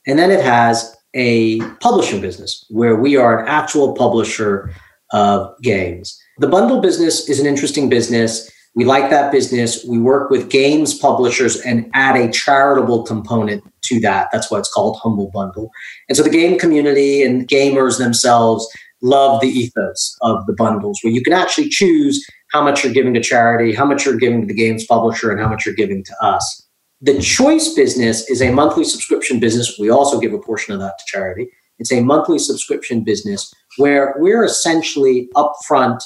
And 0.06 0.16
then 0.16 0.30
it 0.30 0.44
has 0.44 0.96
a 1.12 1.60
publishing 1.80 2.20
business 2.20 2.64
where 2.68 2.94
we 2.94 3.16
are 3.16 3.40
an 3.40 3.48
actual 3.48 3.94
publisher 3.94 4.72
of 5.12 5.60
games. 5.60 6.16
The 6.38 6.46
bundle 6.46 6.80
business 6.80 7.28
is 7.28 7.40
an 7.40 7.46
interesting 7.46 7.88
business. 7.88 8.48
We 8.76 8.84
like 8.84 9.10
that 9.10 9.32
business. 9.32 9.84
We 9.84 9.98
work 9.98 10.30
with 10.30 10.50
games 10.50 10.96
publishers 10.96 11.60
and 11.62 11.90
add 11.94 12.16
a 12.16 12.30
charitable 12.30 13.02
component 13.02 13.64
to 13.82 13.98
that. 14.00 14.28
That's 14.32 14.48
why 14.48 14.60
it's 14.60 14.72
called 14.72 14.98
Humble 15.02 15.32
Bundle. 15.34 15.70
And 16.08 16.16
so 16.16 16.22
the 16.22 16.30
game 16.30 16.56
community 16.56 17.24
and 17.24 17.48
gamers 17.48 17.98
themselves 17.98 18.68
love 19.02 19.40
the 19.40 19.48
ethos 19.48 20.16
of 20.22 20.46
the 20.46 20.52
bundles 20.52 21.00
where 21.02 21.12
you 21.12 21.22
can 21.22 21.32
actually 21.32 21.68
choose 21.68 22.24
how 22.52 22.62
much 22.62 22.84
you're 22.84 22.92
giving 22.92 23.14
to 23.14 23.20
charity, 23.20 23.74
how 23.74 23.84
much 23.84 24.04
you're 24.04 24.16
giving 24.16 24.40
to 24.40 24.46
the 24.46 24.54
games 24.54 24.86
publisher, 24.86 25.32
and 25.32 25.40
how 25.40 25.48
much 25.48 25.66
you're 25.66 25.74
giving 25.74 26.04
to 26.04 26.14
us. 26.22 26.66
The 27.00 27.20
choice 27.20 27.74
business 27.74 28.30
is 28.30 28.42
a 28.42 28.52
monthly 28.52 28.84
subscription 28.84 29.40
business. 29.40 29.76
We 29.78 29.90
also 29.90 30.20
give 30.20 30.32
a 30.32 30.38
portion 30.38 30.72
of 30.72 30.80
that 30.80 30.98
to 30.98 31.04
charity. 31.06 31.48
It's 31.80 31.92
a 31.92 32.00
monthly 32.00 32.38
subscription 32.38 33.02
business 33.02 33.52
where 33.76 34.14
we're 34.18 34.44
essentially 34.44 35.28
upfront 35.34 36.00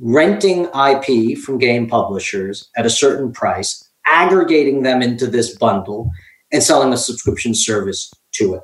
renting 0.00 0.68
IP 0.74 1.38
from 1.38 1.58
game 1.58 1.86
publishers 1.86 2.68
at 2.76 2.86
a 2.86 2.90
certain 2.90 3.32
price, 3.32 3.88
aggregating 4.06 4.82
them 4.82 5.02
into 5.02 5.26
this 5.26 5.56
bundle, 5.56 6.10
and 6.52 6.62
selling 6.62 6.92
a 6.92 6.96
subscription 6.96 7.54
service 7.54 8.10
to 8.32 8.54
it. 8.54 8.62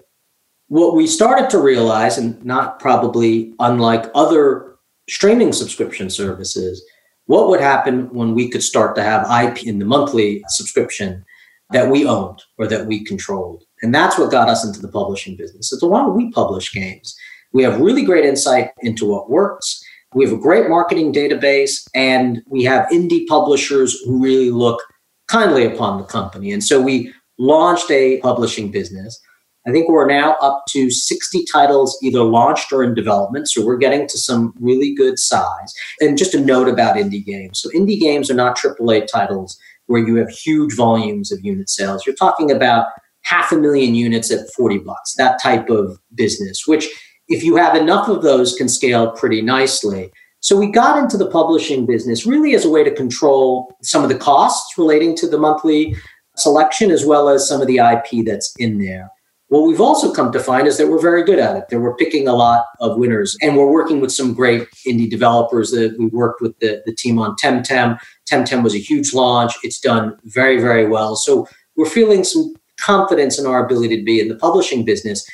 What 0.68 0.96
we 0.96 1.06
started 1.06 1.48
to 1.50 1.58
realize, 1.58 2.18
and 2.18 2.42
not 2.44 2.80
probably 2.80 3.54
unlike 3.60 4.10
other 4.14 4.76
streaming 5.08 5.52
subscription 5.52 6.10
services, 6.10 6.84
what 7.26 7.48
would 7.48 7.60
happen 7.60 8.12
when 8.12 8.34
we 8.34 8.48
could 8.48 8.62
start 8.62 8.96
to 8.96 9.02
have 9.02 9.30
IP 9.44 9.64
in 9.64 9.78
the 9.78 9.84
monthly 9.84 10.42
subscription 10.48 11.24
that 11.70 11.90
we 11.90 12.06
owned 12.06 12.42
or 12.58 12.66
that 12.66 12.86
we 12.86 13.04
controlled. 13.04 13.64
And 13.82 13.94
that's 13.94 14.18
what 14.18 14.30
got 14.30 14.48
us 14.48 14.64
into 14.64 14.80
the 14.80 14.88
publishing 14.88 15.36
business. 15.36 15.72
So 15.76 15.86
why 15.88 16.04
do 16.04 16.10
we 16.10 16.30
publish 16.30 16.72
games? 16.72 17.16
We 17.52 17.62
have 17.64 17.80
really 17.80 18.04
great 18.04 18.24
insight 18.24 18.70
into 18.80 19.06
what 19.06 19.30
works. 19.30 19.82
We 20.16 20.24
have 20.24 20.32
a 20.32 20.40
great 20.40 20.70
marketing 20.70 21.12
database, 21.12 21.86
and 21.94 22.42
we 22.46 22.64
have 22.64 22.88
indie 22.88 23.26
publishers 23.26 24.00
who 24.00 24.18
really 24.18 24.50
look 24.50 24.82
kindly 25.28 25.66
upon 25.66 25.98
the 25.98 26.06
company. 26.06 26.52
And 26.52 26.64
so 26.64 26.80
we 26.80 27.12
launched 27.38 27.90
a 27.90 28.18
publishing 28.20 28.70
business. 28.70 29.20
I 29.68 29.72
think 29.72 29.90
we're 29.90 30.06
now 30.06 30.36
up 30.40 30.62
to 30.70 30.90
60 30.90 31.44
titles 31.52 31.98
either 32.02 32.22
launched 32.22 32.72
or 32.72 32.82
in 32.82 32.94
development. 32.94 33.50
So 33.50 33.62
we're 33.62 33.76
getting 33.76 34.08
to 34.08 34.16
some 34.16 34.54
really 34.58 34.94
good 34.94 35.18
size. 35.18 35.74
And 36.00 36.16
just 36.16 36.32
a 36.32 36.40
note 36.40 36.68
about 36.68 36.96
indie 36.96 37.22
games. 37.22 37.60
So 37.60 37.68
indie 37.70 38.00
games 38.00 38.30
are 38.30 38.34
not 38.34 38.56
AAA 38.56 39.08
titles 39.08 39.58
where 39.84 40.00
you 40.00 40.16
have 40.16 40.30
huge 40.30 40.74
volumes 40.74 41.30
of 41.30 41.44
unit 41.44 41.68
sales. 41.68 42.06
You're 42.06 42.16
talking 42.16 42.50
about 42.50 42.86
half 43.24 43.52
a 43.52 43.56
million 43.56 43.94
units 43.94 44.30
at 44.30 44.50
40 44.56 44.78
bucks, 44.78 45.14
that 45.16 45.42
type 45.42 45.68
of 45.68 45.98
business, 46.14 46.66
which 46.66 46.88
if 47.28 47.42
you 47.42 47.56
have 47.56 47.74
enough 47.74 48.08
of 48.08 48.22
those 48.22 48.54
can 48.54 48.68
scale 48.68 49.10
pretty 49.10 49.42
nicely. 49.42 50.10
So 50.40 50.56
we 50.56 50.70
got 50.70 50.98
into 50.98 51.16
the 51.16 51.30
publishing 51.30 51.86
business 51.86 52.26
really 52.26 52.54
as 52.54 52.64
a 52.64 52.70
way 52.70 52.84
to 52.84 52.94
control 52.94 53.74
some 53.82 54.02
of 54.02 54.08
the 54.08 54.18
costs 54.18 54.78
relating 54.78 55.16
to 55.16 55.28
the 55.28 55.38
monthly 55.38 55.96
selection 56.36 56.90
as 56.90 57.04
well 57.04 57.28
as 57.28 57.48
some 57.48 57.60
of 57.60 57.66
the 57.66 57.78
IP 57.78 58.24
that's 58.24 58.54
in 58.58 58.78
there. 58.78 59.10
What 59.48 59.62
we've 59.62 59.80
also 59.80 60.12
come 60.12 60.32
to 60.32 60.40
find 60.40 60.66
is 60.66 60.76
that 60.76 60.88
we're 60.88 61.00
very 61.00 61.22
good 61.22 61.38
at 61.38 61.56
it, 61.56 61.68
that 61.70 61.78
we're 61.78 61.94
picking 61.94 62.26
a 62.26 62.34
lot 62.34 62.66
of 62.80 62.98
winners. 62.98 63.36
And 63.40 63.56
we're 63.56 63.70
working 63.70 64.00
with 64.00 64.10
some 64.10 64.34
great 64.34 64.66
indie 64.86 65.08
developers 65.08 65.70
that 65.70 65.96
we 65.98 66.06
worked 66.06 66.40
with 66.40 66.58
the, 66.58 66.82
the 66.84 66.94
team 66.94 67.18
on 67.18 67.36
Temtem. 67.36 67.98
Temtem 68.28 68.64
was 68.64 68.74
a 68.74 68.78
huge 68.78 69.14
launch. 69.14 69.52
It's 69.62 69.78
done 69.78 70.18
very, 70.24 70.60
very 70.60 70.88
well. 70.88 71.14
So 71.14 71.46
we're 71.76 71.86
feeling 71.86 72.24
some 72.24 72.54
confidence 72.80 73.38
in 73.38 73.46
our 73.46 73.64
ability 73.64 73.96
to 73.96 74.02
be 74.02 74.18
in 74.18 74.28
the 74.28 74.36
publishing 74.36 74.84
business. 74.84 75.24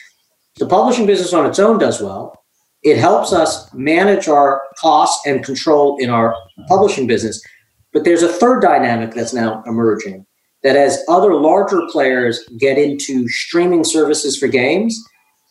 The 0.57 0.67
publishing 0.67 1.07
business 1.07 1.33
on 1.33 1.47
its 1.47 1.59
own 1.59 1.79
does 1.79 2.01
well. 2.01 2.39
It 2.83 2.99
helps 2.99 3.33
us 3.33 3.73
manage 3.73 4.29
our 4.29 4.63
costs 4.79 5.25
and 5.27 5.45
control 5.45 5.97
in 5.99 6.11
our 6.11 6.35
publishing 6.69 7.07
business. 7.07 7.43
But 7.93 8.05
there's 8.05 8.23
a 8.23 8.29
third 8.29 8.61
dynamic 8.61 9.15
that's 9.15 9.33
now 9.33 9.63
emerging 9.67 10.27
that 10.63 10.77
as 10.77 11.03
other 11.09 11.35
larger 11.35 11.83
players 11.91 12.45
get 12.59 12.79
into 12.79 13.29
streaming 13.29 13.85
services 13.85 14.39
for 14.39 14.49
games, 14.49 15.01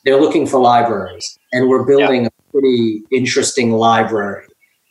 they're 0.05 0.19
looking 0.19 0.47
for 0.47 0.59
libraries. 0.59 1.37
And 1.51 1.69
we're 1.69 1.85
building 1.85 2.23
yeah. 2.23 2.27
a 2.27 2.51
pretty 2.51 3.01
interesting 3.11 3.71
library 3.71 4.45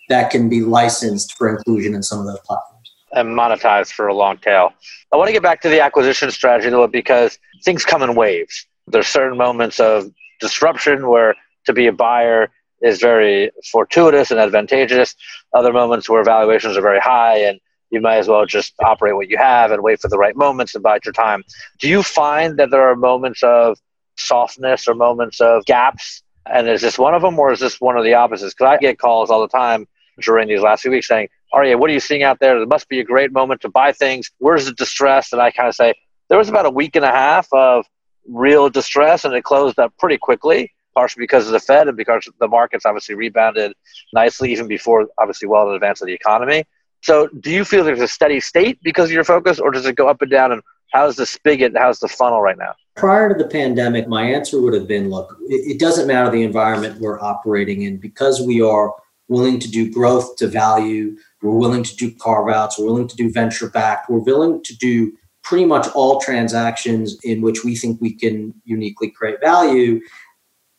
that 0.08 0.30
can 0.30 0.48
be 0.48 0.60
licensed 0.60 1.36
for 1.36 1.48
inclusion 1.48 1.94
in 1.94 2.02
some 2.02 2.18
of 2.18 2.26
those 2.26 2.40
platforms. 2.40 2.92
And 3.12 3.28
monetized 3.30 3.92
for 3.92 4.06
a 4.06 4.14
long 4.14 4.38
tail. 4.38 4.72
I 5.12 5.16
want 5.16 5.28
to 5.28 5.32
get 5.32 5.42
back 5.42 5.62
to 5.62 5.68
the 5.68 5.80
acquisition 5.80 6.30
strategy 6.30 6.70
though, 6.70 6.86
because 6.86 7.38
things 7.64 7.84
come 7.84 8.02
in 8.02 8.14
waves. 8.14 8.66
There's 8.90 9.08
certain 9.08 9.38
moments 9.38 9.80
of 9.80 10.10
disruption 10.40 11.08
where 11.08 11.34
to 11.66 11.72
be 11.72 11.86
a 11.86 11.92
buyer 11.92 12.50
is 12.82 13.00
very 13.00 13.50
fortuitous 13.70 14.30
and 14.30 14.40
advantageous. 14.40 15.14
Other 15.54 15.72
moments 15.72 16.08
where 16.08 16.24
valuations 16.24 16.76
are 16.76 16.82
very 16.82 17.00
high 17.00 17.38
and 17.38 17.60
you 17.90 18.00
might 18.00 18.18
as 18.18 18.28
well 18.28 18.46
just 18.46 18.74
operate 18.80 19.16
what 19.16 19.28
you 19.28 19.36
have 19.36 19.72
and 19.72 19.82
wait 19.82 20.00
for 20.00 20.08
the 20.08 20.18
right 20.18 20.36
moments 20.36 20.74
and 20.74 20.82
bide 20.82 21.04
your 21.04 21.12
time. 21.12 21.42
Do 21.80 21.88
you 21.88 22.02
find 22.02 22.56
that 22.58 22.70
there 22.70 22.88
are 22.88 22.96
moments 22.96 23.42
of 23.42 23.78
softness 24.16 24.86
or 24.88 24.94
moments 24.94 25.40
of 25.40 25.64
gaps? 25.66 26.22
And 26.46 26.68
is 26.68 26.80
this 26.80 26.98
one 26.98 27.14
of 27.14 27.22
them 27.22 27.38
or 27.38 27.52
is 27.52 27.60
this 27.60 27.80
one 27.80 27.96
of 27.96 28.04
the 28.04 28.14
opposites? 28.14 28.54
Because 28.54 28.74
I 28.74 28.76
get 28.78 28.98
calls 28.98 29.30
all 29.30 29.40
the 29.40 29.48
time 29.48 29.86
during 30.20 30.48
these 30.48 30.60
last 30.60 30.82
few 30.82 30.90
weeks 30.90 31.08
saying, 31.08 31.28
Aryeh, 31.52 31.78
what 31.78 31.90
are 31.90 31.92
you 31.92 32.00
seeing 32.00 32.22
out 32.22 32.38
there? 32.38 32.58
There 32.58 32.66
must 32.66 32.88
be 32.88 33.00
a 33.00 33.04
great 33.04 33.32
moment 33.32 33.60
to 33.62 33.68
buy 33.68 33.92
things. 33.92 34.30
Where's 34.38 34.66
the 34.66 34.72
distress? 34.72 35.32
And 35.32 35.42
I 35.42 35.50
kind 35.50 35.68
of 35.68 35.74
say, 35.74 35.94
there 36.28 36.38
was 36.38 36.48
about 36.48 36.66
a 36.66 36.70
week 36.70 36.94
and 36.94 37.04
a 37.04 37.10
half 37.10 37.48
of 37.52 37.86
real 38.28 38.68
distress 38.68 39.24
and 39.24 39.34
it 39.34 39.44
closed 39.44 39.78
up 39.78 39.92
pretty 39.98 40.18
quickly 40.18 40.72
partially 40.94 41.22
because 41.22 41.46
of 41.46 41.52
the 41.52 41.60
Fed 41.60 41.88
and 41.88 41.96
because 41.96 42.28
the 42.40 42.48
markets 42.48 42.84
obviously 42.84 43.14
rebounded 43.14 43.72
nicely 44.12 44.52
even 44.52 44.66
before 44.66 45.06
obviously 45.18 45.48
well 45.48 45.68
in 45.68 45.74
advance 45.74 46.00
of 46.00 46.06
the 46.06 46.12
economy. 46.12 46.64
So 47.02 47.28
do 47.40 47.50
you 47.50 47.64
feel 47.64 47.84
there's 47.84 48.00
a 48.00 48.08
steady 48.08 48.40
state 48.40 48.78
because 48.82 49.06
of 49.06 49.12
your 49.12 49.24
focus 49.24 49.58
or 49.58 49.70
does 49.70 49.86
it 49.86 49.96
go 49.96 50.08
up 50.08 50.20
and 50.20 50.30
down 50.30 50.52
and 50.52 50.62
how's 50.92 51.16
the 51.16 51.26
spigot, 51.26 51.72
how's 51.76 52.00
the 52.00 52.08
funnel 52.08 52.42
right 52.42 52.58
now? 52.58 52.74
Prior 52.96 53.32
to 53.32 53.42
the 53.42 53.48
pandemic, 53.48 54.08
my 54.08 54.24
answer 54.24 54.60
would 54.60 54.74
have 54.74 54.86
been 54.86 55.08
look, 55.08 55.36
it, 55.48 55.78
doesn't 55.78 56.06
matter 56.06 56.30
the 56.30 56.42
environment 56.42 57.00
we're 57.00 57.20
operating 57.20 57.82
in 57.82 57.96
because 57.96 58.40
we 58.40 58.60
are 58.60 58.92
willing 59.28 59.60
to 59.60 59.70
do 59.70 59.90
growth 59.90 60.36
to 60.36 60.48
value, 60.48 61.16
we're 61.40 61.56
willing 61.56 61.84
to 61.84 61.96
do 61.96 62.12
carve 62.16 62.52
outs, 62.52 62.78
we're 62.78 62.86
willing 62.86 63.08
to 63.08 63.16
do 63.16 63.32
venture 63.32 63.70
backed, 63.70 64.10
we're 64.10 64.18
willing 64.18 64.62
to 64.64 64.76
do 64.76 65.12
pretty 65.42 65.64
much 65.64 65.86
all 65.94 66.20
transactions 66.20 67.18
in 67.24 67.40
which 67.40 67.64
we 67.64 67.76
think 67.76 68.00
we 68.00 68.12
can 68.12 68.54
uniquely 68.64 69.10
create 69.10 69.40
value. 69.40 70.00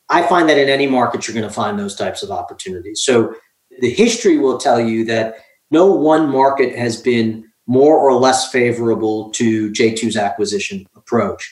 I 0.09 0.24
find 0.24 0.47
that 0.49 0.57
in 0.57 0.70
any 0.70 0.88
market, 0.88 1.28
you're 1.28 1.36
going 1.36 1.47
to 1.47 1.53
find 1.53 1.80
those 1.80 1.95
types 1.95 2.22
of 2.22 2.32
opportunities. 2.32 3.01
So 3.01 3.34
the 3.80 3.89
history 3.89 4.38
will 4.38 4.57
tell 4.57 4.80
you 4.80 5.05
that 5.05 5.36
no 5.72 5.91
one 5.91 6.30
market 6.30 6.76
has 6.76 7.01
been 7.01 7.45
more 7.68 7.97
or 7.97 8.14
less 8.14 8.51
favorable 8.51 9.32
to 9.32 9.72
J2's 9.72 10.18
acquisition 10.18 10.86
approach. 10.95 11.49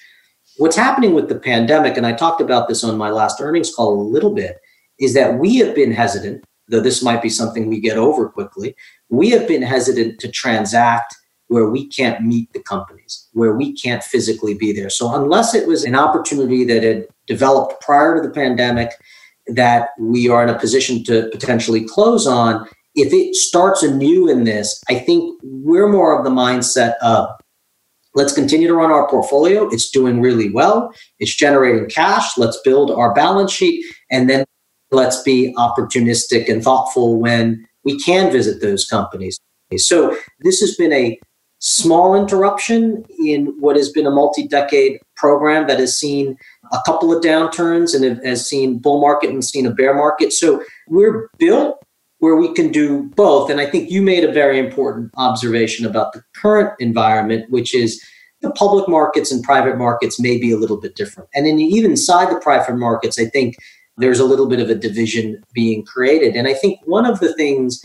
What's 0.58 0.76
happening 0.76 1.14
with 1.14 1.30
the 1.30 1.40
pandemic, 1.40 1.96
and 1.96 2.06
I 2.06 2.12
talked 2.12 2.42
about 2.42 2.68
this 2.68 2.84
on 2.84 2.98
my 2.98 3.10
last 3.10 3.40
earnings 3.40 3.74
call 3.74 4.00
a 4.00 4.04
little 4.04 4.34
bit, 4.34 4.58
is 5.00 5.14
that 5.14 5.40
we 5.40 5.56
have 5.58 5.74
been 5.74 5.94
hesitant, 5.94 6.44
though 6.68 6.82
this 6.82 7.02
might 7.02 7.22
be 7.22 7.30
something 7.30 7.68
we 7.68 7.80
get 7.80 7.98
over 7.98 8.28
quickly. 8.28 8.76
We 9.10 9.30
have 9.30 9.48
been 9.48 9.62
hesitant 9.62 10.20
to 10.20 10.30
transact 10.30 11.16
where 11.50 11.68
we 11.68 11.88
can't 11.88 12.24
meet 12.24 12.52
the 12.54 12.62
companies, 12.62 13.28
where 13.34 13.56
we 13.56 13.74
can't 13.74 14.04
physically 14.04 14.54
be 14.54 14.72
there. 14.72 14.90
So, 14.90 15.14
unless 15.14 15.54
it 15.54 15.68
was 15.68 15.84
an 15.84 15.96
opportunity 15.96 16.64
that 16.66 16.84
had 16.84 17.08
developed 17.28 17.82
prior 17.82 18.16
to 18.16 18.26
the 18.26 18.34
pandemic 18.34 18.92
that 19.48 19.90
we 20.00 20.30
are 20.30 20.44
in 20.44 20.50
a 20.50 20.58
position 20.58 21.04
to 21.06 21.28
potentially 21.32 21.86
close 21.86 22.26
on, 22.28 22.68
if 22.96 23.12
it 23.12 23.36
starts 23.36 23.84
anew 23.84 24.30
in 24.30 24.44
this, 24.44 24.82
I 24.90 25.00
think 25.00 25.40
we're 25.44 25.90
more 25.90 26.18
of 26.18 26.24
the 26.24 26.30
mindset 26.30 26.94
of 27.02 27.30
let's 28.14 28.34
continue 28.34 28.68
to 28.68 28.76
run 28.76 28.92
our 28.92 29.08
portfolio. 29.10 29.68
It's 29.70 29.90
doing 29.90 30.22
really 30.22 30.52
well, 30.52 30.94
it's 31.20 31.36
generating 31.36 31.90
cash. 31.90 32.38
Let's 32.38 32.60
build 32.64 32.92
our 32.92 33.14
balance 33.14 33.52
sheet. 33.52 33.86
And 34.12 34.30
then 34.30 34.46
let's 34.92 35.22
be 35.24 35.54
opportunistic 35.58 36.48
and 36.48 36.64
thoughtful 36.64 37.20
when 37.20 37.66
we 37.84 38.00
can 38.00 38.32
visit 38.32 38.62
those 38.62 38.86
companies. 38.86 39.40
So, 39.78 40.18
this 40.40 40.60
has 40.62 40.76
been 40.76 40.94
a 40.94 41.20
small 41.60 42.16
interruption 42.16 43.06
in 43.24 43.48
what 43.60 43.76
has 43.76 43.90
been 43.90 44.08
a 44.08 44.12
multi-decade 44.12 45.00
program 45.16 45.68
that 45.68 45.80
has 45.80 45.98
seen 45.98 46.38
a 46.72 46.80
couple 46.86 47.16
of 47.16 47.24
downturns 47.24 47.94
and 47.94 48.26
has 48.26 48.48
seen 48.48 48.80
bull 48.80 49.02
market 49.02 49.30
and 49.30 49.44
seen 49.44 49.66
a 49.66 49.72
bear 49.72 49.94
market. 49.94 50.32
So 50.32 50.64
we're 50.88 51.30
built 51.38 51.84
where 52.20 52.36
we 52.36 52.54
can 52.54 52.72
do 52.72 53.04
both. 53.16 53.50
And 53.50 53.60
I 53.60 53.66
think 53.66 53.90
you 53.90 54.02
made 54.02 54.24
a 54.24 54.32
very 54.32 54.60
important 54.60 55.12
observation 55.18 55.86
about 55.86 56.14
the 56.14 56.24
current 56.36 56.74
environment, 56.80 57.50
which 57.50 57.74
is 57.74 58.02
the 58.42 58.52
public 58.52 58.88
markets 58.88 59.32
and 59.32 59.44
private 59.44 59.78
markets 59.78 60.20
may 60.20 60.38
be 60.38 60.52
a 60.52 60.58
little 60.58 60.78
bit 60.78 60.96
different. 60.96 61.30
And 61.34 61.46
then 61.46 61.60
even 61.60 61.92
inside 61.92 62.30
the 62.30 62.40
private 62.40 62.76
markets, 62.76 63.20
I 63.20 63.26
think 63.26 63.56
there's 63.98 64.20
a 64.20 64.26
little 64.26 64.48
bit 64.48 64.62
of 64.62 64.70
a 64.70 64.76
division 64.76 65.44
being 65.54 65.84
created. 65.84 66.36
And 66.36 66.48
I 66.48 66.54
think 66.54 66.80
one 66.86 67.06
of 67.06 67.20
the 67.20 67.34
things 67.36 67.84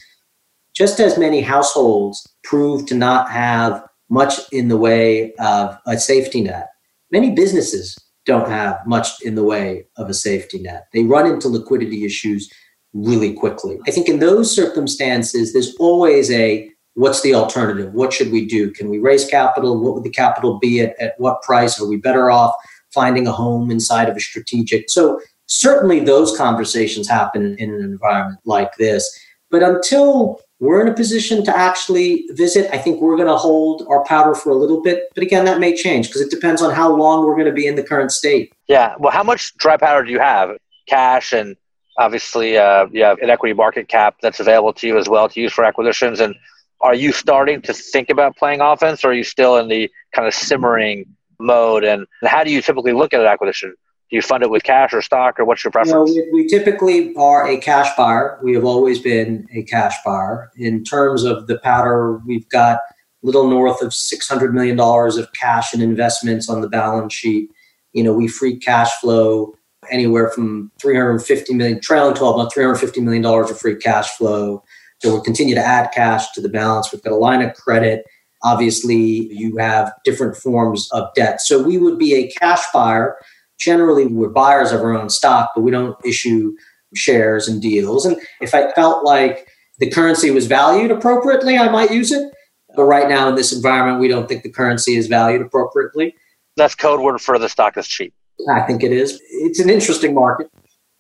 just 0.74 1.00
as 1.00 1.18
many 1.18 1.40
households 1.40 2.26
prove 2.42 2.86
to 2.86 2.94
not 2.94 3.30
have 3.30 3.82
much 4.10 4.34
in 4.52 4.68
the 4.68 4.76
way 4.76 5.32
of 5.34 5.78
a 5.86 5.98
safety 5.98 6.42
net, 6.42 6.68
many 7.10 7.30
businesses 7.30 7.96
don't 8.26 8.48
have 8.48 8.78
much 8.86 9.08
in 9.22 9.34
the 9.34 9.44
way 9.44 9.86
of 9.96 10.08
a 10.08 10.14
safety 10.14 10.60
net. 10.60 10.86
They 10.92 11.04
run 11.04 11.26
into 11.26 11.48
liquidity 11.48 12.04
issues 12.04 12.50
really 12.92 13.32
quickly. 13.34 13.78
I 13.86 13.90
think 13.90 14.08
in 14.08 14.18
those 14.18 14.54
circumstances, 14.54 15.52
there's 15.52 15.74
always 15.76 16.30
a 16.30 16.70
what's 16.94 17.22
the 17.22 17.34
alternative? 17.34 17.92
What 17.92 18.12
should 18.12 18.30
we 18.30 18.46
do? 18.46 18.70
Can 18.70 18.88
we 18.88 18.98
raise 18.98 19.26
capital? 19.26 19.80
What 19.80 19.94
would 19.94 20.04
the 20.04 20.10
capital 20.10 20.58
be 20.58 20.80
at, 20.80 20.98
at 21.00 21.14
what 21.18 21.42
price? 21.42 21.80
Are 21.80 21.88
we 21.88 21.96
better 21.96 22.30
off 22.30 22.54
finding 22.92 23.26
a 23.26 23.32
home 23.32 23.70
inside 23.70 24.08
of 24.08 24.16
a 24.16 24.20
strategic? 24.20 24.88
So, 24.88 25.20
certainly 25.46 26.00
those 26.00 26.36
conversations 26.36 27.08
happen 27.08 27.56
in 27.58 27.74
an 27.74 27.82
environment 27.82 28.40
like 28.44 28.76
this. 28.76 29.10
But 29.50 29.62
until 29.62 30.40
we're 30.60 30.80
in 30.80 30.88
a 30.88 30.94
position 30.94 31.44
to 31.44 31.56
actually 31.56 32.26
visit. 32.30 32.72
I 32.72 32.78
think 32.78 33.00
we're 33.00 33.16
going 33.16 33.28
to 33.28 33.36
hold 33.36 33.86
our 33.88 34.04
powder 34.04 34.34
for 34.34 34.50
a 34.50 34.54
little 34.54 34.80
bit, 34.80 35.04
but 35.14 35.22
again, 35.22 35.44
that 35.44 35.60
may 35.60 35.74
change 35.74 36.08
because 36.08 36.22
it 36.22 36.30
depends 36.30 36.62
on 36.62 36.72
how 36.72 36.94
long 36.94 37.24
we're 37.24 37.34
going 37.34 37.46
to 37.46 37.52
be 37.52 37.66
in 37.66 37.74
the 37.74 37.82
current 37.82 38.12
state. 38.12 38.52
Yeah. 38.68 38.94
Well, 38.98 39.12
how 39.12 39.22
much 39.22 39.54
dry 39.56 39.76
powder 39.76 40.04
do 40.04 40.12
you 40.12 40.20
have? 40.20 40.56
Cash 40.86 41.32
and 41.32 41.56
obviously 41.98 42.56
uh, 42.56 42.86
you 42.92 43.02
have 43.04 43.18
an 43.18 43.30
equity 43.30 43.54
market 43.54 43.88
cap 43.88 44.16
that's 44.22 44.40
available 44.40 44.72
to 44.74 44.86
you 44.86 44.98
as 44.98 45.08
well 45.08 45.28
to 45.28 45.40
use 45.40 45.52
for 45.52 45.64
acquisitions. 45.64 46.20
And 46.20 46.34
are 46.80 46.94
you 46.94 47.12
starting 47.12 47.62
to 47.62 47.72
think 47.72 48.10
about 48.10 48.36
playing 48.36 48.60
offense, 48.60 49.04
or 49.04 49.10
are 49.10 49.14
you 49.14 49.24
still 49.24 49.56
in 49.56 49.68
the 49.68 49.90
kind 50.14 50.28
of 50.28 50.34
simmering 50.34 51.06
mode? 51.38 51.84
And 51.84 52.06
how 52.24 52.44
do 52.44 52.50
you 52.50 52.60
typically 52.60 52.92
look 52.92 53.14
at 53.14 53.20
an 53.20 53.26
acquisition? 53.26 53.74
You 54.14 54.22
fund 54.22 54.44
it 54.44 54.50
with 54.50 54.62
cash 54.62 54.92
or 54.92 55.02
stock, 55.02 55.40
or 55.40 55.44
what's 55.44 55.64
your 55.64 55.72
preference? 55.72 56.14
You 56.14 56.20
know, 56.20 56.28
we, 56.32 56.44
we, 56.44 56.46
typically 56.46 57.12
are 57.16 57.48
a 57.48 57.56
cash 57.56 57.88
buyer. 57.96 58.38
We 58.44 58.54
have 58.54 58.64
always 58.64 59.00
been 59.00 59.44
a 59.52 59.64
cash 59.64 59.96
buyer. 60.04 60.52
In 60.56 60.84
terms 60.84 61.24
of 61.24 61.48
the 61.48 61.58
powder, 61.58 62.18
we've 62.24 62.48
got 62.48 62.78
little 63.24 63.48
north 63.48 63.82
of 63.82 63.88
$600 63.88 64.52
million 64.52 64.78
of 64.78 65.32
cash 65.32 65.74
and 65.74 65.82
investments 65.82 66.48
on 66.48 66.60
the 66.60 66.68
balance 66.68 67.12
sheet. 67.12 67.50
You 67.92 68.04
know, 68.04 68.12
we 68.12 68.28
free 68.28 68.56
cash 68.56 68.92
flow 69.00 69.54
anywhere 69.90 70.30
from 70.30 70.70
350 70.80 71.52
million, 71.54 71.80
trailing 71.80 72.14
12 72.14 72.36
months, 72.36 72.54
$350 72.56 73.02
million 73.02 73.24
of 73.26 73.58
free 73.58 73.74
cash 73.74 74.10
flow. 74.10 74.62
So 75.02 75.10
we'll 75.10 75.22
continue 75.22 75.56
to 75.56 75.60
add 75.60 75.90
cash 75.92 76.30
to 76.34 76.40
the 76.40 76.48
balance. 76.48 76.92
We've 76.92 77.02
got 77.02 77.12
a 77.12 77.16
line 77.16 77.42
of 77.42 77.52
credit. 77.54 78.04
Obviously, 78.44 78.94
you 79.34 79.56
have 79.56 79.92
different 80.04 80.36
forms 80.36 80.88
of 80.92 81.12
debt. 81.16 81.40
So 81.40 81.60
we 81.60 81.78
would 81.78 81.98
be 81.98 82.14
a 82.14 82.30
cash 82.30 82.62
buyer 82.72 83.16
generally 83.58 84.06
we're 84.06 84.28
buyers 84.28 84.72
of 84.72 84.80
our 84.80 84.96
own 84.96 85.08
stock, 85.08 85.50
but 85.54 85.62
we 85.62 85.70
don't 85.70 85.96
issue 86.04 86.54
shares 86.94 87.48
and 87.48 87.60
deals. 87.60 88.06
And 88.06 88.16
if 88.40 88.54
I 88.54 88.70
felt 88.72 89.04
like 89.04 89.48
the 89.78 89.90
currency 89.90 90.30
was 90.30 90.46
valued 90.46 90.90
appropriately, 90.90 91.58
I 91.58 91.68
might 91.68 91.90
use 91.90 92.12
it. 92.12 92.32
But 92.76 92.84
right 92.84 93.08
now 93.08 93.28
in 93.28 93.34
this 93.34 93.52
environment, 93.52 94.00
we 94.00 94.08
don't 94.08 94.28
think 94.28 94.42
the 94.42 94.50
currency 94.50 94.96
is 94.96 95.06
valued 95.06 95.42
appropriately. 95.42 96.14
That's 96.56 96.74
code 96.74 97.00
word 97.00 97.20
for 97.20 97.38
the 97.38 97.48
stock 97.48 97.76
is 97.76 97.86
cheap. 97.86 98.14
I 98.50 98.60
think 98.62 98.82
it 98.82 98.92
is. 98.92 99.20
It's 99.30 99.60
an 99.60 99.70
interesting 99.70 100.14
market. 100.14 100.48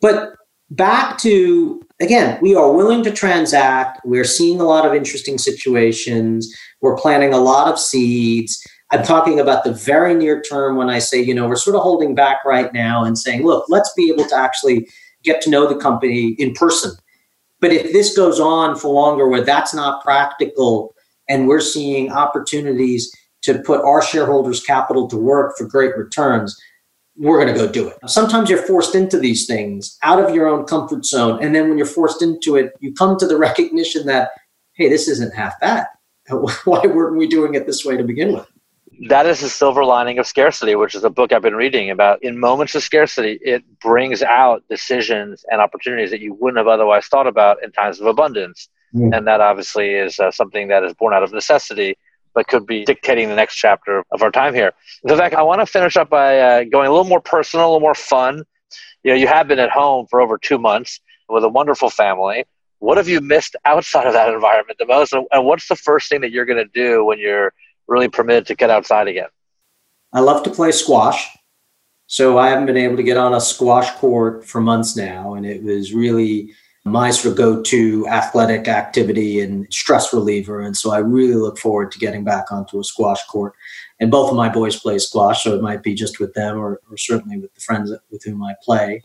But 0.00 0.34
back 0.70 1.18
to 1.18 1.82
again, 2.00 2.38
we 2.40 2.54
are 2.54 2.72
willing 2.72 3.02
to 3.04 3.10
transact. 3.10 4.00
We're 4.04 4.24
seeing 4.24 4.60
a 4.60 4.64
lot 4.64 4.86
of 4.86 4.94
interesting 4.94 5.38
situations. 5.38 6.52
We're 6.80 6.96
planting 6.96 7.32
a 7.32 7.38
lot 7.38 7.68
of 7.68 7.78
seeds. 7.78 8.62
I'm 8.94 9.04
talking 9.04 9.40
about 9.40 9.64
the 9.64 9.72
very 9.72 10.14
near 10.14 10.40
term 10.40 10.76
when 10.76 10.88
I 10.88 11.00
say, 11.00 11.20
you 11.20 11.34
know, 11.34 11.48
we're 11.48 11.56
sort 11.56 11.74
of 11.74 11.82
holding 11.82 12.14
back 12.14 12.44
right 12.44 12.72
now 12.72 13.04
and 13.04 13.18
saying, 13.18 13.44
look, 13.44 13.66
let's 13.68 13.92
be 13.94 14.08
able 14.08 14.24
to 14.26 14.36
actually 14.36 14.88
get 15.24 15.42
to 15.42 15.50
know 15.50 15.66
the 15.66 15.74
company 15.74 16.28
in 16.38 16.52
person. 16.52 16.92
But 17.60 17.72
if 17.72 17.92
this 17.92 18.16
goes 18.16 18.38
on 18.38 18.76
for 18.76 18.88
longer 18.94 19.28
where 19.28 19.40
that's 19.40 19.74
not 19.74 20.04
practical 20.04 20.94
and 21.28 21.48
we're 21.48 21.60
seeing 21.60 22.12
opportunities 22.12 23.10
to 23.42 23.58
put 23.58 23.80
our 23.80 24.00
shareholders' 24.00 24.62
capital 24.62 25.08
to 25.08 25.16
work 25.16 25.56
for 25.58 25.66
great 25.66 25.96
returns, 25.96 26.56
we're 27.16 27.42
going 27.42 27.52
to 27.52 27.60
go 27.60 27.70
do 27.70 27.88
it. 27.88 27.98
Sometimes 28.06 28.48
you're 28.48 28.62
forced 28.62 28.94
into 28.94 29.18
these 29.18 29.46
things 29.46 29.98
out 30.02 30.22
of 30.22 30.34
your 30.34 30.46
own 30.46 30.66
comfort 30.66 31.04
zone. 31.04 31.42
And 31.42 31.52
then 31.52 31.68
when 31.68 31.78
you're 31.78 31.86
forced 31.86 32.22
into 32.22 32.54
it, 32.54 32.72
you 32.78 32.94
come 32.94 33.18
to 33.18 33.26
the 33.26 33.36
recognition 33.48 34.06
that, 34.06 34.30
hey, 34.74 34.88
this 34.88 35.08
isn't 35.08 35.34
half 35.34 35.58
bad 35.60 35.86
why 36.64 36.80
weren't 36.86 37.16
we 37.16 37.26
doing 37.26 37.54
it 37.54 37.66
this 37.66 37.84
way 37.84 37.96
to 37.96 38.02
begin 38.02 38.32
with? 38.32 38.46
That 39.08 39.26
is 39.26 39.40
the 39.40 39.50
silver 39.50 39.84
lining 39.84 40.18
of 40.18 40.26
scarcity, 40.26 40.74
which 40.76 40.94
is 40.94 41.04
a 41.04 41.10
book 41.10 41.32
I've 41.32 41.42
been 41.42 41.56
reading 41.56 41.90
about. 41.90 42.22
In 42.22 42.38
moments 42.38 42.74
of 42.74 42.82
scarcity, 42.82 43.38
it 43.42 43.62
brings 43.80 44.22
out 44.22 44.62
decisions 44.70 45.44
and 45.50 45.60
opportunities 45.60 46.10
that 46.10 46.20
you 46.20 46.34
wouldn't 46.34 46.58
have 46.58 46.68
otherwise 46.68 47.06
thought 47.06 47.26
about 47.26 47.62
in 47.62 47.70
times 47.72 48.00
of 48.00 48.06
abundance. 48.06 48.68
Mm. 48.94 49.16
And 49.16 49.26
that 49.26 49.40
obviously 49.40 49.90
is 49.90 50.18
uh, 50.18 50.30
something 50.30 50.68
that 50.68 50.84
is 50.84 50.94
born 50.94 51.12
out 51.12 51.22
of 51.22 51.32
necessity, 51.32 51.98
but 52.34 52.46
could 52.46 52.66
be 52.66 52.84
dictating 52.84 53.28
the 53.28 53.34
next 53.34 53.56
chapter 53.56 54.04
of 54.10 54.22
our 54.22 54.30
time 54.30 54.54
here. 54.54 54.72
Vivek, 55.06 55.34
I 55.34 55.42
want 55.42 55.60
to 55.60 55.66
finish 55.66 55.96
up 55.96 56.08
by 56.08 56.38
uh, 56.38 56.64
going 56.64 56.86
a 56.86 56.90
little 56.90 57.04
more 57.04 57.20
personal, 57.20 57.66
a 57.66 57.68
little 57.68 57.80
more 57.80 57.94
fun. 57.94 58.44
You 59.02 59.10
know, 59.10 59.16
you 59.16 59.26
have 59.26 59.48
been 59.48 59.58
at 59.58 59.70
home 59.70 60.06
for 60.08 60.20
over 60.20 60.38
two 60.38 60.58
months 60.58 61.00
with 61.28 61.44
a 61.44 61.48
wonderful 61.48 61.90
family. 61.90 62.44
What 62.78 62.96
have 62.96 63.08
you 63.08 63.20
missed 63.20 63.56
outside 63.64 64.06
of 64.06 64.12
that 64.14 64.32
environment 64.32 64.78
the 64.78 64.86
most? 64.86 65.12
And 65.12 65.44
what's 65.44 65.68
the 65.68 65.76
first 65.76 66.08
thing 66.08 66.20
that 66.22 66.30
you're 66.30 66.44
going 66.44 66.64
to 66.64 66.70
do 66.72 67.04
when 67.04 67.18
you're 67.18 67.52
really 67.88 68.08
permitted 68.08 68.46
to 68.46 68.54
get 68.54 68.70
outside 68.70 69.08
again? 69.08 69.28
I 70.12 70.20
love 70.20 70.42
to 70.44 70.50
play 70.50 70.72
squash. 70.72 71.28
So 72.06 72.38
I 72.38 72.48
haven't 72.48 72.66
been 72.66 72.76
able 72.76 72.96
to 72.96 73.02
get 73.02 73.16
on 73.16 73.34
a 73.34 73.40
squash 73.40 73.90
court 73.92 74.46
for 74.46 74.60
months 74.60 74.96
now. 74.96 75.34
And 75.34 75.46
it 75.46 75.62
was 75.62 75.94
really 75.94 76.52
my 76.84 77.10
sort 77.10 77.32
of 77.32 77.38
go 77.38 77.62
to 77.62 78.06
athletic 78.08 78.68
activity 78.68 79.40
and 79.40 79.66
stress 79.72 80.12
reliever. 80.12 80.60
And 80.60 80.76
so 80.76 80.92
I 80.92 80.98
really 80.98 81.34
look 81.34 81.58
forward 81.58 81.90
to 81.92 81.98
getting 81.98 82.24
back 82.24 82.52
onto 82.52 82.78
a 82.78 82.84
squash 82.84 83.24
court. 83.24 83.54
And 84.00 84.10
both 84.10 84.30
of 84.30 84.36
my 84.36 84.50
boys 84.50 84.78
play 84.78 84.98
squash, 84.98 85.42
so 85.42 85.54
it 85.54 85.62
might 85.62 85.82
be 85.82 85.94
just 85.94 86.20
with 86.20 86.34
them 86.34 86.58
or, 86.58 86.80
or 86.90 86.98
certainly 86.98 87.38
with 87.38 87.54
the 87.54 87.60
friends 87.62 87.90
with 88.10 88.22
whom 88.22 88.44
I 88.44 88.54
play. 88.62 89.02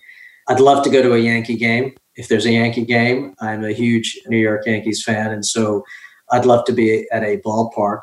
I'd 0.49 0.59
love 0.59 0.83
to 0.83 0.89
go 0.89 1.01
to 1.01 1.13
a 1.13 1.19
Yankee 1.19 1.55
game. 1.55 1.95
If 2.15 2.27
there's 2.27 2.45
a 2.45 2.51
Yankee 2.51 2.83
game, 2.83 3.33
I'm 3.39 3.63
a 3.63 3.71
huge 3.71 4.19
New 4.27 4.37
York 4.37 4.65
Yankees 4.65 5.03
fan. 5.03 5.31
And 5.31 5.45
so 5.45 5.85
I'd 6.31 6.45
love 6.45 6.65
to 6.65 6.73
be 6.73 7.07
at 7.11 7.23
a 7.23 7.37
ballpark 7.37 8.01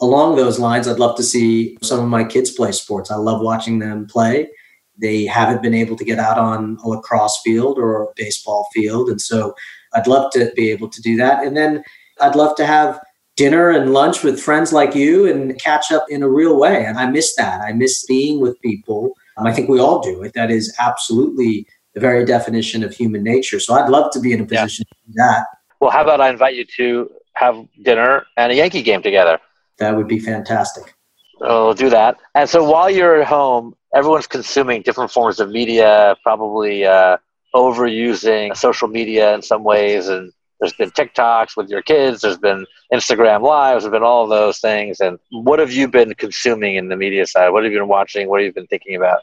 along 0.00 0.36
those 0.36 0.58
lines, 0.58 0.86
I'd 0.86 0.98
love 0.98 1.16
to 1.16 1.22
see 1.22 1.76
some 1.82 2.00
of 2.00 2.08
my 2.08 2.24
kids 2.24 2.50
play 2.50 2.72
sports. 2.72 3.10
I 3.10 3.16
love 3.16 3.40
watching 3.40 3.78
them 3.78 4.06
play. 4.06 4.48
They 4.96 5.26
haven't 5.26 5.62
been 5.62 5.74
able 5.74 5.96
to 5.96 6.04
get 6.04 6.18
out 6.18 6.38
on 6.38 6.78
a 6.84 6.88
lacrosse 6.88 7.40
field 7.44 7.78
or 7.78 8.02
a 8.02 8.06
baseball 8.16 8.68
field. 8.72 9.08
And 9.08 9.20
so 9.20 9.54
I'd 9.94 10.06
love 10.06 10.32
to 10.32 10.52
be 10.56 10.70
able 10.70 10.88
to 10.88 11.00
do 11.00 11.16
that. 11.16 11.44
And 11.44 11.56
then 11.56 11.82
I'd 12.20 12.36
love 12.36 12.56
to 12.56 12.66
have 12.66 13.00
dinner 13.36 13.70
and 13.70 13.92
lunch 13.92 14.24
with 14.24 14.40
friends 14.40 14.72
like 14.72 14.96
you 14.96 15.30
and 15.30 15.58
catch 15.60 15.92
up 15.92 16.04
in 16.08 16.22
a 16.24 16.28
real 16.28 16.58
way. 16.58 16.84
And 16.84 16.98
I 16.98 17.06
miss 17.06 17.36
that. 17.36 17.60
I 17.60 17.72
miss 17.72 18.04
being 18.06 18.40
with 18.40 18.60
people. 18.60 19.14
Um, 19.36 19.46
I 19.46 19.52
think 19.52 19.68
we 19.68 19.78
all 19.78 20.00
do 20.00 20.22
it. 20.22 20.32
That 20.34 20.50
is 20.50 20.74
absolutely 20.80 21.66
the 21.94 22.00
very 22.00 22.24
definition 22.24 22.82
of 22.82 22.92
human 22.92 23.22
nature. 23.22 23.60
So 23.60 23.74
I'd 23.74 23.88
love 23.88 24.10
to 24.12 24.20
be 24.20 24.32
in 24.32 24.40
a 24.40 24.44
position 24.44 24.84
yeah. 24.88 24.94
to 24.94 25.06
do 25.06 25.12
that. 25.16 25.46
Well, 25.80 25.90
how 25.92 26.02
about 26.02 26.20
I 26.20 26.28
invite 26.28 26.56
you 26.56 26.64
to 26.76 27.10
have 27.34 27.64
dinner 27.82 28.26
and 28.36 28.50
a 28.50 28.56
Yankee 28.56 28.82
game 28.82 29.02
together? 29.02 29.38
That 29.78 29.96
would 29.96 30.08
be 30.08 30.18
fantastic. 30.18 30.94
Oh, 31.40 31.66
we'll 31.66 31.74
do 31.74 31.90
that. 31.90 32.16
And 32.34 32.48
so 32.48 32.68
while 32.68 32.90
you're 32.90 33.20
at 33.20 33.28
home, 33.28 33.74
everyone's 33.94 34.26
consuming 34.26 34.82
different 34.82 35.10
forms 35.10 35.40
of 35.40 35.50
media, 35.50 36.16
probably 36.22 36.84
uh, 36.84 37.18
overusing 37.54 38.56
social 38.56 38.88
media 38.88 39.34
in 39.34 39.42
some 39.42 39.62
ways. 39.64 40.08
And 40.08 40.32
there's 40.60 40.72
been 40.72 40.90
TikToks 40.90 41.56
with 41.56 41.68
your 41.68 41.82
kids, 41.82 42.20
there's 42.22 42.38
been 42.38 42.66
Instagram 42.92 43.42
Lives, 43.42 43.84
there's 43.84 43.92
been 43.92 44.02
all 44.02 44.24
of 44.24 44.30
those 44.30 44.58
things. 44.58 45.00
And 45.00 45.18
what 45.30 45.60
have 45.60 45.72
you 45.72 45.86
been 45.86 46.14
consuming 46.14 46.74
in 46.74 46.88
the 46.88 46.96
media 46.96 47.26
side? 47.26 47.50
What 47.50 47.62
have 47.62 47.72
you 47.72 47.78
been 47.78 47.88
watching? 47.88 48.28
What 48.28 48.40
have 48.40 48.46
you 48.46 48.52
been 48.52 48.66
thinking 48.66 48.96
about? 48.96 49.20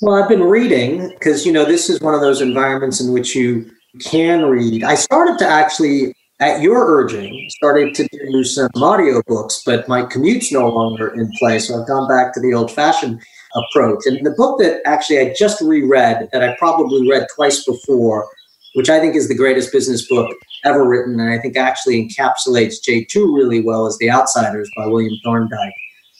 Well, 0.00 0.22
I've 0.22 0.28
been 0.28 0.44
reading 0.44 1.10
because, 1.10 1.44
you 1.44 1.52
know, 1.52 1.64
this 1.64 1.90
is 1.90 2.00
one 2.00 2.14
of 2.14 2.20
those 2.20 2.40
environments 2.40 3.00
in 3.00 3.12
which 3.12 3.34
you 3.34 3.70
can 4.00 4.44
read. 4.44 4.84
I 4.84 4.94
started 4.94 5.38
to 5.38 5.46
actually 5.46 6.14
at 6.40 6.60
your 6.60 6.86
urging, 6.86 7.48
started 7.50 7.94
to 7.94 8.06
do 8.10 8.44
some 8.44 8.68
audio 8.76 9.22
books, 9.26 9.62
but 9.64 9.88
my 9.88 10.02
commute's 10.02 10.52
no 10.52 10.68
longer 10.68 11.08
in 11.08 11.30
place. 11.38 11.68
So 11.68 11.80
I've 11.80 11.88
gone 11.88 12.08
back 12.08 12.34
to 12.34 12.40
the 12.40 12.52
old 12.52 12.70
fashioned 12.70 13.22
approach. 13.54 14.04
And 14.06 14.24
the 14.24 14.34
book 14.36 14.58
that 14.60 14.80
actually 14.84 15.18
I 15.20 15.34
just 15.38 15.60
reread, 15.60 16.28
that 16.32 16.42
I 16.42 16.54
probably 16.58 17.08
read 17.08 17.26
twice 17.34 17.64
before, 17.64 18.28
which 18.74 18.90
I 18.90 19.00
think 19.00 19.16
is 19.16 19.28
the 19.28 19.34
greatest 19.34 19.72
business 19.72 20.06
book 20.06 20.30
ever 20.64 20.86
written, 20.86 21.18
and 21.18 21.30
I 21.30 21.38
think 21.38 21.56
actually 21.56 22.06
encapsulates 22.06 22.76
J2 22.86 23.14
really 23.34 23.62
well, 23.62 23.86
is 23.86 23.96
The 23.98 24.10
Outsiders 24.10 24.70
by 24.76 24.86
William 24.86 25.14
Thorndike. 25.24 25.72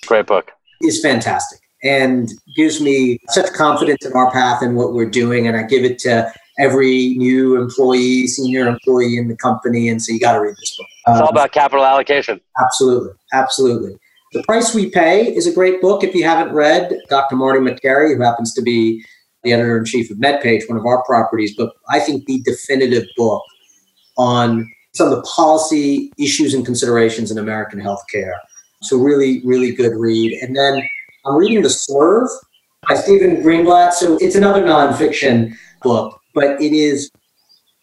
Great 0.07 0.27
book. 0.27 0.53
Is 0.83 1.01
fantastic 1.01 1.61
and 1.83 2.31
gives 2.57 2.81
me 2.81 3.19
such 3.29 3.53
confidence 3.53 4.05
in 4.05 4.12
our 4.12 4.31
path 4.31 4.62
and 4.62 4.77
what 4.77 4.93
we're 4.93 5.09
doing. 5.09 5.47
And 5.47 5.57
I 5.57 5.62
give 5.62 5.85
it 5.85 5.99
to 6.01 6.33
every 6.59 7.15
new 7.17 7.61
employee, 7.61 8.27
senior 8.27 8.67
employee 8.67 9.17
in 9.19 9.29
the 9.29 9.37
company. 9.37 9.89
And 9.89 10.03
so 10.03 10.13
you 10.13 10.21
got 10.21 10.33
to 10.33 10.41
read 10.41 10.57
this 10.57 10.77
book. 10.77 10.87
It's 11.07 11.19
um, 11.19 11.23
all 11.23 11.29
about 11.29 11.53
capital 11.53 11.85
allocation. 11.85 12.41
Absolutely. 12.61 13.13
Absolutely. 13.33 13.99
The 14.33 14.43
Price 14.43 14.75
We 14.75 14.91
Pay 14.91 15.35
is 15.35 15.47
a 15.47 15.53
great 15.53 15.81
book. 15.81 16.03
If 16.03 16.15
you 16.15 16.25
haven't 16.25 16.55
read 16.55 16.93
Dr. 17.09 17.37
Marty 17.37 17.61
Makary, 17.61 18.15
who 18.15 18.23
happens 18.23 18.53
to 18.55 18.63
be 18.63 19.05
the 19.45 19.53
editor 19.53 19.79
in 19.79 19.85
chief 19.85 20.11
of 20.11 20.17
MedPage, 20.17 20.69
one 20.69 20.79
of 20.79 20.85
our 20.85 21.05
properties, 21.05 21.55
but 21.57 21.73
I 21.91 22.01
think 22.01 22.27
the 22.27 22.41
definitive 22.43 23.05
book 23.17 23.43
on 24.19 24.71
some 24.95 25.09
of 25.09 25.15
the 25.15 25.23
policy 25.23 26.11
issues 26.19 26.55
and 26.55 26.65
considerations 26.65 27.31
in 27.31 27.39
American 27.39 27.81
healthcare. 27.81 28.35
So 28.83 28.99
really, 28.99 29.43
really 29.45 29.73
good 29.73 29.93
read. 29.95 30.33
And 30.43 30.57
then 30.57 30.83
I'm 31.25 31.37
reading 31.37 31.63
The 31.63 31.71
Swerve 31.71 32.29
by 32.89 32.95
Stephen 32.95 33.43
Greenblatt. 33.43 33.93
So 33.93 34.17
it's 34.21 34.35
another 34.35 34.63
nonfiction 34.63 35.55
book 35.83 36.21
but 36.37 36.62
it 36.62 36.72
is 36.72 37.11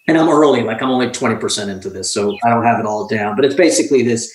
and 0.07 0.17
I'm 0.17 0.29
early, 0.29 0.63
like 0.63 0.81
I'm 0.81 0.89
only 0.89 1.07
20% 1.07 1.69
into 1.69 1.89
this, 1.89 2.13
so 2.13 2.35
I 2.43 2.49
don't 2.49 2.65
have 2.65 2.79
it 2.79 2.85
all 2.85 3.07
down. 3.07 3.35
But 3.35 3.45
it's 3.45 3.55
basically 3.55 4.03
this 4.03 4.33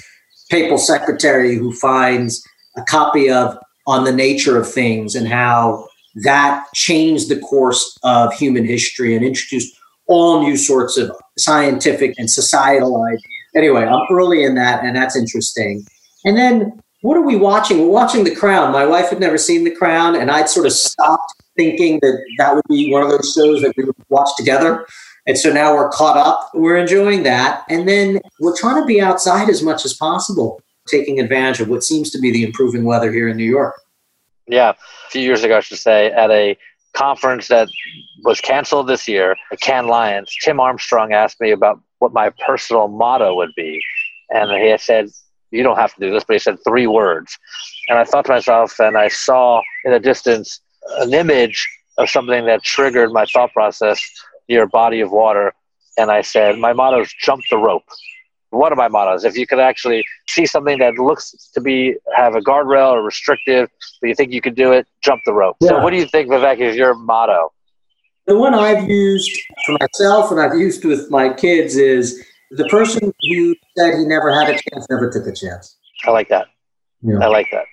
papal 0.50 0.78
secretary 0.78 1.56
who 1.56 1.72
finds 1.72 2.42
a 2.76 2.82
copy 2.82 3.30
of 3.30 3.58
On 3.86 4.04
the 4.04 4.12
Nature 4.12 4.56
of 4.58 4.70
Things 4.70 5.14
and 5.14 5.28
how 5.28 5.86
that 6.22 6.64
changed 6.74 7.28
the 7.28 7.38
course 7.38 7.98
of 8.02 8.32
human 8.32 8.64
history 8.64 9.14
and 9.14 9.24
introduced 9.24 9.74
all 10.06 10.42
new 10.42 10.56
sorts 10.56 10.96
of 10.96 11.12
scientific 11.36 12.14
and 12.16 12.30
societal 12.30 13.04
ideas. 13.04 13.22
Anyway, 13.54 13.84
I'm 13.84 14.06
early 14.10 14.44
in 14.44 14.54
that, 14.54 14.82
and 14.84 14.96
that's 14.96 15.16
interesting. 15.16 15.84
And 16.24 16.36
then 16.36 16.80
what 17.02 17.16
are 17.16 17.22
we 17.22 17.36
watching? 17.36 17.78
We're 17.78 17.88
watching 17.88 18.24
The 18.24 18.34
Crown. 18.34 18.72
My 18.72 18.86
wife 18.86 19.10
had 19.10 19.20
never 19.20 19.36
seen 19.36 19.64
The 19.64 19.74
Crown, 19.74 20.16
and 20.16 20.30
I'd 20.30 20.48
sort 20.48 20.64
of 20.64 20.72
stopped 20.72 21.34
thinking 21.58 21.98
that 22.00 22.24
that 22.38 22.54
would 22.54 22.64
be 22.68 22.90
one 22.90 23.02
of 23.02 23.10
those 23.10 23.34
shows 23.36 23.60
that 23.62 23.74
we 23.76 23.84
would 23.84 23.96
watch 24.08 24.30
together. 24.36 24.86
And 25.26 25.36
so 25.36 25.52
now 25.52 25.74
we're 25.74 25.90
caught 25.90 26.16
up. 26.16 26.50
We're 26.54 26.78
enjoying 26.78 27.24
that. 27.24 27.64
And 27.68 27.86
then 27.86 28.20
we're 28.40 28.56
trying 28.56 28.80
to 28.80 28.86
be 28.86 29.00
outside 29.00 29.50
as 29.50 29.62
much 29.62 29.84
as 29.84 29.92
possible, 29.92 30.62
taking 30.86 31.20
advantage 31.20 31.60
of 31.60 31.68
what 31.68 31.82
seems 31.82 32.10
to 32.12 32.18
be 32.18 32.30
the 32.30 32.44
improving 32.44 32.84
weather 32.84 33.12
here 33.12 33.28
in 33.28 33.36
New 33.36 33.44
York. 33.44 33.74
Yeah. 34.46 34.70
A 34.70 35.10
few 35.10 35.20
years 35.20 35.44
ago, 35.44 35.58
I 35.58 35.60
should 35.60 35.78
say, 35.78 36.06
at 36.06 36.30
a 36.30 36.56
conference 36.94 37.48
that 37.48 37.68
was 38.24 38.40
canceled 38.40 38.88
this 38.88 39.06
year 39.06 39.36
at 39.52 39.60
Cannes 39.60 39.88
Lions, 39.88 40.34
Tim 40.42 40.60
Armstrong 40.60 41.12
asked 41.12 41.40
me 41.40 41.50
about 41.50 41.80
what 41.98 42.14
my 42.14 42.30
personal 42.46 42.88
motto 42.88 43.34
would 43.34 43.52
be. 43.56 43.80
And 44.30 44.50
he 44.50 44.76
said, 44.78 45.10
You 45.50 45.62
don't 45.62 45.76
have 45.76 45.94
to 45.94 46.00
do 46.00 46.10
this, 46.10 46.24
but 46.24 46.34
he 46.34 46.38
said 46.38 46.56
three 46.66 46.86
words. 46.86 47.36
And 47.88 47.98
I 47.98 48.04
thought 48.04 48.24
to 48.26 48.32
myself, 48.32 48.78
and 48.78 48.96
I 48.96 49.08
saw 49.08 49.60
in 49.84 49.92
the 49.92 50.00
distance 50.00 50.60
an 50.96 51.14
image 51.14 51.68
of 51.98 52.08
something 52.08 52.46
that 52.46 52.62
triggered 52.62 53.12
my 53.12 53.26
thought 53.26 53.52
process 53.52 54.02
near 54.48 54.64
a 54.64 54.68
body 54.68 55.00
of 55.00 55.10
water. 55.10 55.52
And 55.96 56.10
I 56.10 56.22
said, 56.22 56.58
my 56.58 56.72
motto 56.72 57.00
is 57.00 57.12
jump 57.20 57.42
the 57.50 57.58
rope. 57.58 57.84
One 58.50 58.72
of 58.72 58.78
my 58.78 58.88
mottos, 58.88 59.24
if 59.24 59.36
you 59.36 59.46
could 59.46 59.58
actually 59.58 60.06
see 60.26 60.46
something 60.46 60.78
that 60.78 60.94
looks 60.94 61.50
to 61.54 61.60
be 61.60 61.96
have 62.16 62.34
a 62.34 62.40
guardrail 62.40 62.92
or 62.92 63.02
restrictive, 63.02 63.68
but 64.00 64.08
you 64.08 64.14
think 64.14 64.32
you 64.32 64.40
could 64.40 64.54
do 64.54 64.72
it, 64.72 64.86
jump 65.02 65.20
the 65.26 65.34
rope. 65.34 65.56
Yeah. 65.60 65.68
So 65.68 65.82
what 65.82 65.90
do 65.90 65.96
you 65.96 66.06
think, 66.06 66.30
Vivek, 66.30 66.58
is 66.60 66.76
your 66.76 66.94
motto? 66.94 67.52
The 68.26 68.38
one 68.38 68.54
I've 68.54 68.88
used 68.88 69.30
for 69.66 69.76
myself 69.80 70.30
and 70.30 70.40
I've 70.40 70.54
used 70.54 70.84
with 70.84 71.10
my 71.10 71.32
kids 71.32 71.76
is 71.76 72.24
the 72.50 72.64
person 72.68 73.12
who 73.20 73.54
said 73.76 73.94
he 73.98 74.04
never 74.04 74.32
had 74.32 74.48
a 74.48 74.52
chance 74.52 74.86
never 74.88 75.10
took 75.10 75.26
a 75.26 75.32
chance. 75.32 75.76
I 76.06 76.10
like 76.10 76.28
that. 76.28 76.46
Yeah. 77.02 77.18
I 77.20 77.26
like 77.26 77.48
that. 77.52 77.64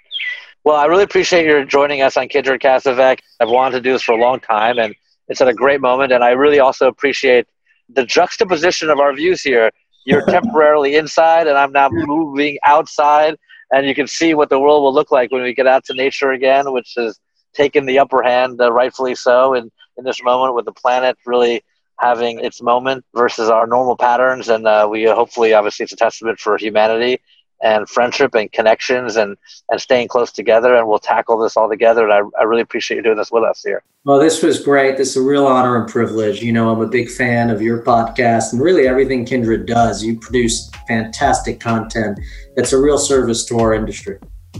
Well, 0.65 0.77
I 0.77 0.85
really 0.85 1.03
appreciate 1.03 1.45
your 1.45 1.63
joining 1.63 2.01
us 2.01 2.17
on 2.17 2.27
Kindred 2.27 2.59
Vivek. 2.59 3.19
I've 3.39 3.49
wanted 3.49 3.75
to 3.75 3.81
do 3.81 3.91
this 3.93 4.01
for 4.01 4.13
a 4.13 4.17
long 4.19 4.39
time, 4.39 4.79
and 4.79 4.95
it's 5.27 5.39
at 5.39 5.47
a 5.47 5.53
great 5.53 5.79
moment. 5.79 6.11
And 6.11 6.23
I 6.23 6.31
really 6.31 6.59
also 6.59 6.87
appreciate 6.87 7.45
the 7.87 8.03
juxtaposition 8.03 8.89
of 8.89 8.99
our 8.99 9.13
views 9.13 9.43
here. 9.43 9.69
You're 10.07 10.25
temporarily 10.31 10.95
inside, 10.95 11.45
and 11.45 11.55
I'm 11.55 11.71
now 11.71 11.89
moving 11.91 12.57
outside, 12.65 13.35
and 13.69 13.85
you 13.85 13.93
can 13.93 14.07
see 14.07 14.33
what 14.33 14.49
the 14.49 14.59
world 14.59 14.81
will 14.81 14.93
look 14.93 15.11
like 15.11 15.31
when 15.31 15.43
we 15.43 15.53
get 15.53 15.67
out 15.67 15.85
to 15.85 15.93
nature 15.93 16.31
again, 16.31 16.71
which 16.71 16.93
has 16.97 17.19
taken 17.53 17.85
the 17.85 17.99
upper 17.99 18.23
hand, 18.23 18.59
uh, 18.59 18.71
rightfully 18.71 19.13
so, 19.13 19.53
in, 19.53 19.71
in 19.97 20.03
this 20.03 20.23
moment 20.23 20.55
with 20.55 20.65
the 20.65 20.73
planet 20.73 21.15
really 21.27 21.63
having 21.99 22.39
its 22.39 22.59
moment 22.59 23.05
versus 23.13 23.51
our 23.51 23.67
normal 23.67 23.95
patterns. 23.95 24.49
And 24.49 24.65
uh, 24.65 24.87
we 24.89 25.03
hopefully, 25.03 25.53
obviously, 25.53 25.83
it's 25.83 25.93
a 25.93 25.95
testament 25.95 26.39
for 26.39 26.57
humanity 26.57 27.19
and 27.65 27.89
friendship 27.89 28.35
and 28.35 28.51
connections 28.51 29.15
and, 29.17 29.35
and 29.69 29.81
staying 29.81 30.07
close 30.07 30.31
together. 30.31 30.75
And 30.75 30.87
we'll 30.87 30.99
tackle 30.99 31.37
this 31.39 31.57
all 31.57 31.67
together. 31.67 32.03
And 32.03 32.13
I, 32.13 32.39
I 32.39 32.43
really 32.43 32.61
appreciate 32.61 32.97
you 32.97 33.03
doing 33.03 33.17
this 33.17 33.31
with 33.31 33.43
us 33.43 33.63
here. 33.63 33.83
Well, 34.05 34.19
this 34.19 34.43
was 34.43 34.59
great. 34.61 34.97
This 34.97 35.09
is 35.09 35.17
a 35.17 35.21
real 35.21 35.47
honor 35.47 35.75
and 35.75 35.89
privilege. 35.89 36.43
You 36.43 36.53
know, 36.53 36.69
I'm 36.69 36.79
a 36.79 36.87
big 36.87 37.09
fan 37.09 37.49
of 37.49 37.63
your 37.63 37.81
podcast 37.81 38.53
and 38.53 38.61
really 38.61 38.87
everything 38.87 39.25
Kindred 39.25 39.65
does. 39.65 40.03
You 40.03 40.19
produce 40.19 40.69
fantastic 40.87 41.59
content 41.59 42.19
that's 42.55 42.71
a 42.71 42.77
real 42.77 42.99
service 42.99 43.43
to 43.45 43.57
our 43.57 43.73
industry. 43.73 44.19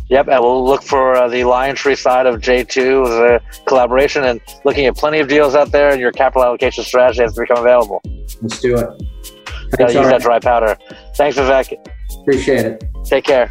Yep, 0.10 0.28
and 0.28 0.42
we'll 0.42 0.66
look 0.66 0.84
for 0.84 1.16
uh, 1.16 1.28
the 1.30 1.42
LionTree 1.42 1.98
side 1.98 2.26
of 2.26 2.42
J2 2.42 3.06
the 3.06 3.42
collaboration 3.66 4.24
and 4.24 4.42
looking 4.66 4.86
at 4.88 4.98
plenty 4.98 5.20
of 5.20 5.28
deals 5.28 5.56
out 5.56 5.72
there 5.72 5.90
and 5.90 6.02
your 6.02 6.12
capital 6.12 6.44
allocation 6.44 6.84
strategy 6.84 7.22
has 7.22 7.34
to 7.36 7.42
become 7.42 7.60
available. 7.60 8.02
Let's 8.42 8.60
do 8.60 8.78
it. 8.78 8.90
Thanks, 9.78 9.94
use 9.94 10.08
that 10.08 10.22
dry 10.22 10.40
powder. 10.40 10.78
Thanks, 11.16 11.38
Vivek. 11.38 11.95
Appreciate 12.22 12.66
it. 12.66 12.84
Take 13.06 13.26
care. 13.26 13.50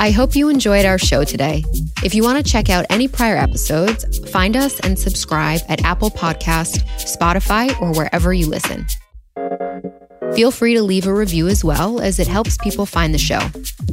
I 0.00 0.10
hope 0.10 0.36
you 0.36 0.48
enjoyed 0.48 0.86
our 0.86 0.98
show 0.98 1.24
today. 1.24 1.64
If 2.04 2.14
you 2.14 2.22
want 2.22 2.44
to 2.44 2.48
check 2.48 2.70
out 2.70 2.86
any 2.88 3.08
prior 3.08 3.36
episodes, 3.36 4.18
find 4.30 4.56
us 4.56 4.78
and 4.80 4.96
subscribe 4.98 5.60
at 5.68 5.84
Apple 5.84 6.10
Podcast, 6.10 6.84
Spotify, 6.98 7.80
or 7.80 7.92
wherever 7.92 8.32
you 8.32 8.46
listen. 8.46 8.86
Feel 10.34 10.50
free 10.50 10.74
to 10.74 10.82
leave 10.82 11.06
a 11.06 11.14
review 11.14 11.48
as 11.48 11.64
well, 11.64 12.00
as 12.00 12.18
it 12.18 12.28
helps 12.28 12.56
people 12.58 12.86
find 12.86 13.12
the 13.12 13.18
show. 13.18 13.40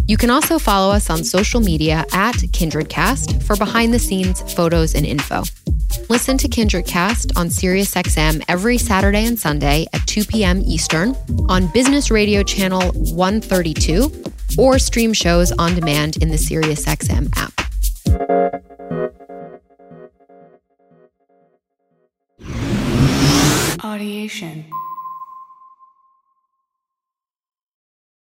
You 0.07 0.17
can 0.17 0.29
also 0.29 0.59
follow 0.59 0.93
us 0.93 1.09
on 1.09 1.23
social 1.23 1.59
media 1.59 2.05
at 2.11 2.35
KindredCast 2.35 3.43
for 3.43 3.55
behind 3.55 3.93
the 3.93 3.99
scenes 3.99 4.41
photos 4.53 4.93
and 4.93 5.05
info. 5.05 5.43
Listen 6.09 6.37
to 6.37 6.47
KindredCast 6.47 7.31
on 7.35 7.47
SiriusXM 7.47 8.43
every 8.47 8.77
Saturday 8.77 9.25
and 9.25 9.39
Sunday 9.39 9.87
at 9.93 10.05
2 10.05 10.25
p.m. 10.25 10.61
Eastern 10.65 11.15
on 11.49 11.67
Business 11.67 12.11
Radio 12.11 12.43
Channel 12.43 12.91
132 12.91 14.11
or 14.57 14.77
stream 14.77 15.13
shows 15.13 15.51
on 15.53 15.73
demand 15.73 16.17
in 16.17 16.29
the 16.29 16.37
SiriusXM 16.37 17.29
app. 17.35 17.51
Audiation. 23.79 24.65